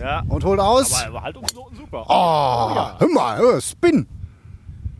Ja. 0.03 0.23
und 0.29 0.45
holt 0.45 0.59
aus. 0.61 1.05
Aber 1.05 1.23
Haltungsnoten 1.23 1.77
super. 1.77 2.05
Oh, 2.09 2.99
hör 2.99 3.09
mal, 3.12 3.37
hör, 3.38 3.61
Spin. 3.61 4.07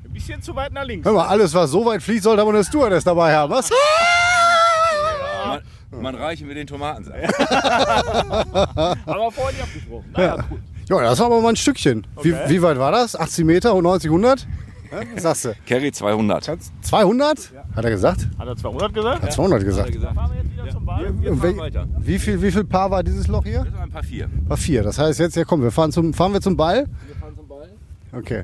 Ein 0.05 0.13
bisschen 0.13 0.41
zu 0.43 0.55
weit 0.55 0.73
nach 0.73 0.85
links. 0.85 1.05
Hör 1.05 1.13
mal, 1.15 1.27
alles, 1.27 1.53
was 1.55 1.71
so 1.71 1.85
weit 1.85 2.03
fliegt, 2.03 2.23
sollte 2.23 2.45
man 2.45 2.55
eine 2.55 2.63
Stewardess 2.65 3.03
dabei 3.05 3.35
haben. 3.35 3.53
Was? 3.53 3.71
Man, 5.47 6.03
man 6.03 6.15
reiche 6.15 6.45
mir 6.45 6.55
den 6.55 6.67
Tomatensaft. 6.67 7.19
Aber 9.07 9.31
vorher 9.33 9.53
nicht 9.53 9.63
abgesprochen. 9.63 10.13
Naja, 10.17 10.37
gut. 10.49 10.61
Ja, 10.89 11.01
das 11.03 11.19
war 11.21 11.27
aber 11.27 11.41
mal 11.41 11.51
ein 11.51 11.57
Stückchen. 11.57 12.07
Wie, 12.23 12.33
Okay. 12.35 12.45
wie 12.49 12.61
weit 12.63 12.79
war 12.79 12.91
das? 12.93 13.17
80 13.17 13.45
Meter, 13.45 13.81
90, 13.81 14.11
100? 14.11 14.47
Was 15.15 15.23
sagst 15.23 15.45
du? 15.47 15.55
Carry 15.67 15.91
200. 15.93 16.59
200? 16.83 17.53
Hat 17.75 17.85
er 17.85 17.91
gesagt? 17.91 18.29
Hat 18.39 18.47
er 18.47 18.57
200 18.57 18.93
gesagt? 18.95 19.23
Hat 19.23 19.33
200 19.33 19.65
gesagt. 19.65 19.93
gesagt. 19.93 20.15
Fahren 20.15 20.31
wir 20.33 20.43
jetzt 20.43 20.53
wieder 20.53 20.69
zum 20.71 20.85
Ball? 20.85 21.15
wir 21.21 21.31
Und 21.33 21.39
fahren 21.39 21.51
wel- 21.55 21.59
weiter. 21.59 21.87
Wie 21.99 22.19
viel, 22.19 22.43
wie 22.43 22.51
viel 22.53 22.65
Paar 22.65 22.91
war 22.91 23.03
dieses 23.03 23.27
Loch 23.29 23.45
hier? 23.45 23.65
Das 23.65 23.81
ein 23.81 23.91
paar 23.91 24.03
vier. 24.03 24.29
War 24.47 24.57
vier. 24.57 24.83
Das 24.83 24.99
heißt 24.99 25.19
jetzt, 25.21 25.37
ja 25.37 25.45
komm, 25.45 25.63
wir 25.63 25.71
fahren 25.71 25.93
zum, 25.93 26.13
fahren 26.13 26.33
wir 26.33 26.41
zum 26.41 26.57
Ball? 26.57 26.87
Wir 27.07 27.17
fahren 27.17 27.35
zum 27.37 27.49
Ball. 27.49 27.71
Okay. 28.13 28.43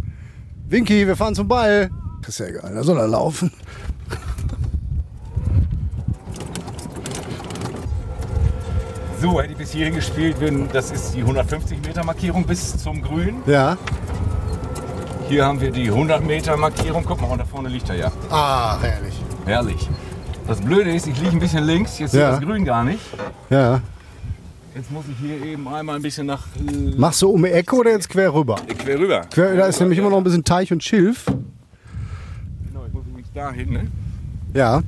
Winky, 0.68 1.06
wir 1.06 1.16
fahren 1.16 1.34
zum 1.34 1.48
Ball. 1.48 1.90
Das 2.20 2.30
ist 2.30 2.38
ja 2.40 2.46
egal, 2.46 2.74
da 2.74 2.82
soll 2.82 2.98
er 2.98 3.08
laufen. 3.08 3.50
So, 9.20 9.40
hätte 9.40 9.52
ich 9.52 9.58
bis 9.58 9.72
hierhin 9.72 9.94
gespielt, 9.96 10.40
würden, 10.40 10.68
das 10.72 10.92
ist 10.92 11.12
die 11.12 11.20
150 11.22 11.78
Meter 11.84 12.04
Markierung 12.04 12.44
bis 12.44 12.76
zum 12.78 13.02
Grün. 13.02 13.36
Ja. 13.46 13.76
Hier 15.28 15.44
haben 15.44 15.60
wir 15.60 15.70
die 15.70 15.88
100 15.90 16.24
Meter 16.24 16.56
Markierung. 16.56 17.04
Guck 17.06 17.20
mal, 17.20 17.36
da 17.36 17.44
vorne 17.44 17.68
liegt 17.68 17.88
er 17.90 17.96
ja. 17.96 18.12
Ah, 18.30 18.78
herrlich. 18.80 19.14
Herrlich. 19.44 19.88
Das 20.46 20.60
Blöde 20.60 20.90
ist, 20.94 21.06
ich 21.06 21.18
liege 21.20 21.32
ein 21.32 21.38
bisschen 21.38 21.64
links, 21.64 21.98
jetzt 21.98 22.14
Ja. 22.14 22.30
ist 22.30 22.36
das 22.40 22.48
Grün 22.48 22.64
gar 22.64 22.82
nicht. 22.84 23.00
Ja. 23.50 23.82
Jetzt 24.74 24.90
muss 24.90 25.04
ich 25.10 25.18
hier 25.18 25.44
eben 25.44 25.68
einmal 25.68 25.96
ein 25.96 26.02
bisschen 26.02 26.26
nach 26.26 26.46
äh, 26.56 26.94
Machst 26.96 27.20
du 27.20 27.28
um 27.30 27.42
die 27.42 27.50
Ecke 27.50 27.76
oder 27.76 27.90
jetzt 27.90 28.08
quer 28.08 28.32
rüber? 28.32 28.56
quer 28.78 28.98
rüber. 28.98 29.20
Quer, 29.30 29.56
da 29.56 29.66
ist 29.66 29.80
nämlich 29.80 29.98
immer 29.98 30.08
noch 30.08 30.18
ein 30.18 30.24
bisschen 30.24 30.44
Teich 30.44 30.72
und 30.72 30.82
Schilf. 30.82 31.26
Genau, 31.26 32.86
ich 32.86 32.92
muss 32.94 33.04
übrigens 33.06 33.28
da 33.34 33.50
hin, 33.52 33.70
ne? 33.72 33.86
Ja. 34.54 34.80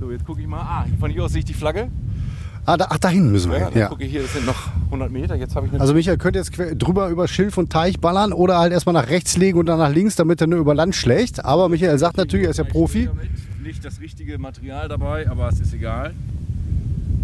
So, 0.00 0.10
jetzt 0.10 0.26
gucke 0.26 0.40
ich 0.42 0.46
mal. 0.46 0.60
Ah, 0.60 0.84
von 1.00 1.10
hier 1.10 1.24
aus 1.24 1.32
sehe 1.32 1.38
ich 1.38 1.44
die 1.46 1.54
Flagge. 1.54 1.88
Ah, 2.66 2.76
da, 2.76 2.86
ach, 2.90 2.98
dahin 2.98 3.30
müssen 3.30 3.50
wir 3.52 3.58
Ja, 3.60 3.68
hin. 3.70 3.78
Ja. 3.78 3.88
gucke 3.88 4.04
ich 4.04 4.10
hier, 4.10 4.24
es 4.24 4.32
sind 4.34 4.44
noch 4.46 4.68
100 4.94 5.12
Meter. 5.12 5.34
Jetzt 5.34 5.54
habe 5.56 5.66
ich 5.66 5.72
eine 5.72 5.80
Also 5.80 5.94
Michael 5.94 6.16
könnte 6.16 6.38
jetzt 6.38 6.52
drüber 6.56 7.08
über 7.08 7.28
Schilf 7.28 7.58
und 7.58 7.70
Teich 7.70 8.00
ballern 8.00 8.32
oder 8.32 8.58
halt 8.58 8.72
erstmal 8.72 8.94
nach 8.94 9.08
rechts 9.08 9.36
legen 9.36 9.58
und 9.58 9.66
dann 9.66 9.78
nach 9.78 9.92
links, 9.92 10.16
damit 10.16 10.40
er 10.40 10.46
nur 10.46 10.58
über 10.58 10.74
Land 10.74 10.94
schlägt. 10.94 11.44
Aber 11.44 11.68
Michael 11.68 11.98
sagt 11.98 12.16
natürlich, 12.16 12.44
er 12.46 12.50
ist 12.50 12.58
ja 12.58 12.64
Profi. 12.64 13.06
Damit. 13.06 13.30
Nicht 13.62 13.84
das 13.84 14.00
richtige 14.00 14.38
Material 14.38 14.88
dabei, 14.88 15.28
aber 15.28 15.48
es 15.48 15.60
ist 15.60 15.72
egal. 15.72 16.14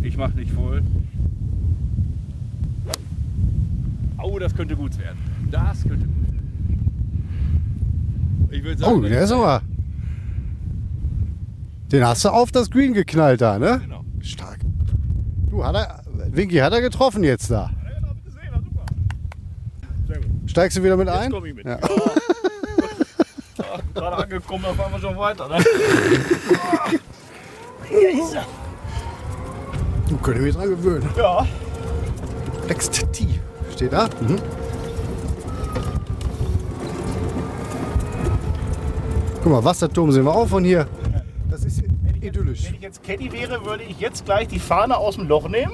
Ich 0.03 0.17
mache 0.17 0.33
nicht 0.33 0.51
voll. 0.53 0.83
Oh, 4.23 4.39
das 4.39 4.55
könnte 4.55 4.77
gut 4.77 4.99
werden. 4.99 5.19
Das 5.51 5.83
könnte 5.83 6.07
gut 6.07 6.17
werden. 6.23 6.41
Ich 8.51 8.65
würde 8.65 8.79
sagen, 8.79 8.93
Oh, 8.97 9.01
der 9.01 9.23
ist 9.23 9.33
aber. 9.33 9.63
Den 11.93 12.05
hast 12.07 12.25
du 12.25 12.29
auf 12.29 12.53
das 12.53 12.71
Green 12.71 12.93
geknallt 12.95 13.41
da, 13.41 13.59
ne? 13.59 13.81
Genau. 13.83 14.05
Stark. 14.21 14.61
Du, 15.51 15.65
hat 15.65 15.75
er, 15.75 16.00
Winky, 16.33 16.59
hat 16.59 16.73
er 16.73 16.81
getroffen 16.81 17.25
jetzt 17.25 17.51
da? 17.51 17.71
Steigst 20.47 20.79
du 20.79 20.83
wieder 20.83 20.97
mit 20.97 21.09
ein? 21.09 21.31
komm 21.31 21.45
ich 21.47 21.55
mit. 21.55 21.67
Ja. 23.57 23.79
Gerade 23.95 24.17
angekommen, 24.25 24.65
da 24.65 24.73
fahren 24.73 24.93
wir 24.93 25.01
schon 25.01 25.17
weiter. 25.17 25.49
Ne? 25.49 25.59
Du 30.09 30.17
könntest 30.19 30.45
mich 30.45 30.55
dran 30.57 30.71
gewöhnen. 30.71 31.09
Ja. 31.17 31.47
Next 32.69 33.07
T. 33.13 33.27
Steht 33.73 33.93
da? 33.93 34.09
Mhm. 34.21 34.39
Guck 39.43 39.53
mal, 39.53 39.65
Wasserturm 39.65 40.11
sehen 40.13 40.25
wir 40.25 40.35
auch 40.35 40.49
von 40.49 40.65
hier. 40.65 40.87
Das 41.51 41.65
ist 41.65 41.83
idyllisch. 42.21 42.67
Wenn 42.67 42.75
ich 42.75 42.81
jetzt 42.81 43.03
Caddy 43.03 43.31
wäre, 43.33 43.65
würde 43.65 43.85
ich 43.85 44.01
jetzt 44.01 44.25
gleich 44.25 44.49
die 44.49 44.59
Fahne 44.59 44.97
aus 44.97 45.17
dem 45.17 45.29
Loch 45.29 45.49
nehmen. 45.49 45.73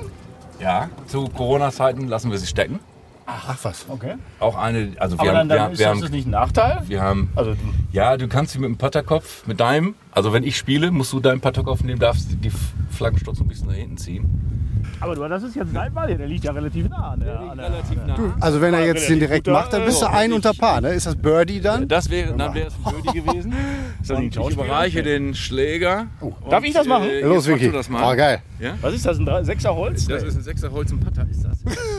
Ja, 0.58 0.88
zu 1.06 1.28
Corona-Zeiten 1.28 2.08
lassen 2.08 2.30
wir 2.30 2.38
sie 2.38 2.46
stecken. 2.46 2.80
Ach 3.26 3.56
was. 3.62 3.86
Okay. 3.88 4.14
Auch 4.38 4.56
eine, 4.56 4.92
also 4.98 5.16
wir 5.16 5.20
Aber 5.22 5.32
dann, 5.32 5.38
haben, 5.40 5.48
wir, 5.48 5.56
dann 5.56 5.64
haben- 5.64 5.72
ist 5.72 5.78
wir, 5.80 5.86
das 5.88 6.02
haben, 6.02 6.10
nicht 6.12 6.26
ein 6.26 6.30
Nachteil. 6.30 6.82
wir 6.86 7.02
haben, 7.02 7.28
Also, 7.34 7.54
ja, 7.92 8.16
du 8.16 8.28
kannst 8.28 8.52
sie 8.52 8.58
mit 8.60 8.68
dem 8.68 8.76
Putterkopf, 8.76 9.46
mit 9.46 9.58
deinem, 9.60 9.94
also 10.12 10.32
wenn 10.32 10.44
ich 10.44 10.56
spiele, 10.56 10.90
musst 10.92 11.12
du 11.12 11.18
deinen 11.20 11.40
Putterkopf 11.40 11.82
nehmen, 11.82 11.98
darfst 11.98 12.28
die 12.42 12.52
Flaggensturz 12.90 13.40
ein 13.40 13.48
bisschen 13.48 13.66
nach 13.68 13.74
hinten 13.74 13.96
ziehen. 13.96 14.28
aber 15.00 15.16
du, 15.16 15.28
das 15.28 15.42
ist 15.42 15.56
jetzt 15.56 15.74
dein 15.74 15.92
Ball 15.92 16.06
hier, 16.06 16.16
der 16.18 16.28
liegt 16.28 16.44
ja 16.44 16.52
relativ 16.52 16.88
nah 16.88 17.10
an 17.10 17.20
der. 17.20 17.40
An 17.40 17.56
der 17.58 17.66
relativ 17.72 17.98
nah. 18.06 18.36
Also 18.40 18.60
wenn 18.60 18.72
er 18.74 18.86
jetzt 18.86 19.08
den 19.08 19.18
direkt 19.18 19.46
macht, 19.48 19.72
dann 19.72 19.84
bist 19.84 20.00
du 20.00 20.06
äh, 20.06 20.10
ein 20.10 20.32
unter 20.32 20.54
Paar, 20.54 20.80
ne? 20.80 20.90
Ist 20.90 21.06
das 21.06 21.16
Birdie 21.16 21.60
dann? 21.60 21.88
Das 21.88 22.08
wäre, 22.08 22.32
dann 22.36 22.54
wäre 22.54 22.68
es 22.68 22.74
ein 22.84 23.02
Birdie 23.02 23.20
gewesen. 23.22 23.52
Ich 24.08 24.36
überreiche 24.52 25.02
den 25.02 25.34
Schläger. 25.34 26.06
Darf 26.48 26.62
ich 26.62 26.72
das 26.72 26.86
machen? 26.86 27.08
Äh, 27.08 27.22
Los, 27.22 27.48
Vicky. 27.48 27.66
du 27.66 27.72
das 27.72 27.88
mal. 27.88 28.12
Oh, 28.12 28.16
geil. 28.16 28.40
Ja? 28.60 28.74
Was 28.80 28.94
ist 28.94 29.04
das, 29.04 29.18
ein 29.18 29.26
Drei- 29.26 29.42
Sechser 29.42 29.74
Holz? 29.74 30.06
Das 30.06 30.22
ist 30.22 30.36
ein 30.36 30.42
Sechser 30.44 30.70
Holz 30.70 30.92
im 30.92 31.00
Putter, 31.00 31.26
ist 31.28 31.44
das? 31.44 31.58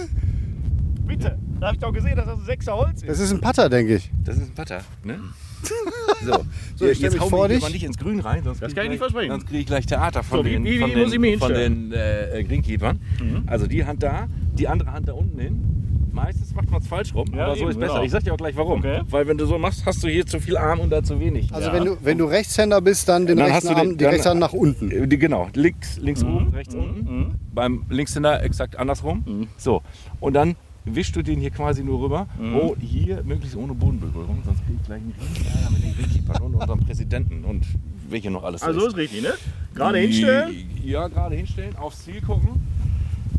Bitte. 1.18 1.38
Da 1.60 1.68
habe 1.68 1.76
ich 1.76 1.82
doch 1.82 1.94
gesehen, 1.94 2.16
dass 2.16 2.26
das 2.26 2.40
ein 2.40 2.46
Sechser 2.46 2.76
Holz 2.78 3.02
ist. 3.02 3.10
Das 3.10 3.20
ist 3.20 3.32
ein 3.32 3.42
Putter, 3.42 3.70
denke 3.70 3.96
ich. 3.96 4.12
Das 4.24 4.36
ist 4.38 4.44
ein 4.44 4.54
Putter, 4.54 4.82
ne? 5.04 5.20
So, 6.24 6.34
So, 6.76 6.86
jetzt, 6.86 7.02
ich 7.02 7.12
mich 7.12 7.20
hauen 7.20 7.30
vor 7.30 7.48
dich. 7.48 7.68
nicht 7.74 7.84
ins 7.84 7.98
Grün 7.98 8.20
rein, 8.20 8.44
sonst 8.44 8.62
Das 8.62 8.76
kann 8.76 8.84
ich 8.86 8.92
nicht 8.92 9.00
gleich- 9.00 9.12
versprechen. 9.12 9.32
Sonst 9.32 9.48
kriege 9.48 9.60
ich 9.60 9.66
gleich 9.66 9.86
Theater 9.88 10.22
von 10.24 10.38
So, 10.40 10.44
den, 10.44 10.64
wie- 10.64 10.78
von 10.80 10.90
wie 10.92 10.94
den, 10.96 11.08
ich 11.14 11.20
mich 11.20 11.38
von 11.40 11.54
den 11.54 11.92
äh, 11.94 12.44
Greenkeepern. 12.48 13.00
Mhm. 13.22 13.44
Also 13.48 13.66
die 13.68 13.84
Hand 13.86 14.04
da, 14.04 14.28
die 14.54 14.68
andere 14.68 14.92
Hand 14.92 15.08
da 15.08 15.14
unten 15.14 15.40
hin. 15.40 15.64
Meistens 16.12 16.54
macht 16.56 16.70
man 16.72 16.82
es 16.82 16.88
falsch 16.88 17.14
rum, 17.14 17.28
Ja, 17.36 17.46
aber 17.46 17.56
so 17.56 17.62
eben, 17.62 17.70
ist 17.72 17.80
besser. 17.80 17.94
genau. 17.94 18.06
Ich 18.06 18.12
sag 18.12 18.24
dir 18.24 18.34
auch 18.34 18.38
gleich 18.38 18.56
warum. 18.56 18.80
Okay. 18.80 19.02
Weil 19.10 19.28
wenn 19.28 19.38
du 19.38 19.46
so 19.46 19.58
machst, 19.60 19.86
hast 19.86 20.04
du 20.04 20.08
hier 20.08 20.26
zu 20.26 20.40
viel 20.40 20.58
Arm 20.58 20.80
und 20.80 20.90
da 20.92 21.04
zu 21.04 21.20
wenig. 21.20 21.54
Also 21.54 21.68
Ja. 21.70 21.74
wenn, 21.76 21.86
du, 21.86 21.98
wenn 22.04 22.18
du 22.18 22.26
Rechtshänder 22.26 22.82
bist, 22.82 23.08
dann 23.10 23.26
den 23.28 23.38
Dann 23.38 23.46
rechten 23.52 23.56
hast 23.56 23.64
du 23.70 23.82
den- 23.82 23.90
Arm, 23.92 23.98
die 23.98 24.06
rechte 24.06 24.30
Hand 24.30 24.40
nach 24.40 24.54
unten. 24.54 24.90
Äh, 24.92 25.08
Die, 25.08 25.18
genau, 25.20 25.48
links, 25.54 25.98
links 25.98 26.24
oben, 26.24 26.50
rechts 26.54 26.74
unten. 26.74 27.00
Mhm. 27.18 27.32
Beim 27.54 27.84
Linkshänder 27.90 28.44
exakt 28.44 28.78
andersrum. 28.78 29.48
So, 29.58 29.82
und 30.20 30.34
dann 30.34 30.56
wischst 30.96 31.16
du 31.16 31.22
den 31.22 31.40
hier 31.40 31.52
quasi 31.52 31.84
nur 31.84 32.00
rüber. 32.02 32.28
Mhm. 32.40 32.56
Oh, 32.56 32.76
hier 32.80 33.22
möglichst 33.24 33.56
ohne 33.58 33.74
Bodenberührung, 33.74 34.42
sonst 34.46 34.66
krieg 34.66 34.76
ich 34.80 34.86
gleich 34.86 35.02
einen 35.02 35.14
riesen 35.20 35.46
Ärger 35.48 35.70
mit 35.72 35.84
den 35.84 35.96
Greenkeepern 35.96 36.42
und 36.44 36.56
unserem 36.56 36.80
Präsidenten 36.86 37.44
und 37.46 37.66
welche 38.10 38.32
noch 38.32 38.44
alles 38.44 38.64
Also 38.64 38.88
ist 38.88 38.96
richtig, 38.98 39.22
ne? 39.24 39.34
Gerade 39.76 39.98
hinstellen. 40.00 40.70
Ja, 40.84 41.08
gerade 41.08 41.36
hinstellen, 41.36 41.76
aufs 41.76 42.04
Ziel 42.06 42.22
gucken. 42.22 42.62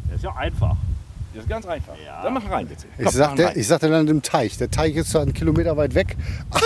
Das 0.09 0.17
ist 0.17 0.25
ja 0.25 0.35
einfach. 0.37 0.77
Das 1.35 1.45
ist 1.45 1.49
ganz 1.51 1.67
einfach. 1.67 1.95
Ja. 2.05 2.23
Dann 2.23 2.35
mach 2.35 2.51
rein, 2.51 2.67
bitte. 2.67 2.87
Ich 2.99 3.05
Komm, 3.05 3.13
sagte, 3.15 3.43
mach 3.43 3.51
rein. 3.51 3.59
ich 3.61 3.67
sagte 3.67 3.89
dann 3.91 4.07
dem 4.07 4.23
Teich. 4.23 4.57
Der 4.59 4.71
Teich 4.71 4.97
ist 4.97 5.11
zwar 5.11 5.23
einen 5.23 5.35
Kilometer 5.35 5.77
weit 5.77 5.95
weg. 5.95 6.17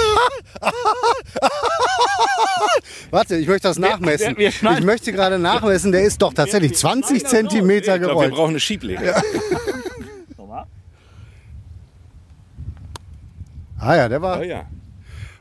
Warte, 3.10 3.36
ich 3.36 3.46
möchte 3.48 3.68
das 3.68 3.78
nachmessen. 3.78 4.36
wir- 4.38 4.52
wir 4.52 4.70
ich 4.78 4.84
möchte 4.84 5.12
gerade 5.12 5.38
nachmessen, 5.38 5.92
der 5.92 6.02
ist 6.02 6.22
doch 6.22 6.32
tatsächlich 6.32 6.74
20 6.74 7.26
Zentimeter 7.26 7.96
ich 7.96 8.00
glaube, 8.02 8.02
wir 8.02 8.08
gerollt. 8.08 8.34
brauchen 8.34 8.50
eine 8.50 8.60
Schiebleger. 8.60 9.02
Nochmal. 9.22 9.81
Ah 13.82 13.96
ja, 13.96 14.08
der 14.08 14.22
war 14.22 14.38
Oh 14.38 14.42
ein 14.42 14.48
ja. 14.48 14.62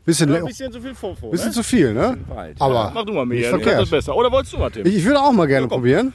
bisschen, 0.05 0.29
Ja, 0.31 0.37
ein 0.39 0.45
bisschen 0.45 0.71
zu 0.71 0.81
viel 0.81 0.95
Fofo. 0.95 1.29
bisschen 1.29 1.47
ne? 1.49 1.53
zu 1.53 1.63
viel, 1.63 1.93
ne? 1.93 2.17
weit. 2.27 2.55
Aber 2.59 2.91
Mach 2.93 3.05
du 3.05 3.13
mal 3.13 3.25
nicht 3.25 3.41
mehr, 3.41 3.49
verkehrt. 3.51 3.75
das 3.77 3.83
ist 3.83 3.91
besser. 3.91 4.15
Oder 4.15 4.31
wolltest 4.31 4.53
du 4.53 4.57
mal, 4.57 4.71
Tim? 4.71 4.85
Ich, 4.85 4.95
ich 4.97 5.05
würde 5.05 5.19
auch 5.19 5.31
mal 5.31 5.45
gerne 5.47 5.67
probieren. 5.67 6.11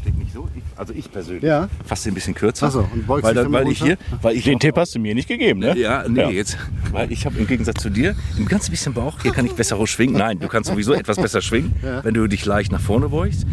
Steht 0.00 0.16
nicht 0.18 0.32
so. 0.32 0.48
Ich, 0.56 0.62
also 0.76 0.92
ich 0.94 1.10
persönlich. 1.12 1.42
Ja. 1.42 1.68
Fast 1.84 2.06
ein 2.06 2.14
bisschen 2.14 2.34
kürzer. 2.34 2.68
Ach 2.68 2.72
so, 2.72 2.78
und 2.80 3.06
weil, 3.08 3.34
dann 3.34 3.52
weil 3.52 3.68
ich 3.68 3.82
hier, 3.82 3.98
weil 4.22 4.36
ich 4.36 4.44
Den 4.44 4.54
auch- 4.56 4.60
Tipp 4.60 4.76
hast 4.76 4.94
du 4.94 4.98
mir 5.00 5.14
nicht 5.14 5.28
gegeben, 5.28 5.60
ne? 5.60 5.76
Ja, 5.76 6.04
nee, 6.08 6.20
Ja. 6.20 6.30
jetzt. 6.30 6.56
Weil 6.92 7.12
ich 7.12 7.26
habe 7.26 7.36
im 7.38 7.46
Gegensatz 7.46 7.82
zu 7.82 7.90
dir 7.90 8.14
ein 8.38 8.46
ganz 8.46 8.70
bisschen 8.70 8.94
Bauch. 8.94 9.20
Hier 9.22 9.32
kann 9.32 9.44
ich 9.44 9.52
besser 9.52 9.84
schwingen. 9.86 10.16
Nein, 10.16 10.38
du 10.38 10.48
kannst 10.48 10.70
sowieso 10.70 10.94
etwas 10.94 11.16
besser 11.18 11.42
schwingen, 11.42 11.74
wenn 12.02 12.14
du 12.14 12.26
dich 12.28 12.44
leicht 12.46 12.72
nach 12.72 12.80
vorne 12.80 13.08
beugst. 13.10 13.46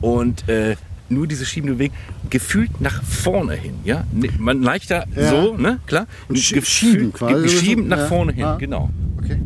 Und 0.00 0.48
äh, 0.48 0.76
nur 1.08 1.26
diese 1.26 1.44
schiebende 1.46 1.74
Bewegung, 1.74 1.96
gefühlt 2.30 2.80
nach 2.80 3.02
vorne 3.02 3.54
hin. 3.54 3.74
Ja? 3.84 4.04
Man 4.38 4.62
leichter 4.62 5.06
Ja. 5.14 5.28
so, 5.30 5.56
ne? 5.56 5.78
Klar. 5.86 6.06
Und 6.28 6.36
sch- 6.36 6.54
Gefühlt- 6.54 6.66
schieben 6.66 7.12
quasi. 7.12 7.34
ge- 7.34 7.42
Geschieben 7.42 7.88
nach 7.88 7.98
Ja. 7.98 8.06
vorne 8.06 8.32
hin, 8.32 8.44
Ah. 8.44 8.56
genau. 8.56 8.90
Okay. 9.18 9.40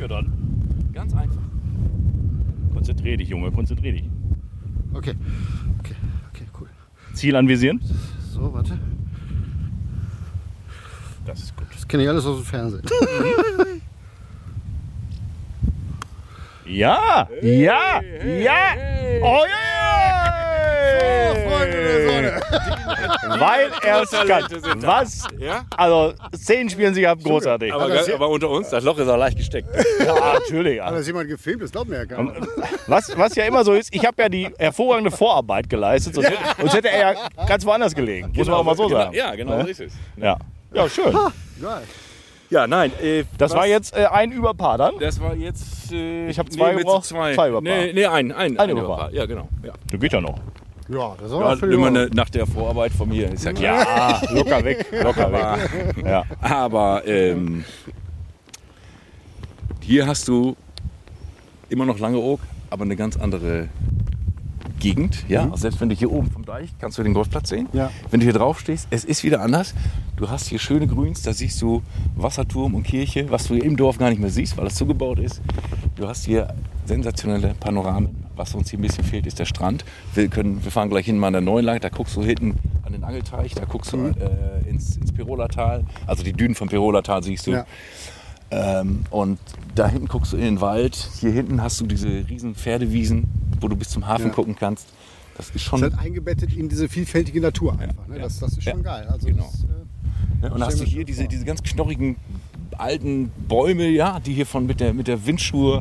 Ja, 0.00 0.08
dann. 0.08 0.32
Ganz 0.92 1.12
einfach. 1.14 1.36
Konzentrier 2.74 3.16
dich, 3.16 3.28
Junge, 3.28 3.50
konzentrier 3.52 3.92
dich. 3.92 4.04
Okay. 4.94 5.14
Okay, 5.78 5.94
okay, 6.30 6.44
cool. 6.60 6.68
Ziel 7.14 7.36
anvisieren. 7.36 7.80
So, 8.32 8.52
warte. 8.52 8.78
Das 11.24 11.38
ist 11.40 11.56
gut. 11.56 11.66
Das 11.72 11.86
kenne 11.86 12.02
ich 12.02 12.08
alles 12.08 12.26
aus 12.26 12.38
dem 12.38 12.44
Fernsehen. 12.46 12.82
Ja! 16.64 17.28
Ja! 17.42 18.00
Ja! 18.24 18.74
Oh 19.22 19.42
ja! 19.46 20.21
Freunde 20.21 20.21
der 20.82 22.08
Sonne. 22.12 22.40
Weil 23.40 23.70
er 23.82 24.02
es 24.02 24.10
kann. 24.10 24.82
Was? 24.82 25.24
Ja? 25.38 25.64
Also, 25.76 26.14
Szenen 26.36 26.68
spielen 26.70 26.94
sich 26.94 27.06
ab 27.06 27.18
großartig. 27.22 27.72
Aber, 27.72 27.88
das- 27.88 28.10
aber 28.12 28.28
unter 28.28 28.50
uns, 28.50 28.68
das 28.70 28.84
Loch 28.84 28.98
ist 28.98 29.08
auch 29.08 29.16
leicht 29.16 29.36
gesteckt. 29.36 29.68
Ja, 30.04 30.14
natürlich. 30.34 30.80
Hat 30.82 30.94
das 30.94 31.06
jemand 31.06 31.28
gefilmt? 31.28 31.62
Das 31.62 31.70
glaubt 31.70 31.88
mir 31.88 31.98
ja 31.98 32.06
keiner. 32.06 32.32
Was, 32.88 33.16
was 33.16 33.34
ja 33.36 33.44
immer 33.44 33.64
so 33.64 33.72
ist, 33.72 33.94
ich 33.94 34.04
habe 34.04 34.20
ja 34.20 34.28
die 34.28 34.48
hervorragende 34.58 35.10
Vorarbeit 35.12 35.70
geleistet, 35.70 36.14
sonst, 36.16 36.28
hätte, 36.30 36.38
sonst 36.58 36.74
hätte 36.74 36.90
er 36.90 37.12
ja 37.12 37.46
ganz 37.46 37.64
woanders 37.64 37.94
gelegen. 37.94 38.32
Muss 38.34 38.48
man 38.48 38.56
auch 38.56 38.64
mal 38.64 38.74
so 38.76 38.88
genau, 38.88 38.98
sagen. 38.98 39.14
Ja, 39.14 39.34
genau 39.36 39.58
Ne? 39.58 39.62
so 39.64 39.68
ist 39.70 39.80
es. 39.80 39.92
Ja, 40.16 40.36
ja 40.74 40.88
schön. 40.88 41.12
Geil. 41.60 41.82
Ja, 42.50 42.66
nein. 42.66 42.90
Äh, 43.00 43.24
Das 43.38 43.52
was- 43.52 43.58
war 43.58 43.66
jetzt 43.66 43.96
äh, 43.96 44.06
ein 44.06 44.32
Überpaar 44.32 44.76
dann. 44.78 44.98
Das 44.98 45.20
war 45.20 45.34
jetzt. 45.34 45.92
Äh, 45.92 46.28
Ich 46.28 46.38
hab 46.38 46.50
zwei 46.52 46.74
gebraucht, 46.74 47.04
Zwei, 47.06 47.34
zwei 47.34 47.48
Überpaar. 47.50 47.62
Nee, 47.62 47.92
nee, 47.92 48.04
ein. 48.06 48.32
Ein, 48.32 48.58
Ein 48.58 48.58
ein 48.58 48.70
Überpaar. 48.70 49.10
Ja, 49.12 49.24
genau. 49.26 49.48
Ja. 49.62 49.72
Du 49.90 49.98
geht 49.98 50.12
ja 50.12 50.20
noch. 50.20 50.38
Ja, 50.92 51.14
das 51.18 51.32
ist 51.32 51.62
Ja, 51.62 51.68
immer 51.68 51.88
in 51.88 51.96
eine, 51.96 52.06
nach 52.12 52.28
der 52.28 52.46
Vorarbeit 52.46 52.92
von 52.92 53.08
mir, 53.08 53.30
ist 53.32 53.44
ja 53.44 53.52
klar. 53.52 54.22
Ja, 54.22 54.32
locker 54.32 54.64
weg, 54.64 54.86
locker 55.02 55.32
weg. 55.32 56.04
Ja. 56.04 56.24
Aber 56.40 57.06
ähm, 57.06 57.64
hier 59.80 60.06
hast 60.06 60.28
du 60.28 60.56
immer 61.68 61.86
noch 61.86 61.98
lange 61.98 62.18
Oak, 62.18 62.40
aber 62.70 62.84
eine 62.84 62.96
ganz 62.96 63.16
andere 63.16 63.68
Gegend. 64.78 65.24
Ja? 65.28 65.44
Also 65.44 65.56
selbst 65.56 65.80
wenn 65.80 65.88
du 65.88 65.94
hier 65.94 66.10
oben 66.10 66.30
vom 66.30 66.44
Deich 66.44 66.68
kannst 66.80 66.98
du 66.98 67.02
den 67.02 67.14
Golfplatz 67.14 67.48
sehen. 67.48 67.68
Ja. 67.72 67.90
Wenn 68.10 68.20
du 68.20 68.24
hier 68.24 68.32
drauf 68.32 68.60
stehst, 68.60 68.88
es 68.90 69.04
ist 69.04 69.22
wieder 69.22 69.40
anders. 69.40 69.74
Du 70.16 70.28
hast 70.28 70.48
hier 70.48 70.58
schöne 70.58 70.86
Grüns, 70.86 71.22
da 71.22 71.32
siehst 71.32 71.62
du 71.62 71.82
Wasserturm 72.16 72.74
und 72.74 72.82
Kirche, 72.82 73.30
was 73.30 73.46
du 73.46 73.54
im 73.54 73.76
Dorf 73.76 73.98
gar 73.98 74.10
nicht 74.10 74.20
mehr 74.20 74.30
siehst, 74.30 74.56
weil 74.58 74.66
es 74.66 74.74
zugebaut 74.74 75.20
ist. 75.20 75.40
Du 75.96 76.06
hast 76.06 76.24
hier 76.26 76.52
sensationelle 76.84 77.54
Panoramen. 77.60 78.21
Was 78.36 78.54
uns 78.54 78.70
hier 78.70 78.78
ein 78.78 78.82
bisschen 78.82 79.04
fehlt, 79.04 79.26
ist 79.26 79.38
der 79.38 79.44
Strand. 79.44 79.84
Wir, 80.14 80.28
können, 80.28 80.64
wir 80.64 80.70
fahren 80.70 80.88
gleich 80.88 81.06
hin 81.06 81.18
mal 81.18 81.26
an 81.28 81.32
der 81.34 81.42
neuen 81.42 81.64
Lage, 81.64 81.80
da 81.80 81.88
guckst 81.90 82.16
du 82.16 82.22
hinten 82.22 82.56
an 82.84 82.92
den 82.92 83.04
Angelteich, 83.04 83.54
da 83.54 83.64
guckst 83.64 83.92
du 83.92 83.98
Mhm. 83.98 84.14
äh, 84.20 84.68
ins, 84.68 84.96
ins 84.96 85.12
Pirolatal. 85.12 85.84
Also 86.06 86.22
die 86.22 86.32
Dünen 86.32 86.54
vom 86.54 86.68
Pirolatal 86.68 87.22
siehst 87.22 87.46
du. 87.46 87.52
Ja. 87.52 87.66
Ähm, 88.50 89.04
und 89.10 89.38
da 89.74 89.88
hinten 89.88 90.08
guckst 90.08 90.32
du 90.32 90.36
in 90.36 90.42
den 90.42 90.60
Wald. 90.60 91.10
Hier 91.20 91.30
hinten 91.30 91.62
hast 91.62 91.80
du 91.80 91.86
diese 91.86 92.08
riesen 92.28 92.54
Pferdewiesen, 92.54 93.24
wo 93.60 93.68
du 93.68 93.76
bis 93.76 93.88
zum 93.90 94.06
Hafen 94.06 94.26
Ja. 94.28 94.32
gucken 94.32 94.56
kannst. 94.56 94.88
Das 95.36 95.48
ist 95.50 95.62
schon. 95.62 95.82
Ist 95.82 95.92
halt 95.94 95.98
eingebettet 96.04 96.54
in 96.54 96.68
diese 96.68 96.88
vielfältige 96.88 97.40
Natur 97.40 97.72
einfach. 97.78 98.06
Ne? 98.08 98.16
Ja. 98.16 98.22
Das, 98.24 98.38
das 98.38 98.52
ist 98.52 98.64
schon 98.64 98.82
geil. 98.82 99.06
Also 99.08 99.26
Genau. 99.26 99.50
das, 100.42 100.50
äh, 100.50 100.54
und 100.54 100.62
hast 100.62 100.80
du 100.80 100.84
hier 100.84 101.04
diese, 101.04 101.26
diese 101.28 101.44
ganz 101.46 101.62
knorrigen 101.62 102.16
alten 102.76 103.30
Bäume, 103.48 103.88
ja, 103.88 104.20
die 104.20 104.34
hier 104.34 104.46
von 104.46 104.66
mit 104.66 104.80
der, 104.80 104.92
mit 104.92 105.06
der 105.08 105.24
Windschuhe 105.26 105.80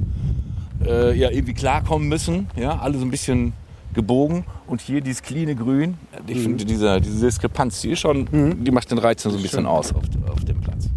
äh, 0.86 1.14
ja, 1.16 1.30
irgendwie 1.30 1.54
klarkommen 1.54 2.08
müssen. 2.08 2.48
Ja, 2.56 2.80
alle 2.80 2.98
so 2.98 3.06
ein 3.06 3.12
bisschen 3.12 3.54
gebogen. 3.94 4.46
Und 4.68 4.80
hier 4.82 5.02
dieses 5.02 5.22
cleane 5.22 5.56
Grün. 5.56 5.98
Ich 6.28 6.38
Mhm. 6.38 6.42
finde, 6.44 6.66
dieser, 6.66 7.00
diese 7.02 7.26
Diskrepanz, 7.26 7.82
die 7.82 7.92
ist 7.92 8.00
schon, 8.00 8.28
die 8.64 8.72
macht 8.72 8.90
den 8.90 8.98
Reiz 9.00 9.24
so 9.24 9.30
ein 9.30 9.42
bisschen 9.42 9.66
aus 9.66 9.94
auf, 9.94 10.04
auf 10.32 10.44
dem 10.46 10.62
Platz. 10.62 10.90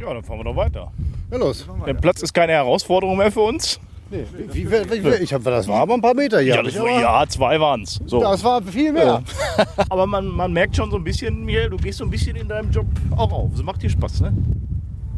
Ja, 0.00 0.12
dann 0.12 0.22
fahren 0.24 0.38
wir 0.38 0.44
doch 0.44 0.56
weiter. 0.56 0.90
ja, 1.30 1.38
los. 1.38 1.66
Der 1.86 1.94
Platz 1.94 2.22
ist 2.22 2.32
keine 2.34 2.52
Herausforderung 2.52 3.16
mehr 3.16 3.30
für 3.30 3.40
uns. 3.42 3.78
Nee, 4.10 4.24
wie, 4.52 4.70
wie, 4.70 5.04
wie, 5.04 5.08
ich 5.22 5.32
hab, 5.32 5.42
das 5.44 5.66
war 5.68 5.80
aber 5.80 5.94
ein 5.94 6.02
paar 6.02 6.12
Meter 6.12 6.40
hier. 6.40 6.54
Ja, 6.54 6.56
hab 6.58 6.64
das 6.66 6.78
war, 6.78 7.00
ja 7.00 7.24
zwei 7.28 7.58
waren 7.58 7.82
es. 7.82 7.98
So. 8.06 8.20
Das 8.20 8.44
war 8.44 8.60
viel 8.62 8.92
mehr. 8.92 9.22
Aber 9.88 10.06
man, 10.06 10.26
man 10.26 10.52
merkt 10.52 10.76
schon 10.76 10.90
so 10.90 10.96
ein 10.96 11.04
bisschen, 11.04 11.46
Michael, 11.46 11.70
du 11.70 11.78
gehst 11.78 11.96
so 11.96 12.04
ein 12.04 12.10
bisschen 12.10 12.36
in 12.36 12.46
deinem 12.46 12.70
Job 12.70 12.84
auch 13.16 13.32
auf. 13.32 13.50
Das 13.52 13.62
macht 13.62 13.82
dir 13.82 13.88
Spaß, 13.88 14.20
ne? 14.20 14.34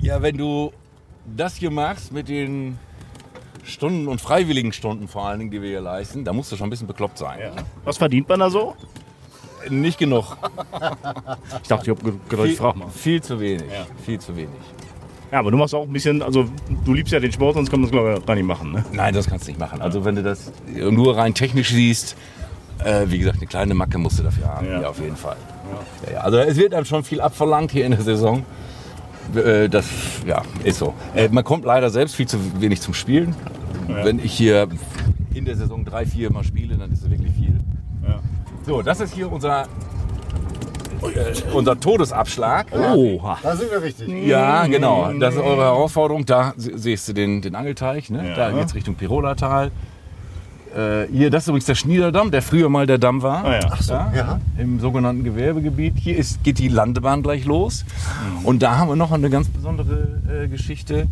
Ja, 0.01 0.23
wenn 0.23 0.37
du 0.37 0.71
das 1.37 1.57
hier 1.57 1.73
machst 1.73 2.13
mit 2.13 2.29
den 2.29 2.79
Stunden 3.65 4.09
und 4.09 4.21
freiwilligen 4.21 4.73
Stunden 4.73 5.09
vor 5.09 5.27
allen 5.27 5.39
Dingen, 5.39 5.51
die 5.51 5.61
wir 5.63 5.69
hier 5.71 5.81
leisten, 5.81 6.25
da 6.25 6.33
musst 6.33 6.53
du 6.53 6.57
schon 6.57 6.67
ein 6.67 6.71
bisschen 6.71 6.87
bekloppt 6.87 7.19
sein. 7.19 7.39
Was 7.85 7.97
verdient 7.99 8.29
man 8.29 8.41
da 8.41 8.51
so? 8.51 8.75
Nicht 9.71 9.99
genug. 9.99 10.37
Ich 11.63 11.69
dachte, 11.69 11.91
ich 11.91 11.97
habe 11.99 12.13
gedacht, 12.29 12.49
ich 12.49 12.57
frag 12.59 12.77
mal. 12.77 12.89
Viel 12.91 13.23
zu 13.23 13.41
wenig. 13.41 13.71
Ja. 13.73 13.87
Viel 14.05 14.19
zu 14.19 14.37
wenig. 14.37 14.51
Ja, 15.33 15.39
aber 15.39 15.51
du 15.51 15.57
machst 15.57 15.75
auch 15.75 15.85
ein 15.85 15.93
bisschen, 15.93 16.23
also 16.23 16.45
du 16.85 16.93
liebst 16.93 17.13
ja 17.13 17.19
den 17.21 17.33
Sport, 17.33 17.55
sonst 17.55 17.71
kann 17.71 17.81
man 17.81 17.91
das 17.91 17.93
glaube 17.93 18.19
ich 18.19 18.27
gar 18.27 18.35
nicht 18.35 18.45
machen, 18.47 18.73
ne? 18.73 18.85
Nein, 18.93 19.15
das 19.15 19.27
kannst 19.27 19.47
du 19.47 19.51
nicht 19.51 19.59
machen. 19.59 19.81
Also 19.81 20.05
wenn 20.05 20.15
du 20.17 20.23
das 20.23 20.53
nur 20.75 21.17
rein 21.17 21.33
technisch 21.35 21.71
siehst, 21.71 22.17
äh, 22.85 23.07
wie 23.07 23.19
gesagt, 23.19 23.39
eine 23.39 23.47
kleine 23.47 23.75
Macke 23.75 23.99
musst 23.99 24.19
du 24.19 24.23
dafür 24.23 24.47
haben, 24.49 24.67
Ja. 24.67 24.83
ja. 24.83 24.89
auf 24.89 25.01
jeden 25.01 25.17
Fall. 25.17 25.37
Ja. 26.07 26.13
Ja, 26.13 26.21
also 26.21 26.39
es 26.39 26.57
wird 26.57 26.75
einem 26.75 26.85
schon 26.85 27.03
viel 27.03 27.21
abverlangt 27.21 27.73
hier 27.73 27.87
in 27.87 27.93
der 27.93 28.03
Saison. 28.03 28.45
Äh, 29.35 29.69
Das 29.69 29.87
ja, 30.27 30.43
ist 30.65 30.79
so. 30.79 30.95
Äh, 31.15 31.29
Man 31.31 31.45
kommt 31.45 31.65
leider 31.65 31.91
selbst 31.91 32.15
viel 32.17 32.27
zu 32.29 32.39
wenig 32.61 32.81
zum 32.81 32.95
Spielen. 32.95 33.35
Wenn 33.89 34.19
ich 34.19 34.33
hier 34.33 34.69
in 35.35 35.45
der 35.45 35.57
Saison 35.57 35.85
drei, 35.85 36.07
vier 36.07 36.33
Mal 36.33 36.43
spiele, 36.45 36.77
dann 36.77 36.91
ist 36.93 37.03
es 37.03 37.11
wirklich 37.11 37.33
viel. 37.33 37.59
Ja. 38.07 38.21
So, 38.67 38.81
das 38.83 39.01
ist 39.01 39.15
hier 39.15 39.31
unser, 39.31 39.63
äh, 41.03 41.53
unser 41.53 41.79
Todesabschlag. 41.79 42.67
Oha. 42.73 43.39
Da 43.43 43.57
sind 43.57 43.71
wir 43.71 43.83
richtig. 43.83 44.09
Ja, 44.27 44.67
genau. 44.67 45.13
Das 45.21 45.35
ist 45.35 45.41
eure 45.41 45.63
Herausforderung. 45.63 46.25
Da 46.25 46.55
siehst 46.57 47.09
du 47.09 47.13
den, 47.13 47.43
den 47.43 47.55
Angelteich. 47.55 48.11
Ne? 48.11 48.29
Ja. 48.31 48.35
Da 48.35 48.51
geht's 48.53 48.75
Richtung 48.75 48.95
Pirolatal. 48.95 49.71
Äh, 50.75 51.07
hier, 51.13 51.31
das 51.31 51.45
ist 51.45 51.49
übrigens 51.49 51.67
der 51.67 51.75
Schniederdamm, 51.75 52.31
der 52.31 52.43
früher 52.43 52.69
mal 52.69 52.87
der 52.87 52.99
Damm 52.99 53.23
war. 53.23 53.45
Ah, 53.45 53.53
ja. 53.55 53.69
Ach 53.71 53.87
ja, 53.87 54.13
ja. 54.15 54.41
Im 54.59 54.81
sogenannten 54.81 55.23
Gewerbegebiet. 55.23 55.95
Hier 55.97 56.17
ist, 56.17 56.43
geht 56.43 56.59
die 56.59 56.69
Landebahn 56.69 57.23
gleich 57.23 57.45
los. 57.45 57.85
Und 58.43 58.63
da 58.63 58.79
haben 58.79 58.89
wir 58.89 58.97
noch 58.97 59.13
eine 59.13 59.31
ganz 59.31 59.49
besondere 59.49 60.21
äh, 60.29 60.49
Geschichte. 60.49 61.07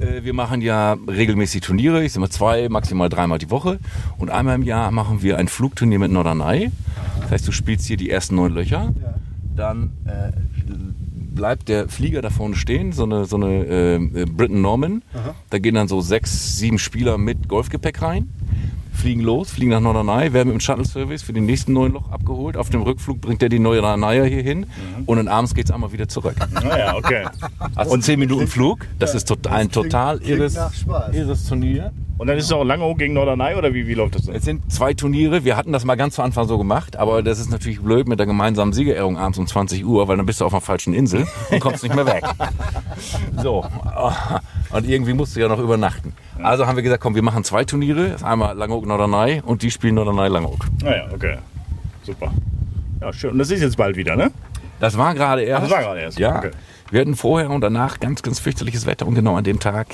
Äh, 0.00 0.24
wir 0.24 0.34
machen 0.34 0.60
ja 0.60 0.96
regelmäßig 1.06 1.60
Turniere. 1.60 2.02
Ich 2.04 2.12
sag 2.12 2.20
mal 2.20 2.30
zwei, 2.30 2.68
maximal 2.68 3.08
dreimal 3.08 3.38
die 3.38 3.50
Woche. 3.50 3.78
Und 4.18 4.30
einmal 4.30 4.56
im 4.56 4.62
Jahr 4.62 4.90
machen 4.90 5.22
wir 5.22 5.38
ein 5.38 5.46
Flugturnier 5.46 5.98
mit 5.98 6.10
Norderney. 6.10 6.70
Das 7.22 7.30
heißt, 7.30 7.48
du 7.48 7.52
spielst 7.52 7.86
hier 7.86 7.96
die 7.96 8.10
ersten 8.10 8.34
neun 8.34 8.52
Löcher. 8.52 8.92
Dann 9.54 9.92
äh, 10.04 10.32
bleibt 11.40 11.68
der 11.68 11.88
Flieger 11.88 12.22
da 12.22 12.30
vorne 12.30 12.56
stehen, 12.56 12.92
so 12.92 13.04
eine, 13.04 13.24
so 13.24 13.36
eine 13.36 13.64
äh, 13.64 14.26
Britain 14.26 14.60
Norman. 14.60 15.02
Da 15.48 15.58
gehen 15.58 15.74
dann 15.74 15.88
so 15.88 16.00
sechs, 16.00 16.58
sieben 16.58 16.78
Spieler 16.78 17.18
mit 17.18 17.48
Golfgepäck 17.48 18.02
rein, 18.02 18.30
fliegen 19.00 19.22
los, 19.22 19.50
fliegen 19.50 19.70
nach 19.70 19.80
Norderney, 19.80 20.32
werden 20.32 20.48
mit 20.48 20.56
dem 20.56 20.60
Shuttle-Service 20.60 21.22
für 21.22 21.32
den 21.32 21.46
nächsten 21.46 21.72
neuen 21.72 21.92
Loch 21.92 22.10
abgeholt. 22.10 22.56
Auf 22.56 22.70
dem 22.70 22.82
Rückflug 22.82 23.20
bringt 23.20 23.42
er 23.42 23.48
die 23.48 23.58
Norderney 23.58 24.28
hier 24.28 24.42
hin 24.42 24.66
und 25.06 25.16
dann 25.16 25.28
abends 25.28 25.54
geht 25.54 25.66
es 25.66 25.70
einmal 25.70 25.92
wieder 25.92 26.08
zurück. 26.08 26.36
Naja, 26.52 26.94
okay. 26.96 27.26
Also 27.74 27.92
und 27.92 28.02
zehn 28.02 28.18
Minuten 28.18 28.46
Flug, 28.46 28.86
das 28.98 29.14
ist 29.14 29.26
tot, 29.26 29.46
ein 29.46 29.70
total 29.70 30.20
irres, 30.22 30.58
irres 31.12 31.46
Turnier. 31.46 31.92
Und 32.20 32.26
dann 32.26 32.36
ist 32.36 32.44
es 32.44 32.52
auch 32.52 32.62
Langeoog 32.62 32.98
gegen 32.98 33.14
Norderney 33.14 33.54
oder 33.54 33.72
wie, 33.72 33.86
wie 33.86 33.94
läuft 33.94 34.14
das 34.14 34.26
dann? 34.26 34.34
Es 34.34 34.44
sind 34.44 34.70
zwei 34.70 34.92
Turniere. 34.92 35.42
Wir 35.42 35.56
hatten 35.56 35.72
das 35.72 35.86
mal 35.86 35.94
ganz 35.94 36.16
zu 36.16 36.22
Anfang 36.22 36.46
so 36.46 36.58
gemacht, 36.58 36.96
aber 36.96 37.22
das 37.22 37.38
ist 37.38 37.50
natürlich 37.50 37.80
blöd 37.80 38.08
mit 38.08 38.18
der 38.18 38.26
gemeinsamen 38.26 38.74
Siegerehrung 38.74 39.16
abends 39.16 39.38
um 39.38 39.46
20 39.46 39.86
Uhr, 39.86 40.06
weil 40.06 40.18
dann 40.18 40.26
bist 40.26 40.38
du 40.42 40.44
auf 40.44 40.52
einer 40.52 40.60
falschen 40.60 40.92
Insel 40.92 41.26
und 41.50 41.60
kommst 41.60 41.82
nicht 41.82 41.94
mehr 41.94 42.04
weg. 42.04 42.22
So. 43.42 43.64
Und 44.70 44.86
irgendwie 44.86 45.14
musst 45.14 45.34
du 45.34 45.40
ja 45.40 45.48
noch 45.48 45.58
übernachten. 45.60 46.12
Also 46.42 46.66
haben 46.66 46.76
wir 46.76 46.82
gesagt, 46.82 47.02
komm, 47.02 47.14
wir 47.14 47.22
machen 47.22 47.42
zwei 47.42 47.64
Turniere. 47.64 48.08
Das 48.08 48.16
ist 48.16 48.24
Einmal 48.24 48.54
Langeoog 48.54 48.84
Norderney 48.84 49.40
und 49.42 49.62
die 49.62 49.70
spielen 49.70 49.94
Norderney 49.94 50.28
Langeoog. 50.28 50.66
Naja, 50.82 51.06
okay. 51.14 51.38
Super. 52.02 52.30
Ja, 53.00 53.10
schön. 53.14 53.30
Und 53.30 53.38
das 53.38 53.50
ist 53.50 53.62
jetzt 53.62 53.78
bald 53.78 53.96
wieder, 53.96 54.14
ne? 54.16 54.30
Das 54.78 54.98
war 54.98 55.14
gerade 55.14 55.40
erst. 55.40 55.62
das 55.64 55.70
war 55.70 55.80
gerade 55.80 56.00
erst, 56.00 56.18
Ja. 56.18 56.36
okay. 56.36 56.50
Wir 56.90 57.00
hatten 57.00 57.16
vorher 57.16 57.48
und 57.48 57.62
danach 57.62 57.98
ganz, 57.98 58.20
ganz 58.20 58.40
fürchterliches 58.40 58.84
Wetter 58.84 59.06
und 59.06 59.14
genau 59.14 59.36
an 59.36 59.44
dem 59.44 59.58
Tag 59.58 59.86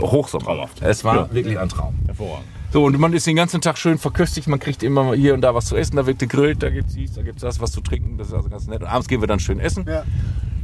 Hochsommer. 0.00 0.44
Traumhaft. 0.44 0.82
Es 0.82 1.04
war 1.04 1.16
Ja. 1.16 1.34
wirklich 1.34 1.58
ein 1.58 1.68
Traum. 1.68 1.94
Hervorragend. 2.06 2.46
So, 2.72 2.84
und 2.84 2.98
man 2.98 3.12
ist 3.12 3.26
den 3.26 3.36
ganzen 3.36 3.60
Tag 3.60 3.78
schön 3.78 3.96
verköstigt, 3.96 4.48
man 4.48 4.58
kriegt 4.58 4.82
immer 4.82 5.14
hier 5.14 5.34
und 5.34 5.40
da 5.40 5.54
was 5.54 5.66
zu 5.66 5.76
essen, 5.76 5.96
da 5.96 6.04
wird 6.06 6.18
gegrillt, 6.18 6.62
da 6.62 6.68
gibt's 6.70 6.94
dies, 6.94 7.12
da 7.14 7.22
gibt's 7.22 7.40
das, 7.42 7.60
was 7.60 7.70
zu 7.72 7.80
trinken, 7.80 8.18
das 8.18 8.28
ist 8.28 8.34
also 8.34 8.48
ganz 8.48 8.66
nett. 8.66 8.80
Und 8.82 8.88
abends 8.88 9.08
gehen 9.08 9.20
wir 9.20 9.28
dann 9.28 9.38
schön 9.40 9.60
essen. 9.60 9.84
Ja. 9.88 10.02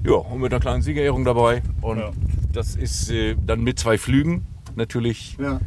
Ja, 0.04 0.14
und 0.14 0.40
mit 0.40 0.52
einer 0.52 0.60
kleinen 0.60 0.82
Siegerehrung 0.82 1.24
dabei. 1.24 1.62
Und 1.80 1.98
Ja. 1.98 2.10
das 2.52 2.74
ist 2.76 3.10
äh, 3.10 3.36
dann 3.46 3.62
mit 3.62 3.78
zwei 3.78 3.98
Flügen 3.98 4.44
natürlich 4.74 5.38
Ja. 5.40 5.60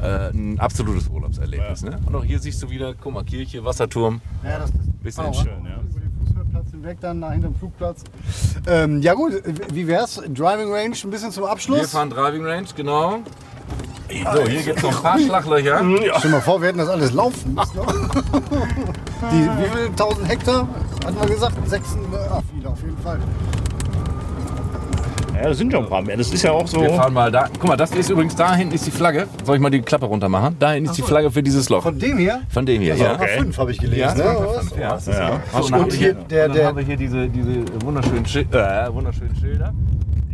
äh, 0.00 0.30
ein 0.32 0.60
absolutes 0.60 1.08
Urlaubserlebnis. 1.08 1.82
Ne? 1.82 1.98
Und 2.06 2.14
auch 2.14 2.24
hier 2.24 2.38
siehst 2.38 2.62
du 2.62 2.70
wieder, 2.70 2.94
guck 2.94 3.12
mal, 3.12 3.24
Kirche, 3.24 3.64
Wasserturm. 3.64 4.20
Ja, 4.44 4.60
das 4.60 4.70
ist 4.70 5.02
Bisschen 5.02 5.34
schön, 5.34 5.64
ja. 5.64 5.80
Fußballplatz 6.50 6.70
hinweg, 6.72 6.98
dann 7.00 7.20
nach 7.20 7.32
hinterm 7.32 7.54
Flugplatz. 7.54 8.04
Ähm, 8.66 9.00
ja 9.02 9.14
gut, 9.14 9.42
wie 9.72 9.86
wär's? 9.86 10.16
Driving 10.16 10.72
Range 10.72 10.96
ein 11.02 11.10
bisschen 11.10 11.30
zum 11.30 11.44
Wir 11.44 11.50
Abschluss? 11.50 11.90
fahren 11.90 12.10
Driving 12.10 12.44
Range, 12.44 12.66
genau. 12.76 13.20
So, 14.34 14.44
hier 14.48 14.62
gibt's 14.62 14.82
noch 14.82 14.96
ein 14.96 15.02
paar 15.02 15.18
Schlaglöcher. 15.18 15.78
Stell 15.78 16.20
dir 16.22 16.28
mal 16.28 16.40
vor, 16.40 16.60
wir 16.60 16.68
hätten 16.68 16.78
das 16.78 16.88
alles 16.88 17.12
laufen 17.12 17.54
müssen. 17.54 17.80
Die, 19.30 19.48
wie 19.62 19.68
viel? 19.78 19.86
1000 19.90 20.28
Hektar? 20.28 20.68
Hatten 21.04 21.20
wir 21.20 21.28
gesagt? 21.28 21.68
Sechs, 21.68 21.96
ah, 22.30 22.40
viele 22.52 22.68
auf 22.68 22.82
jeden 22.82 22.98
Fall. 22.98 23.20
Ja, 25.42 25.48
das 25.48 25.58
sind 25.58 25.72
schon 25.72 25.84
ein 25.84 25.88
paar 25.90 26.02
mehr. 26.02 26.16
Das 26.16 26.30
ist 26.32 26.42
ja 26.42 26.52
auch 26.52 26.66
so. 26.66 26.80
Wir 26.82 26.90
fahren 26.90 27.12
mal 27.14 27.30
da. 27.30 27.48
Guck 27.58 27.68
mal, 27.68 27.76
das 27.76 27.90
ist 27.92 28.10
übrigens, 28.10 28.36
da 28.36 28.54
hinten 28.54 28.74
ist 28.74 28.86
die 28.86 28.90
Flagge. 28.90 29.26
Soll 29.44 29.56
ich 29.56 29.62
mal 29.62 29.70
die 29.70 29.80
Klappe 29.80 30.06
runter 30.06 30.28
machen? 30.28 30.56
Da 30.58 30.72
hinten 30.72 30.90
ist 30.90 30.96
die 30.96 31.02
Flagge 31.02 31.30
für 31.30 31.42
dieses 31.42 31.68
Loch. 31.68 31.82
Von 31.82 31.98
dem 31.98 32.18
hier? 32.18 32.42
Von 32.50 32.66
dem 32.66 32.82
hier, 32.82 32.92
Also 32.92 33.04
ja. 33.04 33.12
ja. 33.12 33.26
fünf 33.38 33.56
habe 33.58 33.70
ich 33.70 33.78
gelesen. 33.78 34.00
Ja, 34.00 34.14
ne? 34.14 34.48
fünf, 34.58 34.76
ja. 34.76 34.80
Ja. 34.82 34.98
So, 34.98 35.10
und 35.10 35.16
dann 35.16 35.62
Und 35.62 35.72
haben 35.72 35.90
wir 35.92 35.98
hier 35.98 36.14
der- 36.14 36.46
und 36.46 36.56
dann 36.56 36.66
haben 36.66 36.76
wir 36.78 36.84
hier 36.84 36.96
diese, 36.96 37.28
diese 37.28 37.64
wunderschönen, 37.84 38.26
Schil 38.26 38.46
äh, 38.52 38.92
wunderschönen 38.92 39.34
Schilder. 39.36 39.72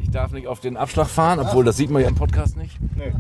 Ich 0.03 0.11
darf 0.11 0.33
nicht 0.33 0.47
auf 0.47 0.61
den 0.61 0.77
Abschlag 0.77 1.09
fahren, 1.09 1.39
obwohl 1.41 1.65
das 1.65 1.77
sieht 1.77 1.91
man 1.91 2.03
ja 2.03 2.09
im 2.09 2.15
Podcast 2.15 2.57
nicht. 2.57 2.77
Nee. 2.97 3.13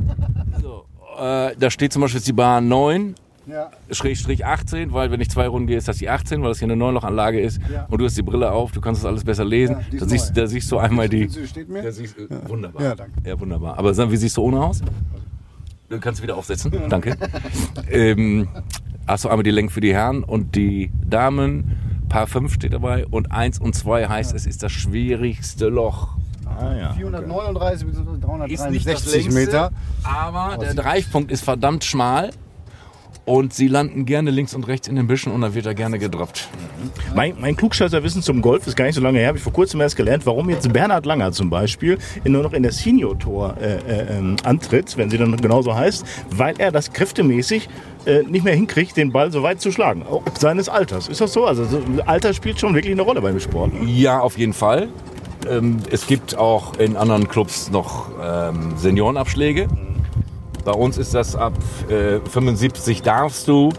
So, 0.62 0.84
äh, 1.22 1.54
da 1.58 1.70
steht 1.70 1.92
zum 1.92 2.02
Beispiel 2.02 2.18
jetzt 2.18 2.28
die 2.28 2.32
Bahn 2.32 2.68
9, 2.68 3.14
Ja. 3.46 3.70
Schrägstrich 3.90 4.44
18, 4.44 4.92
weil 4.92 5.10
wenn 5.10 5.20
ich 5.20 5.30
zwei 5.30 5.46
Runden 5.46 5.68
gehe, 5.68 5.76
ist 5.76 5.86
das 5.86 5.98
die 5.98 6.08
18, 6.08 6.42
weil 6.42 6.48
das 6.48 6.58
hier 6.58 6.66
eine 6.66 6.76
Neunlochanlage 6.76 7.40
ist. 7.40 7.60
Ja. 7.72 7.86
Und 7.88 8.00
du 8.00 8.04
hast 8.04 8.16
die 8.16 8.22
Brille 8.22 8.50
auf, 8.50 8.72
du 8.72 8.80
kannst 8.80 9.02
das 9.02 9.06
alles 9.06 9.24
besser 9.24 9.44
lesen. 9.44 9.76
Ja, 9.92 9.98
da, 10.00 10.06
siehst, 10.06 10.36
da 10.36 10.46
siehst 10.46 10.70
du 10.72 10.78
einmal 10.78 11.08
die. 11.08 11.28
Steht 11.46 11.68
mir. 11.68 11.82
Da 11.82 11.92
siehst, 11.92 12.18
äh, 12.18 12.26
Wunderbar. 12.48 12.82
Ja, 12.82 12.94
danke. 12.94 13.12
Ja, 13.24 13.38
wunderbar. 13.38 13.78
Aber 13.78 13.94
sag, 13.94 14.10
wie 14.10 14.16
siehst 14.16 14.36
du 14.36 14.42
ohne 14.42 14.60
aus? 14.64 14.82
Du 15.88 16.00
kannst 16.00 16.20
wieder 16.20 16.36
aufsetzen. 16.36 16.72
Danke. 16.88 17.16
ähm, 17.88 18.48
hast 19.06 19.24
du 19.24 19.28
einmal 19.28 19.44
die 19.44 19.52
Länge 19.52 19.70
für 19.70 19.80
die 19.80 19.94
Herren 19.94 20.24
und 20.24 20.56
die 20.56 20.90
Damen. 21.08 21.76
Paar 22.08 22.26
5 22.26 22.54
steht 22.54 22.72
dabei 22.72 23.06
und 23.06 23.30
1 23.30 23.60
und 23.60 23.74
2 23.74 24.08
heißt, 24.08 24.34
es 24.34 24.46
ist 24.46 24.64
das 24.64 24.72
schwierigste 24.72 25.68
Loch. 25.68 26.16
Ah, 26.44 26.74
ja. 26.74 26.92
439 26.94 27.86
bis 27.86 27.96
Ist 27.98 28.70
nicht 28.70 28.88
das 28.88 29.04
363 29.04 29.12
längste, 29.12 29.34
Meter. 29.34 29.70
aber 30.02 30.56
der 30.58 30.74
Dreifpunkt 30.74 31.30
ist 31.30 31.44
verdammt 31.44 31.84
schmal 31.84 32.30
Und 33.26 33.52
sie 33.52 33.66
landen 33.66 34.06
gerne 34.06 34.30
links 34.30 34.54
und 34.54 34.68
rechts 34.68 34.86
in 34.86 34.94
den 34.94 35.08
Büschen 35.08 35.32
und 35.32 35.40
dann 35.40 35.52
wird 35.52 35.66
er 35.66 35.74
gerne 35.74 35.98
gedroppt. 35.98 36.48
Mein, 37.12 37.34
mein 37.40 37.56
Klugscheißerwissen 37.56 38.22
zum 38.22 38.40
Golf 38.40 38.68
ist 38.68 38.76
gar 38.76 38.84
nicht 38.84 38.94
so 38.94 39.00
lange 39.00 39.18
her, 39.18 39.26
habe 39.28 39.38
ich 39.38 39.42
vor 39.42 39.52
kurzem 39.52 39.80
erst 39.80 39.96
gelernt, 39.96 40.24
warum 40.26 40.48
jetzt 40.48 40.72
Bernhard 40.72 41.06
Langer 41.06 41.32
zum 41.32 41.50
Beispiel 41.50 41.98
nur 42.24 42.44
noch 42.44 42.52
in 42.52 42.62
der 42.62 42.70
Senior 42.70 43.18
Tour 43.18 43.56
äh, 43.60 43.78
äh, 43.78 44.18
ähm, 44.18 44.36
antritt, 44.44 44.96
wenn 44.96 45.10
sie 45.10 45.18
dann 45.18 45.36
genauso 45.36 45.74
heißt, 45.74 46.06
weil 46.30 46.54
er 46.58 46.70
das 46.70 46.92
kräftemäßig 46.92 47.68
äh, 48.06 48.22
nicht 48.22 48.44
mehr 48.44 48.54
hinkriegt, 48.54 48.96
den 48.96 49.10
Ball 49.10 49.32
so 49.32 49.42
weit 49.42 49.60
zu 49.60 49.72
schlagen, 49.72 50.04
ob 50.08 50.38
seines 50.38 50.68
Alters. 50.68 51.08
Ist 51.08 51.20
das 51.20 51.32
so? 51.32 51.46
Also 51.46 51.64
so, 51.64 51.82
Alter 52.06 52.32
spielt 52.32 52.60
schon 52.60 52.74
wirklich 52.76 52.92
eine 52.92 53.02
Rolle 53.02 53.20
beim 53.20 53.40
Sport. 53.40 53.72
Ja, 53.84 54.20
auf 54.20 54.38
jeden 54.38 54.52
Fall. 54.52 54.88
Ähm, 55.50 55.78
es 55.90 56.06
gibt 56.06 56.38
auch 56.38 56.78
in 56.78 56.96
anderen 56.96 57.26
Clubs 57.26 57.72
noch 57.72 58.08
ähm, 58.22 58.74
Seniorenabschläge. 58.76 59.66
Bei 60.66 60.72
uns 60.72 60.98
ist 60.98 61.14
das 61.14 61.36
ab 61.36 61.52
äh, 61.88 62.18
75 62.28 63.02
darfst 63.02 63.46
du 63.46 63.70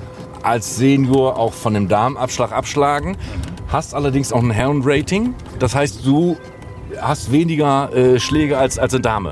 als 0.42 0.78
Senior 0.78 1.38
auch 1.38 1.52
von 1.52 1.74
dem 1.74 1.90
Darmabschlag 1.90 2.54
abschlagen. 2.54 3.18
Hast 3.68 3.94
allerdings 3.94 4.32
auch 4.32 4.42
ein 4.42 4.52
Herrenrating. 4.52 5.36
Das 5.60 5.76
heißt, 5.76 6.06
du 6.06 6.38
hast 7.02 7.30
weniger 7.34 7.94
äh, 7.94 8.22
Schläge 8.22 8.58
als, 8.58 8.80
als 8.80 8.94
eine 8.94 9.02
Dame. 9.02 9.32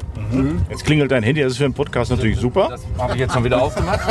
Jetzt 0.69 0.83
klingelt 0.83 1.11
dein 1.11 1.23
Handy, 1.23 1.41
das 1.43 1.53
ist 1.53 1.59
für 1.59 1.63
einen 1.63 1.73
Podcast 1.73 2.11
natürlich 2.11 2.37
super. 2.37 2.67
Das 2.71 2.81
habe 2.97 3.13
ich 3.13 3.19
jetzt 3.19 3.33
schon 3.33 3.45
wieder 3.45 3.61
aufgemacht. 3.61 4.01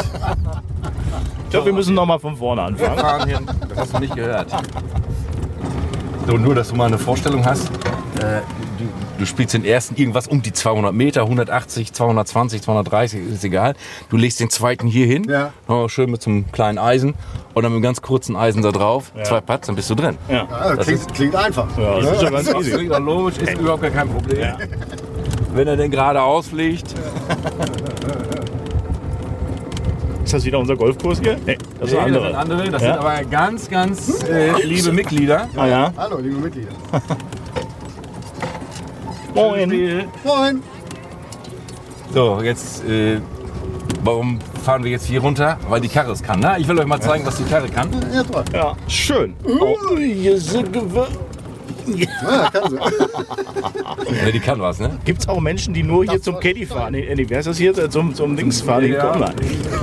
Ich 1.44 1.50
glaube, 1.50 1.66
wir 1.66 1.72
müssen 1.74 1.94
nochmal 1.94 2.18
von 2.18 2.36
vorne 2.36 2.62
anfangen. 2.62 3.28
hier, 3.28 3.40
das 3.68 3.78
hast 3.78 3.94
du 3.94 3.98
nicht 3.98 4.16
gehört. 4.16 4.50
So, 6.26 6.38
nur, 6.38 6.54
dass 6.54 6.70
du 6.70 6.76
mal 6.76 6.86
eine 6.86 6.98
Vorstellung 6.98 7.44
hast. 7.44 7.68
Äh, 8.20 8.40
du, 9.18 9.26
spielst 9.26 9.54
den 9.54 9.64
ersten 9.64 9.96
irgendwas 9.96 10.26
um 10.28 10.42
die 10.42 10.52
200 10.52 10.92
Meter, 10.92 11.22
180, 11.22 11.92
220, 11.92 12.62
230, 12.62 13.20
ist 13.32 13.44
egal. 13.44 13.74
Du 14.10 14.16
legst 14.16 14.40
den 14.40 14.50
zweiten 14.50 14.86
hier 14.86 15.06
hin, 15.06 15.24
Ja. 15.28 15.52
oh, 15.68 15.88
schön 15.88 16.10
mit 16.10 16.22
so 16.22 16.30
einem 16.30 16.50
kleinen 16.52 16.78
Eisen 16.78 17.14
und 17.54 17.62
dann 17.62 17.72
mit 17.72 17.76
einem 17.76 17.82
ganz 17.82 18.02
kurzen 18.02 18.36
Eisen 18.36 18.62
da 18.62 18.72
drauf, 18.72 19.12
zwei 19.24 19.40
Putts, 19.40 19.66
dann 19.66 19.76
bist 19.76 19.88
du 19.90 19.94
drin. 19.94 20.16
Ja. 20.28 20.46
Ja, 20.50 20.74
das 20.76 20.86
klingt, 20.86 21.14
klingt 21.14 21.36
einfach. 21.36 21.66
Ja, 21.78 22.00
das 22.00 22.12
ist 22.12 22.22
ja 22.22 22.30
ganz 22.30 22.46
Das 22.46 22.54
easy. 22.56 22.70
ist 22.72 22.80
wieder 22.80 23.00
logisch, 23.00 23.38
ist 23.38 23.58
überhaupt 23.58 23.82
gar 23.82 23.90
kein 23.90 24.08
Problem. 24.08 24.48
Wenn 25.54 25.68
er 25.68 25.76
denn 25.76 25.90
gerade 25.90 26.20
ausfliegt, 26.22 26.94
Ist 30.24 30.32
das 30.32 30.44
wieder 30.46 30.58
unser 30.58 30.74
Golfkurs 30.74 31.20
hier? 31.20 31.36
Nee, 31.44 31.58
das 31.78 31.90
ist 31.90 31.94
Nee, 31.94 32.00
ein 32.00 32.14
das 32.14 32.22
sind 32.22 32.34
andere, 32.34 32.70
das 32.70 32.82
Ja. 32.82 32.94
sind 32.94 32.98
aber 33.04 33.24
ganz, 33.24 33.68
ganz 33.68 34.22
äh, 34.24 34.62
liebe 34.64 34.90
Mitglieder. 34.90 35.48
Ah 35.54 35.66
ja. 35.66 35.92
Hallo, 35.98 36.18
liebe 36.18 36.36
Mitglieder. 36.36 36.70
Moin. 39.34 40.08
Moin. 40.24 40.62
So, 42.12 42.40
jetzt, 42.42 42.84
äh, 42.84 43.20
warum 44.04 44.38
fahren 44.62 44.84
wir 44.84 44.92
jetzt 44.92 45.06
hier 45.06 45.20
runter? 45.20 45.58
Weil 45.68 45.80
die 45.80 45.88
Karre 45.88 46.12
es 46.12 46.22
kann. 46.22 46.38
Ne? 46.40 46.56
Ich 46.58 46.68
will 46.68 46.78
euch 46.78 46.86
mal 46.86 47.00
zeigen, 47.00 47.26
was 47.26 47.36
die 47.36 47.44
Karre 47.44 47.68
kann. 47.68 47.90
Ja, 48.12 48.22
toll. 48.22 48.44
Ja, 48.52 48.76
schön. 48.86 49.34
Oh, 49.60 49.76
hier 49.98 50.38
sind 50.38 50.72
Gewür 50.72 51.08
Ja, 51.86 52.50
kann 52.50 52.70
sie. 52.70 52.76
Ja, 54.24 54.30
die 54.32 54.40
kann 54.40 54.60
was, 54.60 54.78
ne? 54.78 54.98
Gibt 55.04 55.20
es 55.20 55.28
auch 55.28 55.40
Menschen, 55.40 55.74
die 55.74 55.82
nur 55.82 56.04
hier 56.04 56.22
zum 56.22 56.38
Caddy 56.38 56.64
fahren? 56.64 56.92
Nee, 56.92 57.12
nee, 57.14 57.26
wer 57.28 57.40
ist 57.40 57.46
das 57.46 57.58
hier? 57.58 57.74
Zum, 57.90 58.14
zum 58.14 58.36
Dings 58.36 58.60
fahren? 58.60 58.90
Da. 58.92 59.32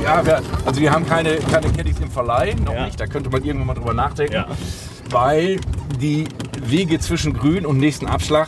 ja 0.04 0.26
wir, 0.26 0.42
also 0.66 0.80
wir 0.82 0.92
haben 0.92 1.06
keine, 1.06 1.36
keine 1.52 1.70
Caddies 1.72 2.00
im 2.00 2.10
Verleih, 2.10 2.56
noch 2.66 2.74
Ja. 2.74 2.86
nicht. 2.86 3.00
Da 3.00 3.06
könnte 3.06 3.30
man 3.30 3.44
irgendwann 3.44 3.68
mal 3.68 3.74
drüber 3.74 3.94
nachdenken. 3.94 4.34
Ja. 4.34 4.48
Weil 5.10 5.60
die 6.02 6.24
Wege 6.66 7.00
zwischen 7.00 7.34
Grün 7.34 7.66
und 7.66 7.78
nächsten 7.78 8.08
Abschlag 8.08 8.48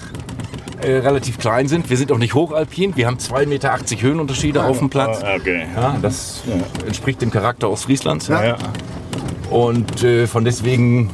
äh, 0.84 0.98
relativ 1.00 1.38
klein 1.38 1.68
sind. 1.68 1.90
Wir 1.90 1.98
sind 1.98 2.12
auch 2.12 2.18
nicht 2.18 2.34
hochalpin. 2.34 2.96
Wir 2.96 3.08
haben 3.08 3.18
2,80 3.18 3.46
Meter 3.48 3.78
Höhenunterschiede 4.02 4.64
auf 4.64 4.80
dem 4.80 4.90
Platz. 4.90 5.22
Ah, 5.24 5.36
Okay. 5.36 5.66
Ja, 5.76 5.98
das 6.02 6.44
entspricht 6.86 7.22
dem 7.22 7.32
Charakter 7.32 7.70
Ostfrieslands. 7.70 8.28
Ja, 8.28 8.44
ja. 8.46 8.58
Und 9.50 10.04
äh, 10.04 10.28
von 10.28 10.46
deswegen, 10.46 11.10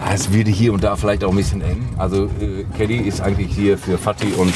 ah, 0.00 0.12
es 0.14 0.32
wird 0.32 0.48
hier 0.48 0.72
und 0.72 0.82
da 0.84 0.96
vielleicht 0.96 1.24
auch 1.24 1.30
ein 1.30 1.36
bisschen 1.36 1.60
eng. 1.62 1.88
Also 1.98 2.24
äh, 2.40 2.64
Caddy 2.78 2.96
ist 2.96 3.20
eigentlich 3.20 3.54
hier 3.54 3.78
für 3.78 3.98
Fatih 3.98 4.32
und 4.36 4.52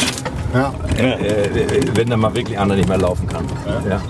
Ja. 0.55 0.73
äh, 0.99 1.13
äh, 1.47 1.83
wenn 1.95 2.09
da 2.11 2.17
mal 2.17 2.35
wirklich 2.35 2.59
einer 2.59 2.75
nicht 2.77 2.89
mehr 2.89 2.99
laufen 2.99 3.27
kann. 3.29 3.45
Ja. 3.89 4.01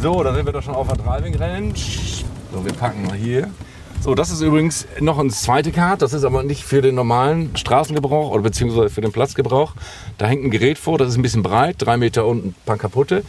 So, 0.00 0.22
da 0.22 0.34
sind 0.34 0.46
wir 0.46 0.52
doch 0.52 0.62
schon 0.62 0.74
auf 0.74 0.88
der 0.88 0.96
Driving 0.96 1.34
Range. 1.36 1.72
So, 2.52 2.64
wir 2.64 2.72
packen 2.72 3.04
mal 3.06 3.16
hier. 3.16 3.48
So, 4.02 4.16
das 4.16 4.32
ist 4.32 4.40
übrigens 4.40 4.86
noch 5.00 5.18
eine 5.18 5.28
zweite 5.30 5.70
Karte. 5.70 5.98
Das 5.98 6.12
ist 6.12 6.24
aber 6.24 6.42
nicht 6.42 6.64
für 6.64 6.82
den 6.82 6.96
normalen 6.96 7.56
Straßengebrauch 7.56 8.30
oder 8.32 8.42
beziehungsweise 8.42 8.90
für 8.90 9.00
den 9.00 9.12
Platzgebrauch. 9.12 9.74
Da 10.18 10.26
hängt 10.26 10.44
ein 10.44 10.50
Gerät 10.50 10.76
vor, 10.78 10.98
das 10.98 11.08
ist 11.10 11.16
ein 11.16 11.22
bisschen 11.22 11.44
breit, 11.44 11.76
drei 11.78 11.96
Meter 11.96 12.26
und 12.26 12.46
ein 12.46 12.54
paar 12.66 12.76
kaputte. 12.78 13.22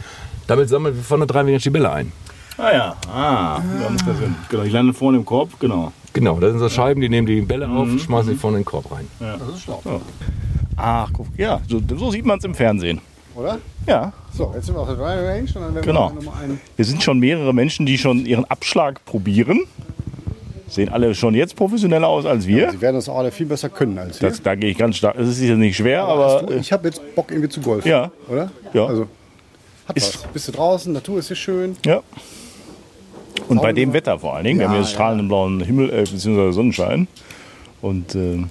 Damit 0.48 0.68
sammeln 0.68 0.96
wir 0.96 1.02
von 1.04 1.20
der 1.20 1.28
Driving 1.28 1.50
Range 1.54 1.58
die 1.58 1.70
Bälle 1.70 1.92
ein. 1.92 2.12
Ah 2.58 2.72
ja. 2.72 2.96
Ah, 3.12 3.60
da 3.82 3.88
muss 3.90 4.04
das 4.04 4.18
hin. 4.18 4.34
Genau, 4.48 4.62
ich 4.64 4.72
lande 4.72 4.92
vorne 4.94 5.18
im 5.18 5.24
Korb, 5.24 5.58
genau. 5.60 5.92
Genau, 6.12 6.38
das 6.40 6.50
sind 6.50 6.58
so 6.60 6.68
Scheiben, 6.68 7.00
die 7.00 7.08
nehmen 7.08 7.26
die 7.26 7.40
Bälle 7.40 7.68
auf 7.68 7.88
und 7.88 8.00
schmeißen 8.00 8.32
die 8.32 8.36
vorne 8.38 8.58
in 8.58 8.62
den 8.62 8.66
Korb 8.66 8.90
rein. 8.90 9.08
Das 9.20 9.40
ist 9.56 9.62
schlau. 9.62 9.80
Ach, 10.76 11.08
guck, 11.12 11.26
ja, 11.36 11.60
so, 11.68 11.80
so 11.96 12.10
sieht 12.10 12.26
man 12.26 12.38
es 12.38 12.44
im 12.44 12.54
Fernsehen. 12.54 13.00
Oder? 13.36 13.58
Ja, 13.86 14.12
So, 14.32 14.52
jetzt 14.54 14.66
sind 14.66 14.74
wir 14.76 14.80
auf 14.80 14.88
der 14.88 14.96
Driving 14.96 15.24
Range 15.26 15.40
und 15.42 15.54
dann 15.54 15.74
werden 15.74 15.84
Genau. 15.86 16.10
wir 16.10 16.22
nochmal 16.22 16.44
einen. 16.44 16.60
hier 16.76 16.84
sind 16.84 17.02
schon 17.02 17.18
mehrere 17.18 17.52
Menschen, 17.52 17.86
die 17.86 17.96
schon 17.98 18.26
ihren 18.26 18.44
Abschlag 18.44 19.04
probieren. 19.04 19.60
Sehen 20.74 20.88
alle 20.88 21.14
schon 21.14 21.34
jetzt 21.34 21.54
professioneller 21.56 22.08
aus 22.08 22.26
als 22.26 22.46
wir. 22.46 22.70
Sie 22.72 22.80
werden 22.80 22.96
das 22.96 23.08
auch 23.08 23.18
alle 23.18 23.30
viel 23.30 23.46
besser 23.46 23.68
können 23.68 23.96
als 23.98 24.20
wir. 24.20 24.28
Das, 24.28 24.42
da 24.42 24.54
gehe 24.56 24.70
ich 24.70 24.76
ganz 24.78 24.96
stark. 24.96 25.16
Das 25.16 25.28
ist 25.28 25.36
sicher 25.36 25.54
nicht 25.54 25.76
schwer, 25.76 26.02
aber 26.04 26.34
Hast 26.40 26.50
du, 26.50 26.54
äh, 26.54 26.58
ich 26.58 26.72
habe 26.72 26.88
jetzt 26.88 27.00
Bock 27.14 27.30
irgendwie 27.30 27.48
zu 27.48 27.60
golfen. 27.60 27.88
Ja. 27.88 28.10
Oder? 28.28 28.50
Ja. 28.72 28.86
Also, 28.86 29.06
hat 29.88 29.96
Ist- 29.96 30.24
was. 30.24 30.32
Bist 30.32 30.48
du 30.48 30.52
draußen, 30.52 30.92
Natur 30.92 31.18
ist 31.20 31.28
hier 31.28 31.36
schön. 31.36 31.76
ja. 31.86 32.02
Und 33.48 33.60
bei 33.60 33.72
dem 33.72 33.92
Wetter 33.92 34.18
vor 34.18 34.34
allen 34.36 34.44
Dingen. 34.44 34.58
wir 34.60 34.68
haben 34.68 34.74
Ja, 34.76 34.80
jetzt 34.80 34.92
strahlenden 34.92 35.28
blauen 35.28 35.60
Himmel 35.60 35.90
äh, 35.90 36.02
bzw. 36.04 36.52
Sonnenschein. 36.52 37.08
Und 37.82 38.14
äh, 38.14 38.42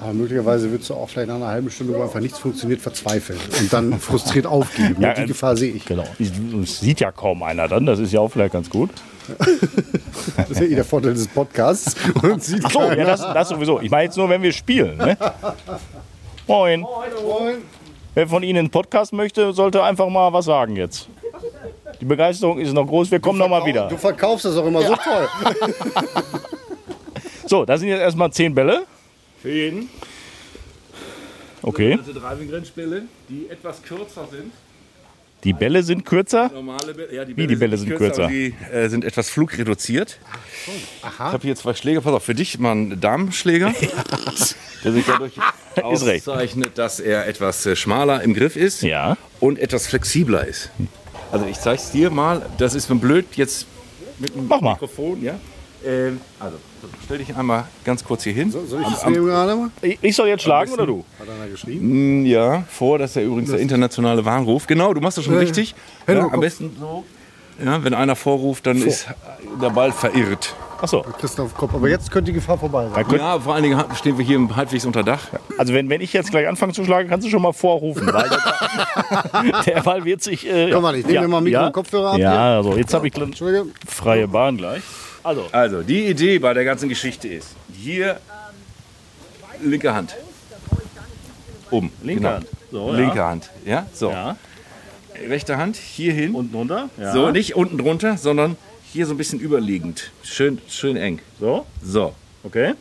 Aber 0.00 0.12
möglicherweise 0.14 0.70
würdest 0.70 0.88
du 0.90 0.94
auch 0.94 1.08
vielleicht 1.10 1.28
nach 1.28 1.34
einer 1.36 1.48
halben 1.48 1.70
Stunde, 1.70 1.94
wo 1.94 2.02
einfach 2.02 2.20
nichts 2.20 2.38
funktioniert, 2.38 2.80
verzweifeln 2.80 3.38
und 3.60 3.72
dann 3.72 3.98
frustriert 4.00 4.46
aufgeben. 4.46 4.96
Ja, 5.00 5.14
die 5.14 5.22
äh, 5.22 5.26
Gefahr 5.26 5.56
sehe 5.56 5.72
ich. 5.72 5.84
genau. 5.84 6.04
Es 6.62 6.80
sieht 6.80 7.00
ja 7.00 7.12
kaum 7.12 7.42
einer 7.42 7.68
dann. 7.68 7.84
Das 7.86 7.98
ist 7.98 8.12
ja 8.12 8.20
auch 8.20 8.28
vielleicht 8.28 8.52
ganz 8.54 8.70
gut. 8.70 8.90
Das 10.36 10.50
ist 10.50 10.60
ja 10.60 10.66
eh 10.66 10.74
der 10.74 10.84
Vorteil 10.84 11.14
des 11.14 11.28
Podcasts. 11.28 11.94
Und 12.22 12.42
sieht 12.42 12.64
Ach 12.64 12.70
so, 12.70 12.80
ja, 12.80 13.04
das, 13.04 13.20
das 13.20 13.48
sowieso. 13.48 13.80
Ich 13.80 13.90
meine 13.90 14.04
jetzt 14.04 14.16
nur, 14.16 14.28
wenn 14.28 14.42
wir 14.42 14.52
spielen. 14.52 14.96
Ne? 14.96 15.16
Moin. 16.46 16.80
Moin. 16.80 17.56
Wer 18.14 18.26
von 18.26 18.42
Ihnen 18.42 18.58
einen 18.58 18.70
Podcast 18.70 19.12
möchte, 19.12 19.52
sollte 19.52 19.82
einfach 19.82 20.08
mal 20.08 20.32
was 20.32 20.46
sagen 20.46 20.76
jetzt. 20.76 21.08
Die 22.00 22.04
Begeisterung 22.04 22.58
ist 22.58 22.72
noch 22.72 22.86
groß. 22.86 23.10
Wir 23.10 23.20
kommen 23.20 23.38
noch 23.38 23.48
mal 23.48 23.64
wieder. 23.64 23.88
Du 23.88 23.96
verkaufst 23.96 24.44
das 24.44 24.56
auch 24.56 24.66
immer 24.66 24.82
so 24.82 24.94
toll. 24.96 25.28
So, 27.48 27.64
da 27.64 27.78
sind 27.78 27.88
jetzt 27.88 28.00
erstmal 28.00 28.30
zehn 28.30 28.54
Bälle. 28.54 28.84
Für 29.40 29.50
jeden. 29.50 29.88
Okay. 31.62 31.96
Driving 31.96 32.50
Range 32.50 32.66
Bälle, 32.74 33.02
die 33.28 33.48
etwas 33.48 33.82
kürzer 33.82 34.26
sind. 34.30 34.52
Die 35.48 35.54
Bälle 35.54 35.82
sind 35.82 36.04
kürzer. 36.04 36.50
Normale 36.52 36.92
Bälle, 36.92 37.14
ja, 37.14 37.24
die 37.24 37.34
Wie, 37.34 37.46
die 37.46 37.56
Bälle 37.56 37.78
sind 37.78 37.88
nicht 37.88 37.96
kürzer? 37.96 38.26
Die 38.26 38.54
äh, 38.70 38.90
sind 38.90 39.02
etwas 39.02 39.30
flugreduziert. 39.30 40.18
Ich 40.66 41.18
habe 41.18 41.38
hier 41.40 41.56
zwei 41.56 41.72
Schläger. 41.72 42.02
Pass 42.02 42.12
auf, 42.12 42.22
für 42.22 42.34
dich 42.34 42.58
mal 42.58 42.72
einen 42.72 43.00
Damenschläger. 43.00 43.72
Der 44.84 44.92
sich 44.92 45.06
dadurch 45.06 45.32
auszeichnet, 45.82 46.76
dass 46.76 47.00
er 47.00 47.26
etwas 47.26 47.64
äh, 47.64 47.76
schmaler 47.76 48.22
im 48.22 48.34
Griff 48.34 48.56
ist 48.56 48.82
Ja. 48.82 49.16
und 49.40 49.58
etwas 49.58 49.86
flexibler 49.86 50.46
ist. 50.46 50.68
Also 51.32 51.46
ich 51.46 51.58
zeige 51.58 51.80
es 51.80 51.92
dir 51.92 52.10
mal. 52.10 52.44
Das 52.58 52.74
ist 52.74 52.90
mir 52.90 52.96
blöd 52.96 53.24
jetzt 53.36 53.66
mit 54.18 54.34
dem 54.34 54.48
Mach 54.48 54.60
mal. 54.60 54.72
Mikrofon. 54.72 55.22
Ja? 55.24 55.40
Ähm, 55.84 56.20
also 56.40 56.56
stell 57.04 57.18
dich 57.18 57.34
einmal 57.36 57.64
ganz 57.84 58.04
kurz 58.04 58.24
hier 58.24 58.32
hin. 58.32 58.50
Soll 58.50 58.64
ich 58.82 58.88
das 58.88 59.06
nehmen 59.06 59.26
gerade 59.26 59.54
mal? 59.54 59.70
Ich 59.80 59.98
ich 60.02 60.16
soll 60.16 60.28
jetzt 60.28 60.42
schlagen 60.42 60.72
oder 60.72 60.86
du? 60.86 61.04
Hat 61.20 61.28
einer 61.28 61.48
geschrieben? 61.48 62.22
Mm, 62.22 62.26
Ja, 62.26 62.64
vor, 62.68 62.98
das 62.98 63.10
ist 63.10 63.16
ja 63.16 63.22
übrigens 63.22 63.50
der 63.50 63.60
internationale 63.60 64.24
Warnruf. 64.24 64.66
Genau, 64.66 64.92
du 64.92 65.00
machst 65.00 65.18
das 65.18 65.24
schon 65.24 65.34
Ja, 65.34 65.40
ja. 65.40 65.46
richtig. 65.46 65.74
Ja, 66.06 66.18
am 66.20 66.30
Kopf. 66.30 66.40
besten 66.40 66.76
so. 66.78 67.04
Ja, 67.64 67.82
wenn 67.82 67.94
einer 67.94 68.14
vorruft, 68.16 68.66
dann 68.66 68.80
ist 68.80 69.08
der 69.60 69.70
Ball 69.70 69.90
verirrt. 69.92 70.54
Achso. 70.80 71.02
Christoph 71.18 71.54
Kopp. 71.56 71.74
Aber 71.74 71.88
jetzt 71.88 72.08
könnte 72.12 72.30
die 72.30 72.34
Gefahr 72.34 72.56
vorbei 72.56 72.88
sein. 72.94 73.04
Ja, 73.16 73.40
vor 73.40 73.54
allen 73.54 73.64
Dingen 73.64 73.82
stehen 73.96 74.16
wir 74.16 74.24
hier 74.24 74.38
halbwegs 74.54 74.84
unter 74.84 75.02
Dach. 75.02 75.18
Also 75.56 75.74
wenn, 75.74 75.88
wenn 75.90 76.00
ich 76.00 76.12
jetzt 76.12 76.30
gleich 76.30 76.46
anfange 76.46 76.72
zu 76.72 76.84
schlagen, 76.84 77.08
kannst 77.08 77.26
du 77.26 77.30
schon 77.30 77.42
mal 77.42 77.52
vorrufen. 77.52 78.06
Weil 78.12 78.28
der, 78.28 79.62
der 79.66 79.82
Ball 79.82 80.04
wird 80.04 80.22
sich... 80.22 80.48
Äh, 80.48 80.70
Komm 80.70 80.82
mal, 80.82 80.94
ich 80.94 81.04
nehme 81.04 81.22
mir 81.22 81.28
mal 81.28 81.40
Mikro 81.40 81.66
und 81.66 81.72
Kopfhörer 81.72 82.12
ab 82.12 82.18
Ja, 82.18 82.56
also 82.58 82.76
jetzt 82.76 82.94
habe 82.94 83.08
ich 83.08 83.14
freie 83.88 84.28
Bahn 84.28 84.56
gleich. 84.56 84.82
Also, 85.22 85.46
Also, 85.52 85.82
die 85.82 86.06
Idee 86.06 86.38
bei 86.38 86.54
der 86.54 86.64
ganzen 86.64 86.88
Geschichte 86.88 87.28
ist, 87.28 87.48
hier 87.72 88.20
linke 89.62 89.92
Hand. 89.94 90.16
Oben. 91.70 91.92
linke 92.02 92.22
genau. 92.22 92.34
Hand. 92.34 92.46
So, 92.70 92.92
Linke 92.92 93.16
ja. 93.16 93.28
Hand. 93.28 93.50
Ja, 93.64 93.86
so. 93.92 94.10
Ja. 94.10 94.36
Rechte 95.28 95.56
Hand 95.56 95.76
hier 95.76 96.12
hin. 96.12 96.34
Unten 96.34 96.54
runter. 96.54 96.90
Ja. 96.98 97.12
So, 97.12 97.30
nicht 97.30 97.56
unten 97.56 97.78
drunter, 97.78 98.16
sondern 98.16 98.56
hier 98.92 99.06
so 99.06 99.14
ein 99.14 99.16
bisschen 99.18 99.40
überliegend. 99.40 100.10
Schön, 100.22 100.60
schön 100.68 100.96
eng. 100.96 101.20
So, 101.40 101.66
So. 101.82 102.14
okay. 102.44 102.74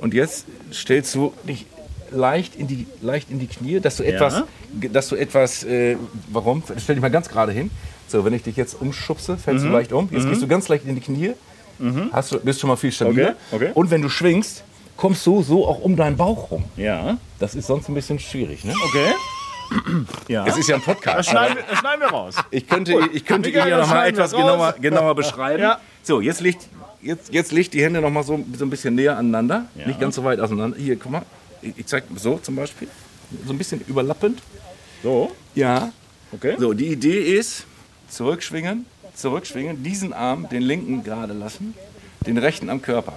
Und 0.00 0.14
jetzt 0.14 0.46
stellst 0.72 1.14
du 1.14 1.32
dich 1.48 1.66
leicht 2.10 2.56
in 2.56 2.66
die, 2.66 2.86
leicht 3.02 3.30
in 3.30 3.38
die 3.38 3.46
Knie, 3.46 3.80
dass 3.80 3.96
du 3.96 4.02
etwas, 4.04 4.42
dass 4.92 5.08
du 5.08 5.16
etwas, 5.16 5.64
äh, 5.64 5.96
warum? 6.30 6.62
Stell 6.78 6.96
dich 6.96 7.02
mal 7.02 7.10
ganz 7.10 7.28
gerade 7.28 7.52
hin. 7.52 7.70
So, 8.08 8.24
wenn 8.24 8.32
ich 8.34 8.42
dich 8.42 8.56
jetzt 8.56 8.80
umschubse, 8.80 9.36
fällst 9.36 9.64
Mhm. 9.64 9.68
du 9.68 9.74
leicht 9.74 9.92
um. 9.92 10.08
Jetzt 10.12 10.28
gehst 10.28 10.40
du 10.42 10.46
ganz 10.46 10.68
leicht 10.68 10.84
in 10.86 10.94
die 10.94 11.00
Knie. 11.00 11.32
Hast 12.12 12.32
du, 12.32 12.38
bist 12.40 12.60
schon 12.60 12.68
mal 12.68 12.76
viel 12.76 12.92
stabiler. 12.92 13.34
Okay, 13.50 13.66
okay. 13.66 13.70
Und 13.74 13.90
wenn 13.90 14.00
du 14.02 14.08
schwingst, 14.08 14.64
kommst 14.96 15.26
du 15.26 15.42
so 15.42 15.66
auch 15.66 15.80
um 15.80 15.94
deinen 15.96 16.16
Bauch 16.16 16.50
rum. 16.50 16.64
Ja. 16.76 17.18
Das 17.38 17.54
ist 17.54 17.66
sonst 17.66 17.88
ein 17.88 17.94
bisschen 17.94 18.18
schwierig. 18.18 18.64
Ne? 18.64 18.72
Okay. 18.84 19.12
Ja. 20.28 20.46
Es 20.46 20.56
ist 20.56 20.68
ja 20.68 20.76
ein 20.76 20.82
Das 20.86 20.94
Podcast. 20.94 21.28
schneiden, 21.28 21.56
wir- 21.56 21.64
das 21.68 21.78
schneiden 21.80 22.00
wir 22.00 22.08
raus. 22.08 22.36
Ich 22.50 22.66
könnte, 22.68 22.98
ich 23.12 23.24
könnte 23.24 23.48
Michael, 23.50 23.66
ihn 23.66 23.70
ja 23.72 23.76
das 23.78 23.88
noch 23.88 23.94
mal 23.94 24.00
schneiden 24.00 24.18
etwas 24.20 24.30
genauer, 24.32 24.74
genauer 24.80 25.14
beschreiben. 25.16 25.62
Ja. 25.62 25.80
So, 26.02 26.20
jetzt 26.20 26.40
legt, 26.40 26.68
jetzt, 27.02 27.32
jetzt 27.34 27.50
legt 27.52 27.74
die 27.74 27.82
Hände 27.82 28.00
noch 28.00 28.10
mal 28.10 28.22
so, 28.22 28.38
so 28.56 28.64
ein 28.64 28.70
bisschen 28.70 28.94
näher 28.94 29.18
aneinander. 29.18 29.66
Ja. 29.74 29.88
Nicht 29.88 29.98
ganz 30.00 30.14
so 30.14 30.22
weit 30.24 30.38
auseinander. 30.40 30.76
Hier, 30.78 30.96
guck 30.96 31.10
mal. 31.12 31.22
Ich, 31.62 31.86
zeig 31.86 32.04
so 32.16 32.38
zum 32.38 32.56
Beispiel. 32.56 32.88
So 33.46 33.52
ein 33.52 33.58
bisschen 33.58 33.80
überlappend. 33.86 34.40
So. 35.02 35.32
Ja. 35.54 35.92
Okay. 36.32 36.56
So, 36.58 36.72
die 36.72 36.88
Idee 36.88 37.36
ist, 37.36 37.64
zurückschwingen, 38.08 38.86
zurückschwingen, 39.14 39.82
diesen 39.82 40.12
Arm, 40.12 40.48
den 40.48 40.62
linken 40.62 41.02
gerade 41.02 41.32
lassen, 41.32 41.74
den 42.26 42.38
rechten 42.38 42.70
am 42.70 42.82
Körper. 42.82 43.14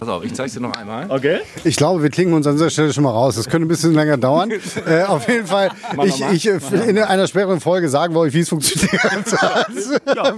Pass 0.00 0.08
auf, 0.08 0.24
ich 0.24 0.32
zeig's 0.32 0.54
dir 0.54 0.60
noch 0.60 0.72
einmal. 0.72 1.10
Okay. 1.10 1.40
Ich 1.62 1.76
glaube, 1.76 2.02
wir 2.02 2.08
klingen 2.08 2.32
uns 2.32 2.46
an 2.46 2.54
dieser 2.54 2.70
Stelle 2.70 2.90
schon 2.90 3.04
mal 3.04 3.10
raus. 3.10 3.34
Das 3.34 3.50
könnte 3.50 3.66
ein 3.66 3.68
bisschen 3.68 3.92
länger 3.92 4.16
dauern. 4.16 4.50
äh, 4.86 5.02
auf 5.02 5.28
jeden 5.28 5.46
Fall, 5.46 5.70
ich, 6.04 6.20
mal. 6.20 6.34
ich 6.34 6.48
äh, 6.48 6.58
in 6.88 6.96
einer 6.96 7.26
späteren 7.26 7.60
Folge 7.60 7.90
sagen 7.90 8.14
wir 8.14 8.20
euch, 8.20 8.32
wie 8.32 8.40
es 8.40 8.48
funktioniert 8.48 8.92
hat. 9.02 9.68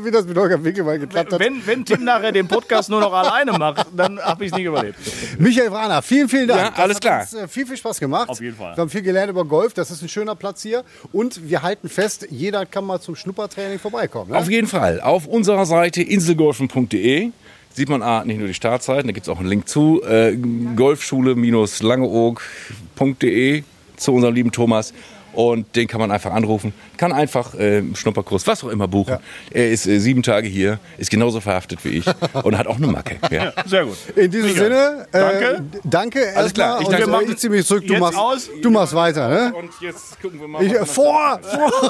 Wie 0.04 0.10
das 0.10 0.26
mit 0.26 0.36
Holger 0.36 0.64
Winkelmann 0.64 0.98
geklappt 0.98 1.32
hat. 1.32 1.38
Wenn, 1.38 1.64
wenn 1.64 1.84
Tim 1.84 2.02
nachher 2.02 2.32
den 2.32 2.48
Podcast 2.48 2.90
nur 2.90 2.98
noch 2.98 3.12
alleine 3.12 3.52
macht, 3.52 3.86
dann 3.96 4.18
habe 4.18 4.44
ich 4.44 4.50
es 4.50 4.56
nicht 4.56 4.66
überlebt. 4.66 4.98
Michael 5.38 5.70
Wrana, 5.70 6.02
vielen, 6.02 6.28
vielen 6.28 6.48
Dank. 6.48 6.76
Ja, 6.76 6.82
alles 6.82 6.98
das 6.98 7.00
klar. 7.00 7.20
hat 7.20 7.32
uns 7.32 7.42
äh, 7.42 7.46
viel, 7.46 7.64
viel 7.64 7.76
Spaß 7.76 8.00
gemacht. 8.00 8.30
Auf 8.30 8.40
jeden 8.40 8.56
Fall. 8.56 8.76
Wir 8.76 8.80
haben 8.80 8.90
viel 8.90 9.02
gelernt 9.02 9.30
über 9.30 9.44
Golf. 9.44 9.74
Das 9.74 9.92
ist 9.92 10.02
ein 10.02 10.08
schöner 10.08 10.34
Platz 10.34 10.62
hier. 10.62 10.82
Und 11.12 11.48
wir 11.48 11.62
halten 11.62 11.88
fest, 11.88 12.26
jeder 12.30 12.66
kann 12.66 12.84
mal 12.84 13.00
zum 13.00 13.14
Schnuppertraining 13.14 13.78
vorbeikommen. 13.78 14.32
Ne? 14.32 14.38
Auf 14.38 14.50
jeden 14.50 14.66
Fall. 14.66 15.00
Auf 15.00 15.28
unserer 15.28 15.66
Seite 15.66 16.02
inselgolfen.de 16.02 17.30
sieht 17.74 17.88
man 17.88 18.02
A, 18.02 18.24
nicht 18.24 18.38
nur 18.38 18.48
die 18.48 18.54
Startzeiten, 18.54 19.06
da 19.08 19.12
gibt 19.12 19.26
es 19.26 19.30
auch 19.30 19.38
einen 19.38 19.48
Link 19.48 19.68
zu. 19.68 20.02
Äh, 20.02 20.36
Golfschule-langeoog.de 20.76 23.62
zu 23.96 24.12
unserem 24.12 24.34
lieben 24.34 24.52
Thomas. 24.52 24.92
Und 25.32 25.74
den 25.76 25.88
kann 25.88 25.98
man 25.98 26.10
einfach 26.10 26.32
anrufen. 26.32 26.74
Kann 26.98 27.10
einfach 27.12 27.54
äh, 27.54 27.82
Schnupperkurs, 27.94 28.46
was 28.46 28.62
auch 28.64 28.68
immer 28.68 28.86
buchen. 28.86 29.16
Er 29.50 29.70
ist 29.70 29.86
äh, 29.86 29.98
sieben 29.98 30.22
Tage 30.22 30.46
hier, 30.46 30.78
ist 30.98 31.10
genauso 31.10 31.40
verhaftet 31.40 31.82
wie 31.84 31.98
ich 31.98 32.04
und 32.42 32.58
hat 32.58 32.66
auch 32.66 32.76
eine 32.76 32.86
Macke. 32.86 33.16
Ja. 33.30 33.52
Sehr 33.64 33.86
gut. 33.86 33.96
In 34.14 34.30
diesem 34.30 34.50
Michael, 34.50 34.70
Sinne, 34.70 35.06
äh, 35.12 35.18
danke. 35.18 35.64
danke 35.84 36.36
Alles 36.36 36.52
klar, 36.52 36.78
erstmal. 36.78 36.82
ich 36.82 36.86
Und 36.86 36.92
danke. 36.92 37.06
wir 37.06 37.12
machen 37.12 37.36
ziemlich 37.38 37.66
zurück. 37.66 37.86
Du 37.86 37.96
machst, 37.96 38.18
aus. 38.18 38.50
du 38.60 38.70
machst 38.70 38.94
weiter. 38.94 39.28
Ne? 39.28 39.54
Und 39.54 39.70
jetzt 39.80 40.20
gucken 40.20 40.38
wir 40.38 40.48
mal. 40.48 40.62
Ich, 40.62 40.74
vor, 40.86 41.40
vor. 41.42 41.72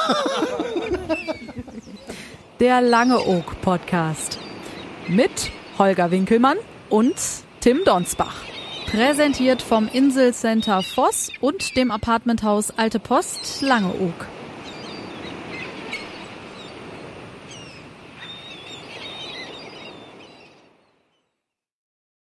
Der 2.60 2.80
Langeoog 2.80 3.60
Podcast. 3.60 4.38
Mit 5.08 5.50
Holger 5.78 6.10
Winkelmann 6.10 6.58
und 6.88 7.14
Tim 7.60 7.80
Donsbach. 7.84 8.36
Präsentiert 8.86 9.62
vom 9.62 9.88
Inselcenter 9.92 10.82
Voss 10.82 11.30
und 11.40 11.76
dem 11.76 11.90
Apartmenthaus 11.90 12.76
Alte 12.76 12.98
Post 12.98 13.62
Langeoog. 13.62 14.31